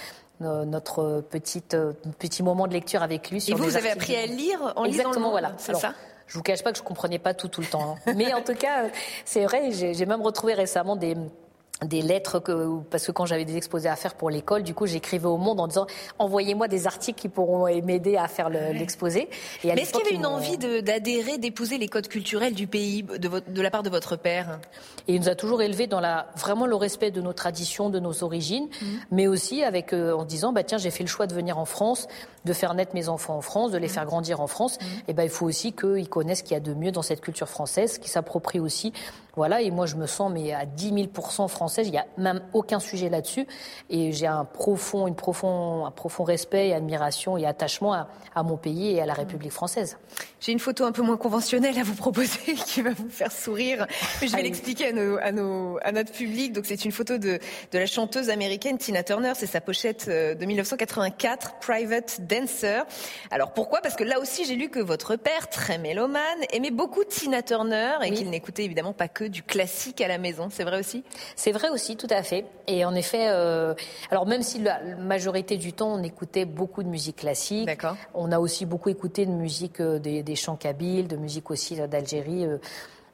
euh, 0.43 0.65
notre 0.65 1.23
petite, 1.31 1.75
euh, 1.75 1.93
petit 2.19 2.43
moment 2.43 2.67
de 2.67 2.73
lecture 2.73 3.03
avec 3.03 3.31
lui. 3.31 3.41
Sur 3.41 3.57
et 3.57 3.59
vous, 3.59 3.65
vous 3.65 3.77
avez 3.77 3.91
appris 3.91 4.17
à 4.17 4.27
lire 4.27 4.73
en 4.77 4.85
lisant 4.85 5.11
le 5.13 5.21
voilà. 5.21 5.53
C'est 5.59 5.77
ça 5.77 5.95
je 6.31 6.37
vous 6.37 6.43
cache 6.45 6.63
pas 6.63 6.71
que 6.71 6.79
je 6.79 6.85
comprenais 6.85 7.19
pas 7.19 7.35
tout 7.35 7.49
tout 7.49 7.61
le 7.61 7.67
temps. 7.67 7.97
Hein. 8.07 8.13
Mais 8.17 8.33
en 8.33 8.41
tout 8.41 8.55
cas, 8.55 8.85
c'est 9.25 9.45
vrai, 9.45 9.73
j'ai 9.73 10.07
même 10.07 10.23
retrouvé 10.23 10.55
récemment 10.55 10.95
des, 10.95 11.17
des 11.85 12.03
lettres 12.03 12.39
que 12.41 12.81
parce 12.91 13.07
que 13.07 13.13
quand 13.13 13.25
j'avais 13.25 13.45
des 13.45 13.57
exposés 13.57 13.89
à 13.89 13.97
faire 13.97 14.15
pour 14.15 14.31
l'école, 14.31 14.63
du 14.63 14.75
coup 14.75 14.87
j'écrivais 14.87 15.27
au 15.27 15.37
monde 15.37 15.61
en 15.61 15.67
disant 15.67 15.87
envoyez-moi 16.19 16.69
des 16.69 16.87
articles 16.87 17.21
qui 17.21 17.29
pourront 17.29 17.65
m'aider 17.83 18.17
à 18.17 18.29
faire 18.29 18.51
l'exposé. 18.51 19.29
Mais 19.65 19.71
est-ce 19.71 19.93
qu'il 19.93 20.05
y 20.05 20.09
avait 20.09 20.17
une 20.17 20.27
envie 20.27 20.59
d'adhérer, 20.59 21.39
d'épouser 21.39 21.79
les 21.79 21.89
codes 21.89 22.09
culturels 22.09 22.55
du 22.55 22.67
pays 22.67 23.03
de, 23.03 23.29
votre, 23.29 23.51
de 23.51 23.63
la 23.63 23.71
part 23.71 23.83
de 23.83 23.91
votre 23.91 24.17
père? 24.17 24.61
Et 25.09 25.15
il 25.15 25.21
nous 25.21 25.29
a 25.29 25.35
toujours 25.35 25.63
élevés 25.63 25.87
dans 25.87 26.01
la 26.01 26.27
vraiment 26.37 26.67
le 26.67 26.77
respect 26.77 27.11
de 27.11 27.21
nos 27.21 27.33
traditions, 27.33 27.91
de 27.91 27.99
nos 27.99 28.23
origines, 28.23 28.67
mmh. 28.67 28.87
mais 29.11 29.27
aussi 29.27 29.63
avec 29.63 29.93
euh, 29.93 30.13
en 30.13 30.25
disant 30.25 30.53
bah 30.53 30.63
tiens 30.63 30.79
j'ai 30.79 30.91
fait 30.91 31.05
le 31.05 31.09
choix 31.09 31.27
de 31.27 31.35
venir 31.35 31.59
en 31.59 31.65
France, 31.65 32.09
de 32.45 32.53
faire 32.53 32.75
naître 32.75 32.95
mes 32.95 33.09
enfants 33.09 33.37
en 33.37 33.41
France, 33.41 33.71
de 33.71 33.79
les 33.79 33.87
mmh. 33.87 33.91
faire 33.91 34.07
grandir 34.07 34.41
en 34.41 34.47
France. 34.47 34.79
Mmh. 34.81 34.85
Et 35.09 35.13
ben 35.13 35.23
il 35.25 35.31
faut 35.31 35.47
aussi 35.47 35.73
qu'ils 35.73 36.09
connaissent 36.09 36.43
qu'il 36.43 36.53
y 36.53 36.57
a 36.57 36.61
de 36.61 36.75
mieux 36.75 36.93
dans 36.93 37.03
cette 37.03 37.21
culture 37.21 37.49
française, 37.49 37.99
qu'ils 37.99 38.11
s'approprient 38.11 38.61
aussi 38.61 38.93
voilà, 39.37 39.63
et 39.63 39.71
moi 39.71 39.87
je 39.87 39.97
me 39.97 40.07
sens 40.07 40.31
mais 40.33 40.53
à 40.53 40.67
10 40.67 41.09
000 41.15 41.49
française, 41.49 41.87
il 41.87 41.93
n'y 41.93 41.99
a 41.99 42.07
même 42.19 42.43
aucun 42.53 42.81
sujet 42.81 43.09
là-dessus. 43.09 43.47
Et 43.89 44.13
j'ai 44.13 44.27
un 44.27 44.45
profond, 44.45 45.07
une 45.07 45.15
profond, 45.15 45.87
un 45.87 45.91
profond 45.91 46.25
respect 46.25 46.69
et 46.69 46.75
admiration 46.75 47.37
et 47.37 47.47
attachement 47.47 47.95
à, 47.95 48.43
mon 48.43 48.57
pays 48.57 48.93
et 48.93 49.01
à 49.01 49.07
la 49.07 49.15
République 49.15 49.53
française. 49.53 49.99
J'ai 50.41 50.53
une 50.53 50.59
photo 50.59 50.85
un 50.85 50.93
peu 50.93 51.03
moins 51.03 51.17
conventionnelle 51.17 51.79
à 51.79 51.83
vous 51.83 51.95
proposer 51.95 52.55
qui 52.67 52.83
va 52.83 52.91
vous 52.91 53.09
faire 53.09 53.33
sourire, 53.33 53.87
mais 54.21 54.29
je 54.29 54.37
vais 54.37 54.43
l'expliquer 54.43 54.89
à, 54.89 54.93
nos, 54.93 55.17
à, 55.19 55.33
nos, 55.33 55.79
à 55.83 55.93
notre 55.93 56.13
public. 56.13 56.53
Donc 56.53 56.67
c'est 56.67 56.85
une 56.85 56.93
photo 56.93 57.19
de, 57.19 57.39
de 57.73 57.79
la 57.79 57.87
chanteuse 57.87 58.31
américaine 58.31 58.79
Tina 58.79 59.03
Turner, 59.03 59.33
c'est 59.37 59.47
sa 59.47 59.61
pochette 59.61 60.07
euh, 60.09 60.35
de 60.35 60.45
1984, 60.45 61.59
Private 61.61 62.21
Dancer. 62.31 62.85
Alors 63.31 63.53
pourquoi? 63.53 63.81
Parce 63.81 63.97
que 63.97 64.05
là 64.05 64.21
aussi 64.21 64.45
j'ai 64.45 64.55
lu 64.55 64.69
que 64.69 64.81
votre 64.81 65.17
père, 65.17 65.49
très 65.49 65.79
mélomane, 65.79 66.23
aimait 66.53 66.71
beaucoup 66.71 67.05
Tina 67.05 67.43
Turner 67.43 67.95
et 68.05 68.13
qu'il 68.13 68.31
n'écoutait 68.31 68.65
évidemment 68.65 68.93
pas 68.93 69.09
que 69.09 69.25
du 69.25 69.43
classique 69.43 70.01
à 70.01 70.09
la 70.09 70.19
maison. 70.19 70.49
C'est 70.51 70.65
vrai 70.65 70.79
aussi? 70.79 71.05
C'est 71.37 71.53
vrai 71.53 71.69
aussi, 71.69 71.97
tout 71.97 72.07
à 72.11 72.23
fait. 72.23 72.47
Et 72.67 72.85
en 72.85 72.95
effet, 72.95 73.27
euh, 73.29 73.75
alors 74.11 74.27
même 74.27 74.43
si 74.43 74.61
la 74.61 74.81
majorité 74.99 75.57
du 75.57 75.73
temps 75.73 75.93
on 75.93 76.03
écoutait 76.03 76.45
beaucoup 76.45 76.83
de 76.83 76.89
musique 76.89 77.17
classique, 77.17 77.69
on 78.15 78.33
a 78.33 78.39
aussi 78.39 78.67
beaucoup 78.67 78.89
écouté 78.89 79.27
de 79.27 79.33
musique 79.33 79.81
euh, 79.81 79.99
des, 79.99 80.23
des 80.23 80.37
chants 80.37 80.57
kabyles, 80.57 81.09
de 81.09 81.17
musique 81.17 81.51
aussi 81.51 81.77
d'Algérie. 81.77 82.47
Euh, 82.47 82.59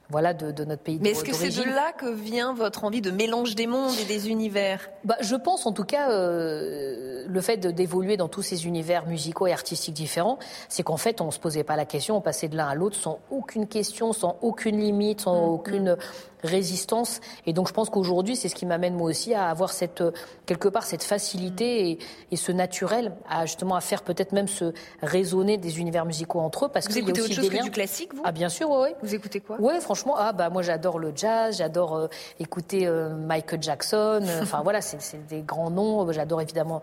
voilà, 0.09 0.33
de, 0.33 0.63
notre 0.63 0.81
pays. 0.81 0.99
Mais 1.01 1.09
est-ce 1.11 1.23
que 1.23 1.33
c'est 1.33 1.49
de 1.49 1.63
là 1.63 1.91
que 1.91 2.09
vient 2.09 2.53
votre 2.53 2.85
envie 2.85 3.01
de 3.01 3.11
mélange 3.11 3.55
des 3.55 3.67
mondes 3.67 3.95
et 4.01 4.05
des 4.05 4.29
univers? 4.29 4.89
Bah, 5.03 5.17
Je 5.19 5.35
pense 5.35 5.65
en 5.65 5.73
tout 5.73 5.83
cas, 5.83 6.11
euh, 6.11 7.25
le 7.27 7.41
fait 7.41 7.57
d'évoluer 7.57 8.15
dans 8.15 8.29
tous 8.29 8.41
ces 8.41 8.65
univers 8.65 9.05
musicaux 9.05 9.47
et 9.47 9.53
artistiques 9.53 9.95
différents, 9.95 10.39
c'est 10.69 10.83
qu'en 10.83 10.97
fait, 10.97 11.19
on 11.19 11.25
ne 11.27 11.31
se 11.31 11.39
posait 11.39 11.65
pas 11.65 11.75
la 11.75 11.85
question, 11.85 12.15
on 12.15 12.21
passait 12.21 12.47
de 12.47 12.55
l'un 12.55 12.67
à 12.67 12.75
l'autre 12.75 12.95
sans 12.95 13.19
aucune 13.29 13.67
question, 13.67 14.13
sans 14.13 14.37
aucune 14.41 14.79
limite, 14.79 15.21
sans 15.21 15.35
mm, 15.35 15.49
aucune 15.49 15.91
mm 15.93 15.97
résistance. 16.43 17.19
Et 17.45 17.53
donc 17.53 17.67
je 17.67 17.73
pense 17.73 17.89
qu'aujourd'hui, 17.89 18.35
c'est 18.35 18.49
ce 18.49 18.55
qui 18.55 18.65
m'amène 18.65 18.95
moi 18.95 19.09
aussi 19.09 19.33
à 19.33 19.49
avoir 19.49 19.71
cette 19.71 20.03
quelque 20.45 20.67
part 20.67 20.83
cette 20.83 21.03
facilité 21.03 21.99
et, 22.31 22.35
ce 22.35 22.51
naturel 22.51 23.13
à 23.27 23.45
justement 23.45 23.75
à 23.75 23.81
faire 23.81 24.03
peut-être 24.03 24.31
même 24.31 24.47
se 24.47 24.73
raisonner 25.01 25.57
des 25.57 25.79
univers 25.79 26.05
musicaux 26.05 26.39
entre 26.39 26.65
eux 26.65 26.69
parce 26.69 26.87
vous 26.87 26.97
écoutez 26.97 27.21
autre 27.21 27.33
chose 27.33 27.49
que 27.49 27.63
du 27.63 27.71
classique, 27.71 28.13
vous? 28.13 28.21
Ah 28.23 28.31
bien 28.31 28.49
sûr, 28.49 28.69
oui. 28.69 28.89
Vous 29.01 29.15
écoutez 29.15 29.39
quoi? 29.39 29.57
Oui, 29.59 29.73
franchement, 29.81 30.15
ah 30.17 30.33
bah 30.33 30.49
moi 30.49 30.61
j'adore 30.61 30.99
le 30.99 31.11
jazz, 31.15 31.57
j'adore 31.57 31.95
euh, 31.95 32.07
écouter 32.39 32.85
euh, 32.85 33.15
Michael 33.15 33.61
Jackson. 33.61 34.21
Euh, 34.23 34.43
enfin 34.43 34.61
voilà, 34.63 34.81
c'est 34.81 35.27
des 35.27 35.41
grands 35.41 35.71
noms. 35.71 36.11
J'adore 36.11 36.41
évidemment 36.41 36.81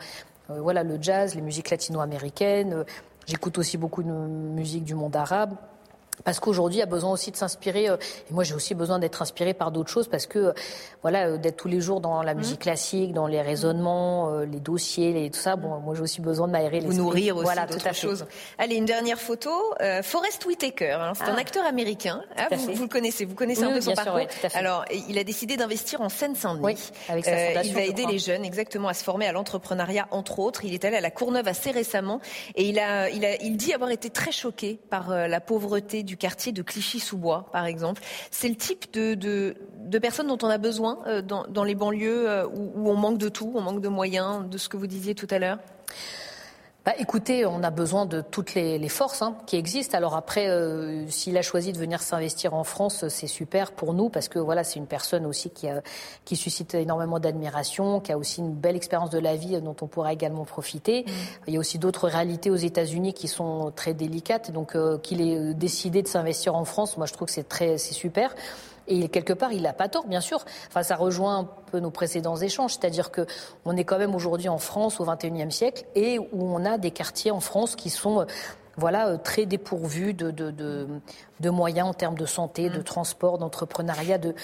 voilà 0.49 0.83
le 0.83 0.99
jazz, 1.01 1.35
les 1.35 1.41
musiques 1.41 1.71
latino-américaines. 1.71 2.85
J'écoute 3.27 3.57
aussi 3.57 3.79
beaucoup 3.79 4.03
de 4.03 4.11
musique 4.11 4.85
du 4.85 4.95
monde 4.95 5.17
arabe. 5.17 5.55
Parce 6.23 6.41
qu'aujourd'hui, 6.41 6.77
il 6.77 6.81
y 6.81 6.83
a 6.83 6.87
besoin 6.87 7.13
aussi 7.13 7.31
de 7.31 7.37
s'inspirer. 7.37 7.89
Euh, 7.89 7.97
et 8.31 8.33
moi, 8.33 8.45
j'ai 8.45 8.55
aussi 8.55 8.75
besoin 8.75 8.99
d'être 8.99 9.23
inspiré 9.23 9.55
par 9.55 9.73
d'autres 9.73 9.91
choses 9.91 10.09
parce 10.09 10.27
que, 10.27 10.39
euh, 10.39 10.53
voilà, 11.03 11.27
euh, 11.27 11.39
d'être 11.39 11.57
tous 11.57 11.69
les 11.69 11.81
jours 11.81 12.01
dans 12.01 12.23
la 12.23 12.35
mmh. 12.35 12.39
musique 12.39 12.61
classique, 12.61 13.13
dans 13.13 13.27
les 13.27 13.43
raisonnements, 13.43 14.39
les 14.41 14.61
dossiers, 14.61 15.13
les, 15.13 15.31
tout 15.31 15.41
ça. 15.41 15.57
Bon, 15.57 15.81
moi, 15.81 15.95
j'ai 15.95 16.03
aussi 16.03 16.21
besoin 16.21 16.47
de 16.47 16.53
m'aérer 16.53 16.81
Vous 16.81 16.93
nourrir 16.93 17.37
aussi 17.37 17.45
voilà, 17.45 17.67
toute 17.67 17.93
chose. 17.95 18.27
Allez, 18.59 18.77
une 18.77 18.85
dernière 18.85 19.19
photo. 19.19 19.51
Forrest 20.03 20.45
Whitaker, 20.47 20.93
hein, 20.93 21.13
c'est 21.15 21.25
un 21.25 21.35
ah. 21.37 21.41
acteur 21.41 21.65
américain. 21.67 22.23
Ah, 22.37 22.49
vous, 22.53 22.75
vous, 22.75 22.83
le 22.83 22.89
connaissez, 22.89 23.25
vous 23.25 23.35
connaissez 23.35 23.65
un 23.65 23.73
peu 23.73 23.81
son 23.81 23.95
parcours. 23.95 24.21
Alors, 24.55 24.85
il 25.09 25.19
a 25.19 25.25
décidé 25.25 25.57
d'investir 25.57 26.01
en 26.01 26.09
Seine-Saint-Denis. 26.09 26.65
Oui, 26.65 26.77
avec 27.09 27.25
sa 27.25 27.37
fondation, 27.37 27.73
il 27.73 27.75
va 27.75 27.83
aider 27.83 28.07
les 28.07 28.19
jeunes, 28.19 28.45
exactement, 28.45 28.89
à 28.89 28.95
se 28.95 29.05
former 29.05 29.27
à 29.27 29.33
l'entrepreneuriat, 29.33 30.09
entre 30.11 30.39
autres. 30.39 30.65
Il 30.65 30.75
est 30.75 30.85
allé 30.85 30.97
à 30.97 31.01
la 31.01 31.11
Courneuve 31.11 31.49
assez 31.49 31.71
récemment 31.71 32.21
et 32.55 32.69
il 32.69 32.79
a, 32.79 33.11
il 33.11 33.25
a, 33.25 33.41
il 33.43 33.57
dit 33.57 33.73
avoir 33.73 33.91
été 33.91 34.11
très 34.11 34.33
choqué 34.33 34.79
par 34.91 35.11
la 35.11 35.41
pauvreté 35.41 36.04
du 36.05 36.17
quartier 36.17 36.53
de 36.53 36.63
Clichy-sous-Bois, 36.63 37.49
par 37.53 37.67
exemple. 37.67 38.03
C'est 38.31 38.49
le 38.49 38.57
type 38.57 38.93
de, 38.93 39.55
personnes 40.01 40.29
dont 40.29 40.39
on 40.43 40.49
a 40.49 40.59
besoin 40.59 40.99
euh, 41.07 41.23
dans, 41.23 41.65
les 41.65 41.75
banlieues 41.75 42.29
euh, 42.29 42.47
où, 42.47 42.89
on 42.89 42.97
manque 42.97 43.19
de 43.19 43.29
tout, 43.29 43.53
on 43.55 43.61
manque 43.61 43.81
de 43.81 43.89
moyens, 43.89 44.49
de 44.49 44.59
ce 44.59 44.69
que 44.69 44.77
vous 44.77 44.87
disiez 44.87 45.15
tout 45.15 45.29
à 45.31 45.39
l'heure? 45.39 45.59
Bah, 46.85 46.93
écoutez, 46.99 47.47
on 47.47 47.63
a 47.63 47.71
besoin 47.71 48.05
de 48.05 48.21
toutes 48.21 48.55
les, 48.55 48.89
forces 48.91 49.23
hein, 49.23 49.39
qui 49.47 49.57
existent. 49.57 49.97
Alors 49.97 50.15
après, 50.17 50.49
euh, 50.49 51.09
s'il 51.09 51.37
a 51.39 51.43
choisi 51.43 51.73
de 51.73 51.79
venir 51.79 52.03
s'investir 52.03 52.53
en 52.53 52.63
France, 52.63 53.09
c'est 53.09 53.27
super 53.27 53.73
pour 53.73 53.95
nous 53.95 54.11
parce 54.11 54.29
que 54.29 54.39
voilà, 54.39 54.65
c'est 54.65 54.79
une 54.79 54.87
personne 54.87 55.25
aussi 55.25 55.49
qui, 55.49 55.67
qui 56.27 56.37
suscite 56.37 56.75
énormément 56.75 57.19
d'admiration, 57.21 58.01
qui 58.01 58.13
a 58.13 58.19
aussi 58.19 58.41
une 58.41 58.53
belle 58.53 58.77
expérience 58.77 59.09
de 59.09 59.19
la 59.19 59.35
vie 59.35 59.59
dont 59.63 59.77
on 59.81 59.87
pourra 59.87 60.13
également 60.13 60.45
profiter. 60.45 61.05
Mmh. 61.07 61.11
Il 61.49 61.55
y 61.55 61.57
a 61.57 61.61
aussi 61.61 61.79
d'autres 61.79 62.07
réalités 62.07 62.51
aux 62.51 62.57
États-Unis 62.57 63.15
qui 63.15 63.29
sont 63.29 63.73
très 63.75 63.95
délicates, 63.95 64.51
donc 64.51 64.77
euh, 64.77 64.99
qu'il 64.99 65.23
ait 65.23 65.55
décidé 65.55 66.03
de 66.03 66.09
s'investir 66.09 66.55
en 66.55 66.67
France, 66.67 66.99
moi 66.99 67.07
je 67.07 67.15
trouve 67.15 67.29
que 67.29 67.33
c'est 67.33 67.49
très, 67.49 67.79
c'est 67.79 67.95
super. 67.95 68.35
Et 68.87 69.09
quelque 69.09 69.33
part, 69.33 69.53
il 69.53 69.63
n'a 69.63 69.73
pas 69.73 69.89
tort, 69.89 70.07
bien 70.07 70.21
sûr. 70.21 70.45
Enfin, 70.69 70.83
ça 70.83 70.97
rejoint 70.97 71.39
un 71.39 71.45
peu 71.45 71.81
nos 71.81 71.91
précédents 71.91 72.37
échanges, 72.37 72.73
c'est-à-dire 72.73 73.11
que 73.11 73.27
on 73.65 73.77
est 73.77 73.85
quand 73.85 73.99
même 73.99 74.15
aujourd'hui 74.15 74.49
en 74.49 74.59
France 74.59 75.01
au 75.01 75.05
XXIe 75.05 75.51
siècle 75.51 75.85
et 75.95 76.19
où 76.19 76.29
on 76.33 76.65
a 76.65 76.79
des 76.79 76.91
quartiers 76.91 77.31
en 77.31 77.41
France 77.41 77.77
qui 77.77 77.91
sont 77.91 78.21
euh, 78.21 78.25
voilà, 78.77 79.09
euh, 79.09 79.17
très 79.17 79.47
dépourvus 79.47 80.13
de, 80.15 80.31
de, 80.31 80.51
de, 80.51 81.51
moyens 81.51 81.89
en 81.89 81.95
termes 81.95 82.19
de 82.19 82.27
santé, 82.27 82.69
de 82.69 82.81
mmh. 82.81 82.85
transport, 82.85 83.39
d'entrepreneuriat. 83.39 84.19
De... 84.19 84.35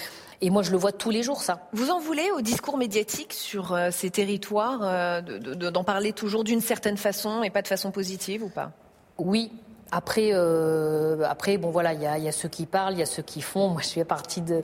Et 0.41 0.49
moi, 0.49 0.63
je 0.63 0.71
le 0.71 0.77
vois 0.77 0.91
tous 0.91 1.11
les 1.11 1.21
jours, 1.21 1.41
ça. 1.41 1.67
Vous 1.73 1.91
en 1.91 1.99
voulez 1.99 2.31
au 2.35 2.41
discours 2.41 2.77
médiatique 2.77 3.33
sur 3.33 3.73
euh, 3.73 3.89
ces 3.91 4.09
territoires, 4.09 5.21
d'en 5.21 5.83
parler 5.83 6.13
toujours 6.13 6.43
d'une 6.43 6.61
certaine 6.61 6.97
façon 6.97 7.43
et 7.43 7.49
pas 7.49 7.61
de 7.61 7.67
façon 7.67 7.91
positive 7.91 8.43
ou 8.43 8.49
pas? 8.49 8.71
Oui, 9.17 9.51
après, 9.91 10.29
euh, 10.31 11.23
après, 11.29 11.57
bon 11.57 11.69
voilà, 11.69 11.93
il 11.93 12.01
y 12.01 12.07
a, 12.07 12.17
y 12.17 12.27
a, 12.27 12.31
ceux 12.31 12.47
qui 12.47 12.65
parlent, 12.65 12.93
il 12.93 12.99
y 12.99 13.03
a 13.03 13.05
ceux 13.07 13.23
qui 13.23 13.41
font. 13.41 13.67
Moi, 13.69 13.81
je 13.81 13.89
fais 13.89 14.05
partie 14.05 14.41
de, 14.41 14.63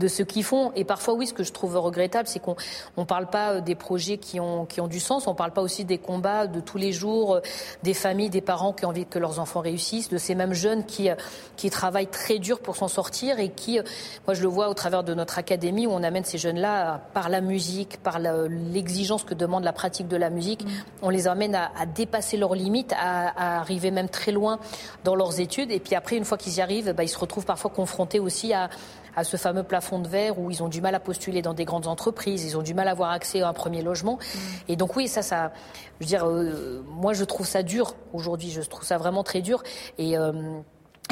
de 0.00 0.08
ceux 0.08 0.24
qui 0.24 0.42
font. 0.42 0.72
Et 0.74 0.84
parfois, 0.84 1.14
oui, 1.14 1.26
ce 1.26 1.32
que 1.32 1.44
je 1.44 1.52
trouve 1.52 1.76
regrettable, 1.76 2.28
c'est 2.28 2.40
qu'on 2.40 2.56
ne 2.96 3.04
parle 3.04 3.26
pas 3.26 3.52
euh, 3.52 3.60
des 3.60 3.74
projets 3.74 4.18
qui 4.18 4.40
ont, 4.40 4.66
qui 4.66 4.80
ont 4.80 4.88
du 4.88 5.00
sens. 5.00 5.26
On 5.26 5.32
ne 5.32 5.36
parle 5.36 5.52
pas 5.52 5.62
aussi 5.62 5.84
des 5.84 5.98
combats 5.98 6.46
de 6.46 6.60
tous 6.60 6.78
les 6.78 6.92
jours, 6.92 7.36
euh, 7.36 7.40
des 7.82 7.94
familles, 7.94 8.30
des 8.30 8.40
parents 8.40 8.72
qui 8.72 8.84
ont 8.84 8.88
envie 8.88 9.06
que 9.06 9.18
leurs 9.18 9.38
enfants 9.38 9.60
réussissent, 9.60 10.08
de 10.08 10.18
ces 10.18 10.34
mêmes 10.34 10.54
jeunes 10.54 10.84
qui, 10.84 11.08
euh, 11.08 11.14
qui 11.56 11.70
travaillent 11.70 12.08
très 12.08 12.38
dur 12.38 12.58
pour 12.58 12.76
s'en 12.76 12.88
sortir 12.88 13.38
et 13.38 13.50
qui, 13.50 13.78
moi, 14.26 14.34
je 14.34 14.42
le 14.42 14.48
vois 14.48 14.68
au 14.68 14.74
travers 14.74 15.04
de 15.04 15.14
notre 15.14 15.38
académie 15.38 15.86
où 15.86 15.90
on 15.92 16.02
amène 16.02 16.24
ces 16.24 16.38
jeunes-là 16.38 17.00
par 17.14 17.28
la 17.28 17.40
musique, 17.40 18.02
par 18.02 18.18
l'exigence 18.18 19.24
que 19.24 19.34
demande 19.34 19.64
la 19.64 19.72
pratique 19.72 20.08
de 20.08 20.16
la 20.16 20.30
musique. 20.30 20.64
Mmh. 20.64 20.70
On 21.02 21.10
les 21.10 21.28
amène 21.28 21.54
à, 21.54 21.70
à 21.78 21.86
dépasser 21.86 22.36
leurs 22.36 22.54
limites, 22.54 22.92
à, 22.98 23.28
à 23.28 23.60
arriver 23.60 23.90
même 23.90 24.08
très 24.08 24.32
loin 24.32 24.58
dans 25.04 25.14
leurs 25.14 25.40
études. 25.40 25.70
Et 25.70 25.80
puis 25.80 25.94
après, 25.94 26.16
une 26.16 26.24
fois 26.24 26.38
qu'ils 26.38 26.56
y 26.56 26.60
arrivent, 26.60 26.92
bah, 26.92 27.04
ils 27.04 27.08
se 27.08 27.18
retrouvent 27.18 27.46
parfois 27.46 27.70
confrontés 27.70 28.20
aussi 28.20 28.52
à, 28.52 28.70
à 29.16 29.24
ce 29.24 29.36
fameux 29.36 29.62
plafond 29.62 29.98
de 29.98 30.08
verre 30.08 30.38
où 30.38 30.50
ils 30.50 30.62
ont 30.62 30.68
du 30.68 30.80
mal 30.80 30.94
à 30.94 31.00
postuler 31.00 31.42
dans 31.42 31.54
des 31.54 31.64
grandes 31.64 31.86
entreprises, 31.86 32.44
ils 32.44 32.56
ont 32.56 32.62
du 32.62 32.74
mal 32.74 32.88
à 32.88 32.92
avoir 32.92 33.10
accès 33.10 33.42
à 33.42 33.48
un 33.48 33.52
premier 33.52 33.82
logement. 33.82 34.16
Mm. 34.16 34.38
Et 34.68 34.76
donc 34.76 34.96
oui, 34.96 35.08
ça, 35.08 35.22
ça, 35.22 35.52
je 36.00 36.04
veux 36.04 36.08
dire, 36.08 36.26
euh, 36.26 36.82
moi 36.88 37.12
je 37.12 37.24
trouve 37.24 37.46
ça 37.46 37.62
dur 37.62 37.94
aujourd'hui, 38.12 38.50
je 38.50 38.60
trouve 38.62 38.84
ça 38.84 38.98
vraiment 38.98 39.22
très 39.22 39.40
dur. 39.40 39.62
Et 39.98 40.18
euh, 40.18 40.32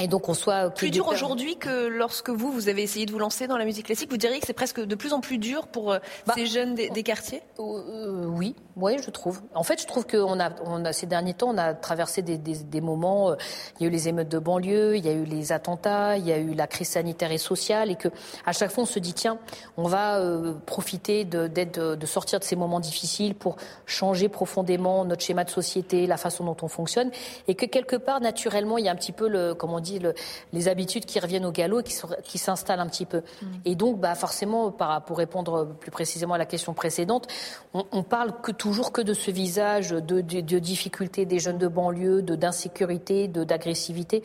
et 0.03 0.09
donc 0.09 0.29
on 0.29 0.35
soit 0.35 0.71
plus 0.71 0.91
dur 0.91 1.07
aujourd'hui 1.07 1.57
que 1.57 1.87
lorsque 1.87 2.29
vous 2.29 2.51
vous 2.51 2.69
avez 2.69 2.83
essayé 2.83 3.07
de 3.07 3.13
vous 3.13 3.21
lancer 3.21 3.47
dans 3.47 3.57
la 3.57 3.65
musique 3.65 3.87
classique. 3.87 4.11
Vous 4.11 4.17
diriez 4.17 4.41
que 4.41 4.47
c'est 4.47 4.53
presque 4.53 4.81
de 4.81 4.95
plus 4.97 5.13
en 5.13 5.21
plus 5.21 5.39
dur 5.39 5.69
pour 5.69 5.93
euh, 5.93 5.99
bah, 6.27 6.35
ces 6.37 6.47
jeunes 6.47 6.75
des, 6.75 7.03
quartiers? 7.05 7.41
Euh, 7.61 8.27
oui, 8.27 8.57
oui, 8.77 8.97
je 9.01 9.11
trouve. 9.11 9.43
En 9.55 9.63
fait, 9.63 9.81
je 9.81 9.87
trouve 9.87 10.05
qu'on 10.05 10.41
a, 10.41 10.51
on 10.65 10.85
a 10.85 10.93
ces 10.93 11.07
derniers 11.07 11.35
temps, 11.35 11.51
on 11.51 11.59
a 11.59 11.75
traversé 11.75 12.21
des, 12.23 12.37
des, 12.37 12.57
des, 12.57 12.81
moments. 12.81 13.31
Euh, 13.31 13.37
il 13.79 13.85
y 13.85 13.87
a 13.87 13.89
eu 13.89 13.93
les 13.93 14.09
émeutes 14.09 14.29
de 14.29 14.41
banlieue, 14.41 14.97
il 14.97 15.05
y 15.05 15.09
a 15.09 15.13
eu 15.13 15.25
les 15.25 15.53
attentats, 15.53 16.17
il 16.17 16.27
y 16.27 16.33
a 16.33 16.39
eu 16.39 16.55
la 16.55 16.67
crise 16.67 16.89
sanitaire 16.89 17.31
et 17.31 17.39
sociale, 17.39 17.91
et 17.91 17.97
que 17.97 18.09
à 18.45 18.53
chaque 18.53 18.73
fois 18.73 18.83
on 18.83 18.87
se 18.87 18.99
dit 18.99 19.15
tiens, 19.15 19.39
on 19.77 19.87
va 19.87 20.19
euh, 20.19 20.55
profiter 20.67 21.25
de, 21.25 21.47
de, 21.47 21.95
de 21.95 22.07
sortir 22.07 22.41
de 22.41 22.45
ces 22.45 22.57
moments 22.57 22.81
difficiles 22.81 23.37
pour 23.37 23.57
changer 23.87 24.29
profondément 24.29 25.05
notre 25.05 25.23
schéma 25.23 25.45
de 25.45 25.51
société, 25.51 26.09
la 26.09 26.17
façon 26.17 26.45
dont 26.45 26.57
on 26.63 26.69
fonctionne, 26.69 27.11
et 27.47 27.55
que 27.55 27.67
quelque 27.67 27.97
part 27.97 28.21
naturellement 28.21 28.79
il 28.79 28.87
y 28.87 28.89
a 28.89 28.93
un 28.93 28.97
petit 28.97 29.13
peu 29.13 29.29
le 29.29 29.55
comment 29.55 29.81
dit, 29.81 29.92
le, 29.99 30.15
les 30.53 30.69
habitudes 30.69 31.05
qui 31.05 31.21
reviennent 31.21 31.47
au 31.47 31.53
galop 31.53 31.81
et 31.81 31.83
qui, 31.83 31.97
qui 32.25 32.39
s'installent 32.39 32.81
un 32.81 32.89
petit 32.89 33.07
peu. 33.07 33.19
Mm. 33.19 33.47
Et 33.65 33.75
donc, 33.75 33.99
bah, 33.99 34.15
forcément, 34.15 34.71
pour 34.71 35.19
répondre 35.19 35.69
plus 35.81 35.91
précisément 35.91 36.35
à 36.35 36.39
la 36.39 36.47
question 36.47 36.75
précédente, 36.75 37.27
on, 37.75 37.85
on 37.93 38.03
parle 38.03 38.41
que 38.43 38.53
toujours 38.53 38.93
que 38.93 39.01
de 39.01 39.15
ce 39.15 39.31
visage 39.31 39.91
de, 39.91 40.21
de, 40.21 40.41
de 40.41 40.59
difficultés 40.59 41.27
des 41.27 41.39
jeunes 41.39 41.59
de 41.59 41.69
banlieue, 41.69 42.23
d'insécurité, 42.23 43.29
d'agressivité 43.29 44.23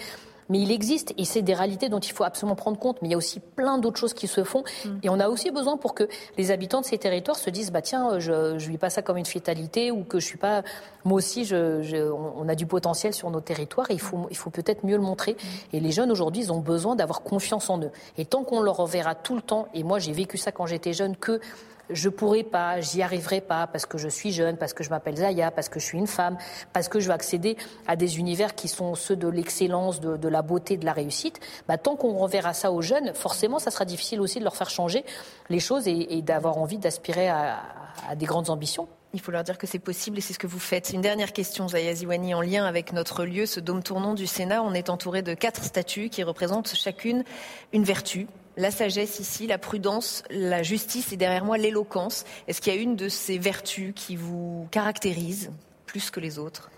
mais 0.49 0.59
il 0.59 0.71
existe 0.71 1.13
et 1.17 1.25
c'est 1.25 1.41
des 1.41 1.53
réalités 1.53 1.89
dont 1.89 1.99
il 1.99 2.11
faut 2.11 2.23
absolument 2.23 2.55
prendre 2.55 2.79
compte. 2.79 3.01
Mais 3.01 3.07
il 3.07 3.11
y 3.11 3.15
a 3.15 3.17
aussi 3.17 3.39
plein 3.39 3.77
d'autres 3.77 3.99
choses 3.99 4.13
qui 4.13 4.27
se 4.27 4.43
font 4.43 4.63
mm. 4.85 4.89
et 5.03 5.09
on 5.09 5.19
a 5.19 5.27
aussi 5.27 5.51
besoin 5.51 5.77
pour 5.77 5.93
que 5.93 6.07
les 6.37 6.51
habitants 6.51 6.81
de 6.81 6.85
ces 6.85 6.97
territoires 6.97 7.37
se 7.37 7.49
disent 7.49 7.71
bah 7.71 7.81
tiens, 7.81 8.19
je, 8.19 8.57
je 8.57 8.69
vis 8.69 8.77
pas 8.77 8.89
ça 8.89 9.01
comme 9.01 9.17
une 9.17 9.25
fatalité 9.25 9.91
ou 9.91 10.03
que 10.03 10.19
je 10.19 10.25
suis 10.25 10.37
pas 10.37 10.63
moi 11.05 11.17
aussi, 11.17 11.45
je, 11.45 11.81
je, 11.83 12.11
on 12.11 12.49
a 12.49 12.55
du 12.55 12.65
potentiel 12.65 13.13
sur 13.13 13.29
nos 13.29 13.39
territoires 13.39 13.89
et 13.89 13.93
il 13.93 13.99
faut, 13.99 14.27
il 14.29 14.35
faut 14.35 14.49
peut-être 14.49 14.85
mieux 14.85 14.97
le 14.97 15.01
montrer. 15.01 15.33
Mm. 15.33 15.75
Et 15.77 15.79
les 15.79 15.91
jeunes 15.91 16.11
aujourd'hui, 16.11 16.43
ils 16.43 16.51
ont 16.51 16.59
besoin 16.59 16.95
d'avoir 16.95 17.21
confiance 17.21 17.69
en 17.69 17.81
eux. 17.81 17.91
Et 18.17 18.25
tant 18.25 18.43
qu'on 18.43 18.61
leur 18.61 18.85
verra 18.85 19.15
tout 19.15 19.35
le 19.35 19.41
temps, 19.41 19.67
et 19.73 19.83
moi 19.83 19.99
j'ai 19.99 20.11
vécu 20.11 20.37
ça 20.37 20.51
quand 20.51 20.65
j'étais 20.65 20.93
jeune, 20.93 21.15
que 21.15 21.39
je 21.89 22.09
pourrai 22.09 22.43
pas, 22.43 22.81
j'y 22.81 23.01
arriverai 23.01 23.41
pas 23.41 23.67
parce 23.67 23.85
que 23.85 23.97
je 23.97 24.07
suis 24.07 24.31
jeune, 24.31 24.57
parce 24.57 24.73
que 24.73 24.83
je 24.83 24.89
m'appelle 24.89 25.17
Zaya, 25.17 25.51
parce 25.51 25.69
que 25.69 25.79
je 25.79 25.85
suis 25.85 25.97
une 25.97 26.07
femme, 26.07 26.37
parce 26.73 26.87
que 26.87 26.99
je 26.99 27.07
veux 27.07 27.13
accéder 27.13 27.57
à 27.87 27.95
des 27.95 28.19
univers 28.19 28.55
qui 28.55 28.67
sont 28.67 28.95
ceux 28.95 29.15
de 29.15 29.27
l'excellence, 29.27 29.99
de, 29.99 30.27
la 30.27 30.41
beauté, 30.41 30.77
de 30.77 30.85
la 30.85 30.93
réussite. 30.93 31.39
Bah, 31.67 31.77
tant 31.77 31.95
qu'on 31.95 32.17
reverra 32.17 32.53
ça 32.53 32.71
aux 32.71 32.81
jeunes, 32.81 33.13
forcément, 33.13 33.59
ça 33.59 33.71
sera 33.71 33.85
difficile 33.85 34.21
aussi 34.21 34.39
de 34.39 34.43
leur 34.43 34.55
faire 34.55 34.69
changer 34.69 35.05
les 35.49 35.59
choses 35.59 35.87
et, 35.87 36.17
et 36.17 36.21
d'avoir 36.21 36.57
envie 36.57 36.77
d'aspirer 36.77 37.29
à, 37.29 37.61
à 38.07 38.15
des 38.15 38.25
grandes 38.25 38.49
ambitions. 38.49 38.87
Il 39.13 39.21
faut 39.21 39.31
leur 39.31 39.43
dire 39.43 39.57
que 39.57 39.67
c'est 39.67 39.79
possible 39.79 40.17
et 40.17 40.21
c'est 40.21 40.33
ce 40.33 40.39
que 40.39 40.47
vous 40.47 40.59
faites. 40.59 40.91
Une 40.91 41.01
dernière 41.01 41.31
question, 41.31 41.67
Zaya 41.67 41.93
Ziwani, 41.95 42.33
en 42.33 42.41
lien 42.41 42.65
avec 42.65 42.91
notre 42.91 43.23
lieu, 43.23 43.45
ce 43.45 43.59
dôme 43.59 43.81
tournant 43.81 44.13
du 44.13 44.27
Sénat. 44.27 44.61
On 44.61 44.73
est 44.73 44.89
entouré 44.89 45.21
de 45.21 45.33
quatre 45.33 45.63
statues 45.63 46.09
qui 46.09 46.23
représentent 46.23 46.75
chacune 46.75 47.23
une 47.71 47.83
vertu 47.83 48.27
la 48.57 48.71
sagesse 48.71 49.19
ici, 49.19 49.47
la 49.47 49.57
prudence, 49.57 50.23
la 50.29 50.63
justice 50.63 51.13
et 51.13 51.17
derrière 51.17 51.45
moi 51.45 51.57
l'éloquence. 51.57 52.25
Est-ce 52.47 52.59
qu'il 52.59 52.73
y 52.73 52.77
a 52.77 52.81
une 52.81 52.95
de 52.95 53.07
ces 53.07 53.37
vertus 53.37 53.93
qui 53.95 54.15
vous 54.15 54.67
caractérise 54.71 55.51
plus 55.85 56.09
que 56.09 56.19
les 56.19 56.39
autres? 56.39 56.69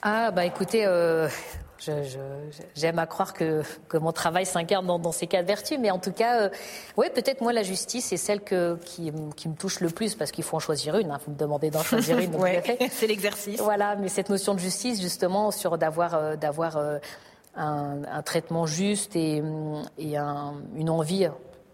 Ah 0.00 0.30
bah 0.30 0.44
écoutez, 0.44 0.86
euh, 0.86 1.28
j'aime 2.76 3.00
à 3.00 3.06
croire 3.06 3.34
que, 3.34 3.62
que 3.88 3.96
mon 3.96 4.12
travail 4.12 4.46
s'incarne 4.46 4.86
dans, 4.86 5.10
ces 5.10 5.26
quatre 5.26 5.44
vertus, 5.44 5.78
mais 5.80 5.90
en 5.90 5.98
tout 5.98 6.12
cas, 6.12 6.42
euh, 6.42 6.48
oui 6.96 7.06
peut-être 7.12 7.40
moi 7.40 7.52
la 7.52 7.64
justice 7.64 8.12
est 8.12 8.16
celle 8.16 8.42
que, 8.42 8.78
qui, 8.84 9.12
qui, 9.34 9.48
me 9.48 9.56
touche 9.56 9.80
le 9.80 9.90
plus 9.90 10.14
parce 10.14 10.30
qu'il 10.30 10.44
faut 10.44 10.56
en 10.56 10.60
choisir 10.60 10.96
une. 10.98 11.10
Hein, 11.10 11.18
vous 11.26 11.32
me 11.32 11.36
demandez 11.36 11.70
d'en 11.70 11.82
choisir 11.82 12.16
une. 12.18 12.32
c'est 12.92 13.08
l'exercice. 13.08 13.60
Voilà, 13.60 13.96
mais 13.96 14.08
cette 14.08 14.28
notion 14.28 14.54
de 14.54 14.60
justice 14.60 15.00
justement 15.00 15.50
sur 15.50 15.78
d'avoir 15.78 16.14
euh, 16.14 16.36
d'avoir 16.36 16.78
un, 17.56 18.22
traitement 18.22 18.66
juste 18.66 19.16
et, 19.16 19.38
une 19.38 20.90
envie 20.90 21.28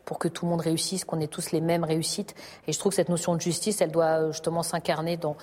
pour 0.04 0.18
que 0.18 0.28
tout 0.28 0.44
le 0.44 0.50
monde 0.50 0.60
réussisse, 0.60 1.04
qu'on 1.04 1.20
ait 1.20 1.28
tous 1.28 1.52
les 1.52 1.60
mêmes 1.60 1.84
réussites. 1.84 2.34
Et 2.66 2.72
je 2.72 2.78
trouve 2.78 2.90
que 2.90 2.96
cette 2.96 3.08
notion 3.08 3.34
de 3.34 3.40
justice, 3.40 3.80
elle 3.80 3.92
doit 3.92 4.30
justement 4.30 4.62
s'incarner 4.62 5.16
dans, 5.16 5.36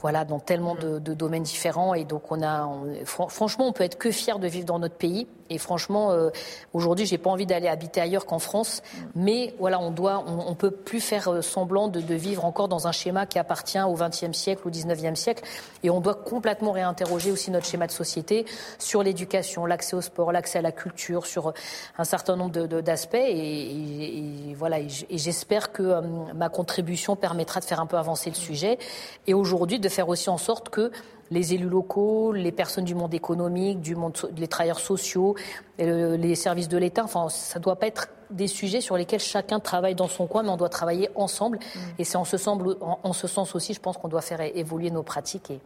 voilà, 0.00 0.24
dans 0.24 0.38
tellement 0.38 0.74
de, 0.74 0.98
domaines 0.98 1.42
différents. 1.42 1.94
Et 1.94 2.04
donc, 2.04 2.30
on 2.30 2.42
a, 2.42 2.68
franchement, 3.04 3.66
on 3.66 3.72
peut 3.72 3.84
être 3.84 3.98
que 3.98 4.10
fier 4.10 4.38
de 4.38 4.46
vivre 4.46 4.66
dans 4.66 4.78
notre 4.78 4.94
pays. 4.94 5.26
Et 5.50 5.58
franchement, 5.58 6.12
euh, 6.12 6.30
aujourd'hui, 6.72 7.06
j'ai 7.06 7.18
pas 7.18 7.30
envie 7.30 7.46
d'aller 7.46 7.68
habiter 7.68 8.00
ailleurs 8.00 8.26
qu'en 8.26 8.38
France. 8.38 8.82
Mais 9.14 9.54
voilà, 9.58 9.80
on 9.80 9.90
doit, 9.90 10.24
on, 10.26 10.54
peut 10.54 10.70
plus 10.70 11.00
faire 11.00 11.32
euh, 11.32 11.42
semblant 11.42 11.88
de, 11.88 12.14
vivre 12.14 12.44
encore 12.44 12.68
dans 12.68 12.86
un 12.86 12.92
schéma 12.92 13.26
qui 13.26 13.38
appartient 13.38 13.80
au 13.80 13.94
XXe 13.94 14.32
siècle, 14.32 14.62
au 14.66 14.70
XIXe 14.70 15.18
siècle. 15.18 15.42
Et 15.82 15.90
on 15.90 16.00
doit 16.00 16.14
complètement 16.14 16.72
réinterroger 16.72 17.30
aussi 17.30 17.50
notre 17.50 17.66
schéma 17.66 17.86
de 17.86 17.92
société 17.92 18.44
sur 18.78 19.02
l'éducation, 19.02 19.66
l'accès 19.66 19.96
au 19.96 20.00
sport, 20.00 20.32
l'accès 20.32 20.58
à 20.58 20.62
la 20.62 20.72
culture, 20.72 21.26
sur 21.26 21.52
un 21.96 22.04
certain 22.04 22.36
nombre 22.36 22.66
d'aspects. 22.66 23.14
Et, 23.16 24.54
voilà, 24.56 24.80
et 24.80 25.18
j'espère 25.18 25.72
que 25.72 25.82
euh, 25.82 26.00
ma 26.34 26.48
contribution 26.48 27.16
permettra 27.16 27.60
de 27.60 27.64
faire 27.64 27.80
un 27.80 27.86
peu 27.86 27.96
avancer 27.96 28.28
le 28.30 28.36
sujet. 28.36 28.78
Et 29.26 29.34
aujourd'hui, 29.34 29.78
de 29.88 29.92
faire 29.92 30.08
aussi 30.08 30.30
en 30.30 30.38
sorte 30.38 30.68
que 30.68 30.90
les 31.30 31.54
élus 31.54 31.68
locaux, 31.68 32.32
les 32.32 32.52
personnes 32.52 32.84
du 32.84 32.94
monde 32.94 33.12
économique, 33.12 33.80
du 33.80 33.94
monde, 33.96 34.16
les 34.36 34.48
travailleurs 34.48 34.80
sociaux, 34.80 35.34
euh, 35.80 36.16
les 36.16 36.34
services 36.34 36.68
de 36.68 36.78
l'État. 36.78 37.04
Enfin, 37.04 37.28
ça 37.28 37.58
ne 37.58 37.64
doit 37.64 37.76
pas 37.76 37.86
être 37.86 38.08
des 38.30 38.46
sujets 38.46 38.80
sur 38.80 38.96
lesquels 38.96 39.20
chacun 39.20 39.60
travaille 39.60 39.94
dans 39.94 40.08
son 40.08 40.26
coin, 40.26 40.42
mais 40.42 40.50
on 40.50 40.56
doit 40.56 40.68
travailler 40.68 41.10
ensemble. 41.14 41.58
Mmh. 41.58 41.78
Et 41.98 42.04
c'est 42.04 42.16
en 42.16 42.24
ce, 42.24 42.36
en, 42.48 43.12
ce 43.12 43.26
sens 43.26 43.54
aussi, 43.54 43.74
je 43.74 43.80
pense 43.80 43.96
qu'on 43.96 44.08
doit 44.08 44.20
faire 44.22 44.40
évoluer 44.40 44.90
nos 44.90 45.02
pratiques 45.02 45.50
et, 45.50 45.60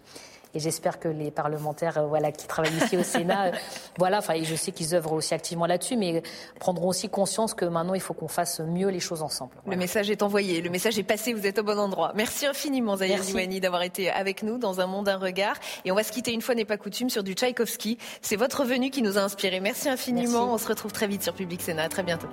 et 0.54 0.60
j'espère 0.60 0.98
que 0.98 1.08
les 1.08 1.30
parlementaires 1.30 1.98
euh, 1.98 2.06
voilà, 2.06 2.32
qui 2.32 2.46
travaillent 2.46 2.76
ici 2.76 2.96
au 2.96 3.02
Sénat, 3.02 3.46
euh, 3.46 3.52
voilà, 3.98 4.18
enfin, 4.18 4.34
je 4.42 4.54
sais 4.54 4.72
qu'ils 4.72 4.94
œuvrent 4.94 5.12
aussi 5.12 5.34
activement 5.34 5.66
là-dessus, 5.66 5.96
mais 5.96 6.22
prendront 6.58 6.88
aussi 6.88 7.08
conscience 7.08 7.54
que 7.54 7.64
maintenant, 7.64 7.94
il 7.94 8.00
faut 8.00 8.14
qu'on 8.14 8.28
fasse 8.28 8.60
mieux 8.60 8.88
les 8.88 9.00
choses 9.00 9.22
ensemble. 9.22 9.52
Le 9.66 9.76
message 9.76 10.10
est 10.10 10.22
envoyé, 10.22 10.60
le 10.60 10.70
message 10.70 10.98
est 10.98 11.02
passé, 11.02 11.32
vous 11.32 11.46
êtes 11.46 11.58
au 11.58 11.62
bon 11.62 11.78
endroit. 11.78 12.12
Merci 12.14 12.46
infiniment, 12.46 12.96
Zahir 12.96 13.22
Zouani, 13.22 13.60
d'avoir 13.60 13.82
été 13.82 14.10
avec 14.10 14.42
nous 14.42 14.58
dans 14.58 14.80
Un 14.80 14.86
Monde, 14.86 15.08
un 15.08 15.18
Regard. 15.18 15.56
Et 15.84 15.92
on 15.92 15.94
va 15.94 16.02
se 16.02 16.12
quitter 16.12 16.32
une 16.32 16.42
fois 16.42 16.54
n'est 16.54 16.64
pas 16.64 16.76
coutume 16.76 17.10
sur 17.10 17.22
du 17.22 17.32
Tchaïkovski. 17.32 17.98
C'est 18.20 18.36
votre 18.36 18.64
venue 18.64 18.90
qui 18.90 19.02
nous 19.02 19.18
a 19.18 19.22
inspiré. 19.22 19.60
Merci 19.60 19.88
infiniment. 19.88 20.52
On 20.52 20.58
se 20.58 20.68
retrouve 20.68 20.92
très 20.92 21.06
vite 21.06 21.22
sur 21.22 21.34
Public 21.34 21.62
Sénat. 21.62 21.84
À 21.84 21.88
très 21.88 22.02
bientôt. 22.02 22.28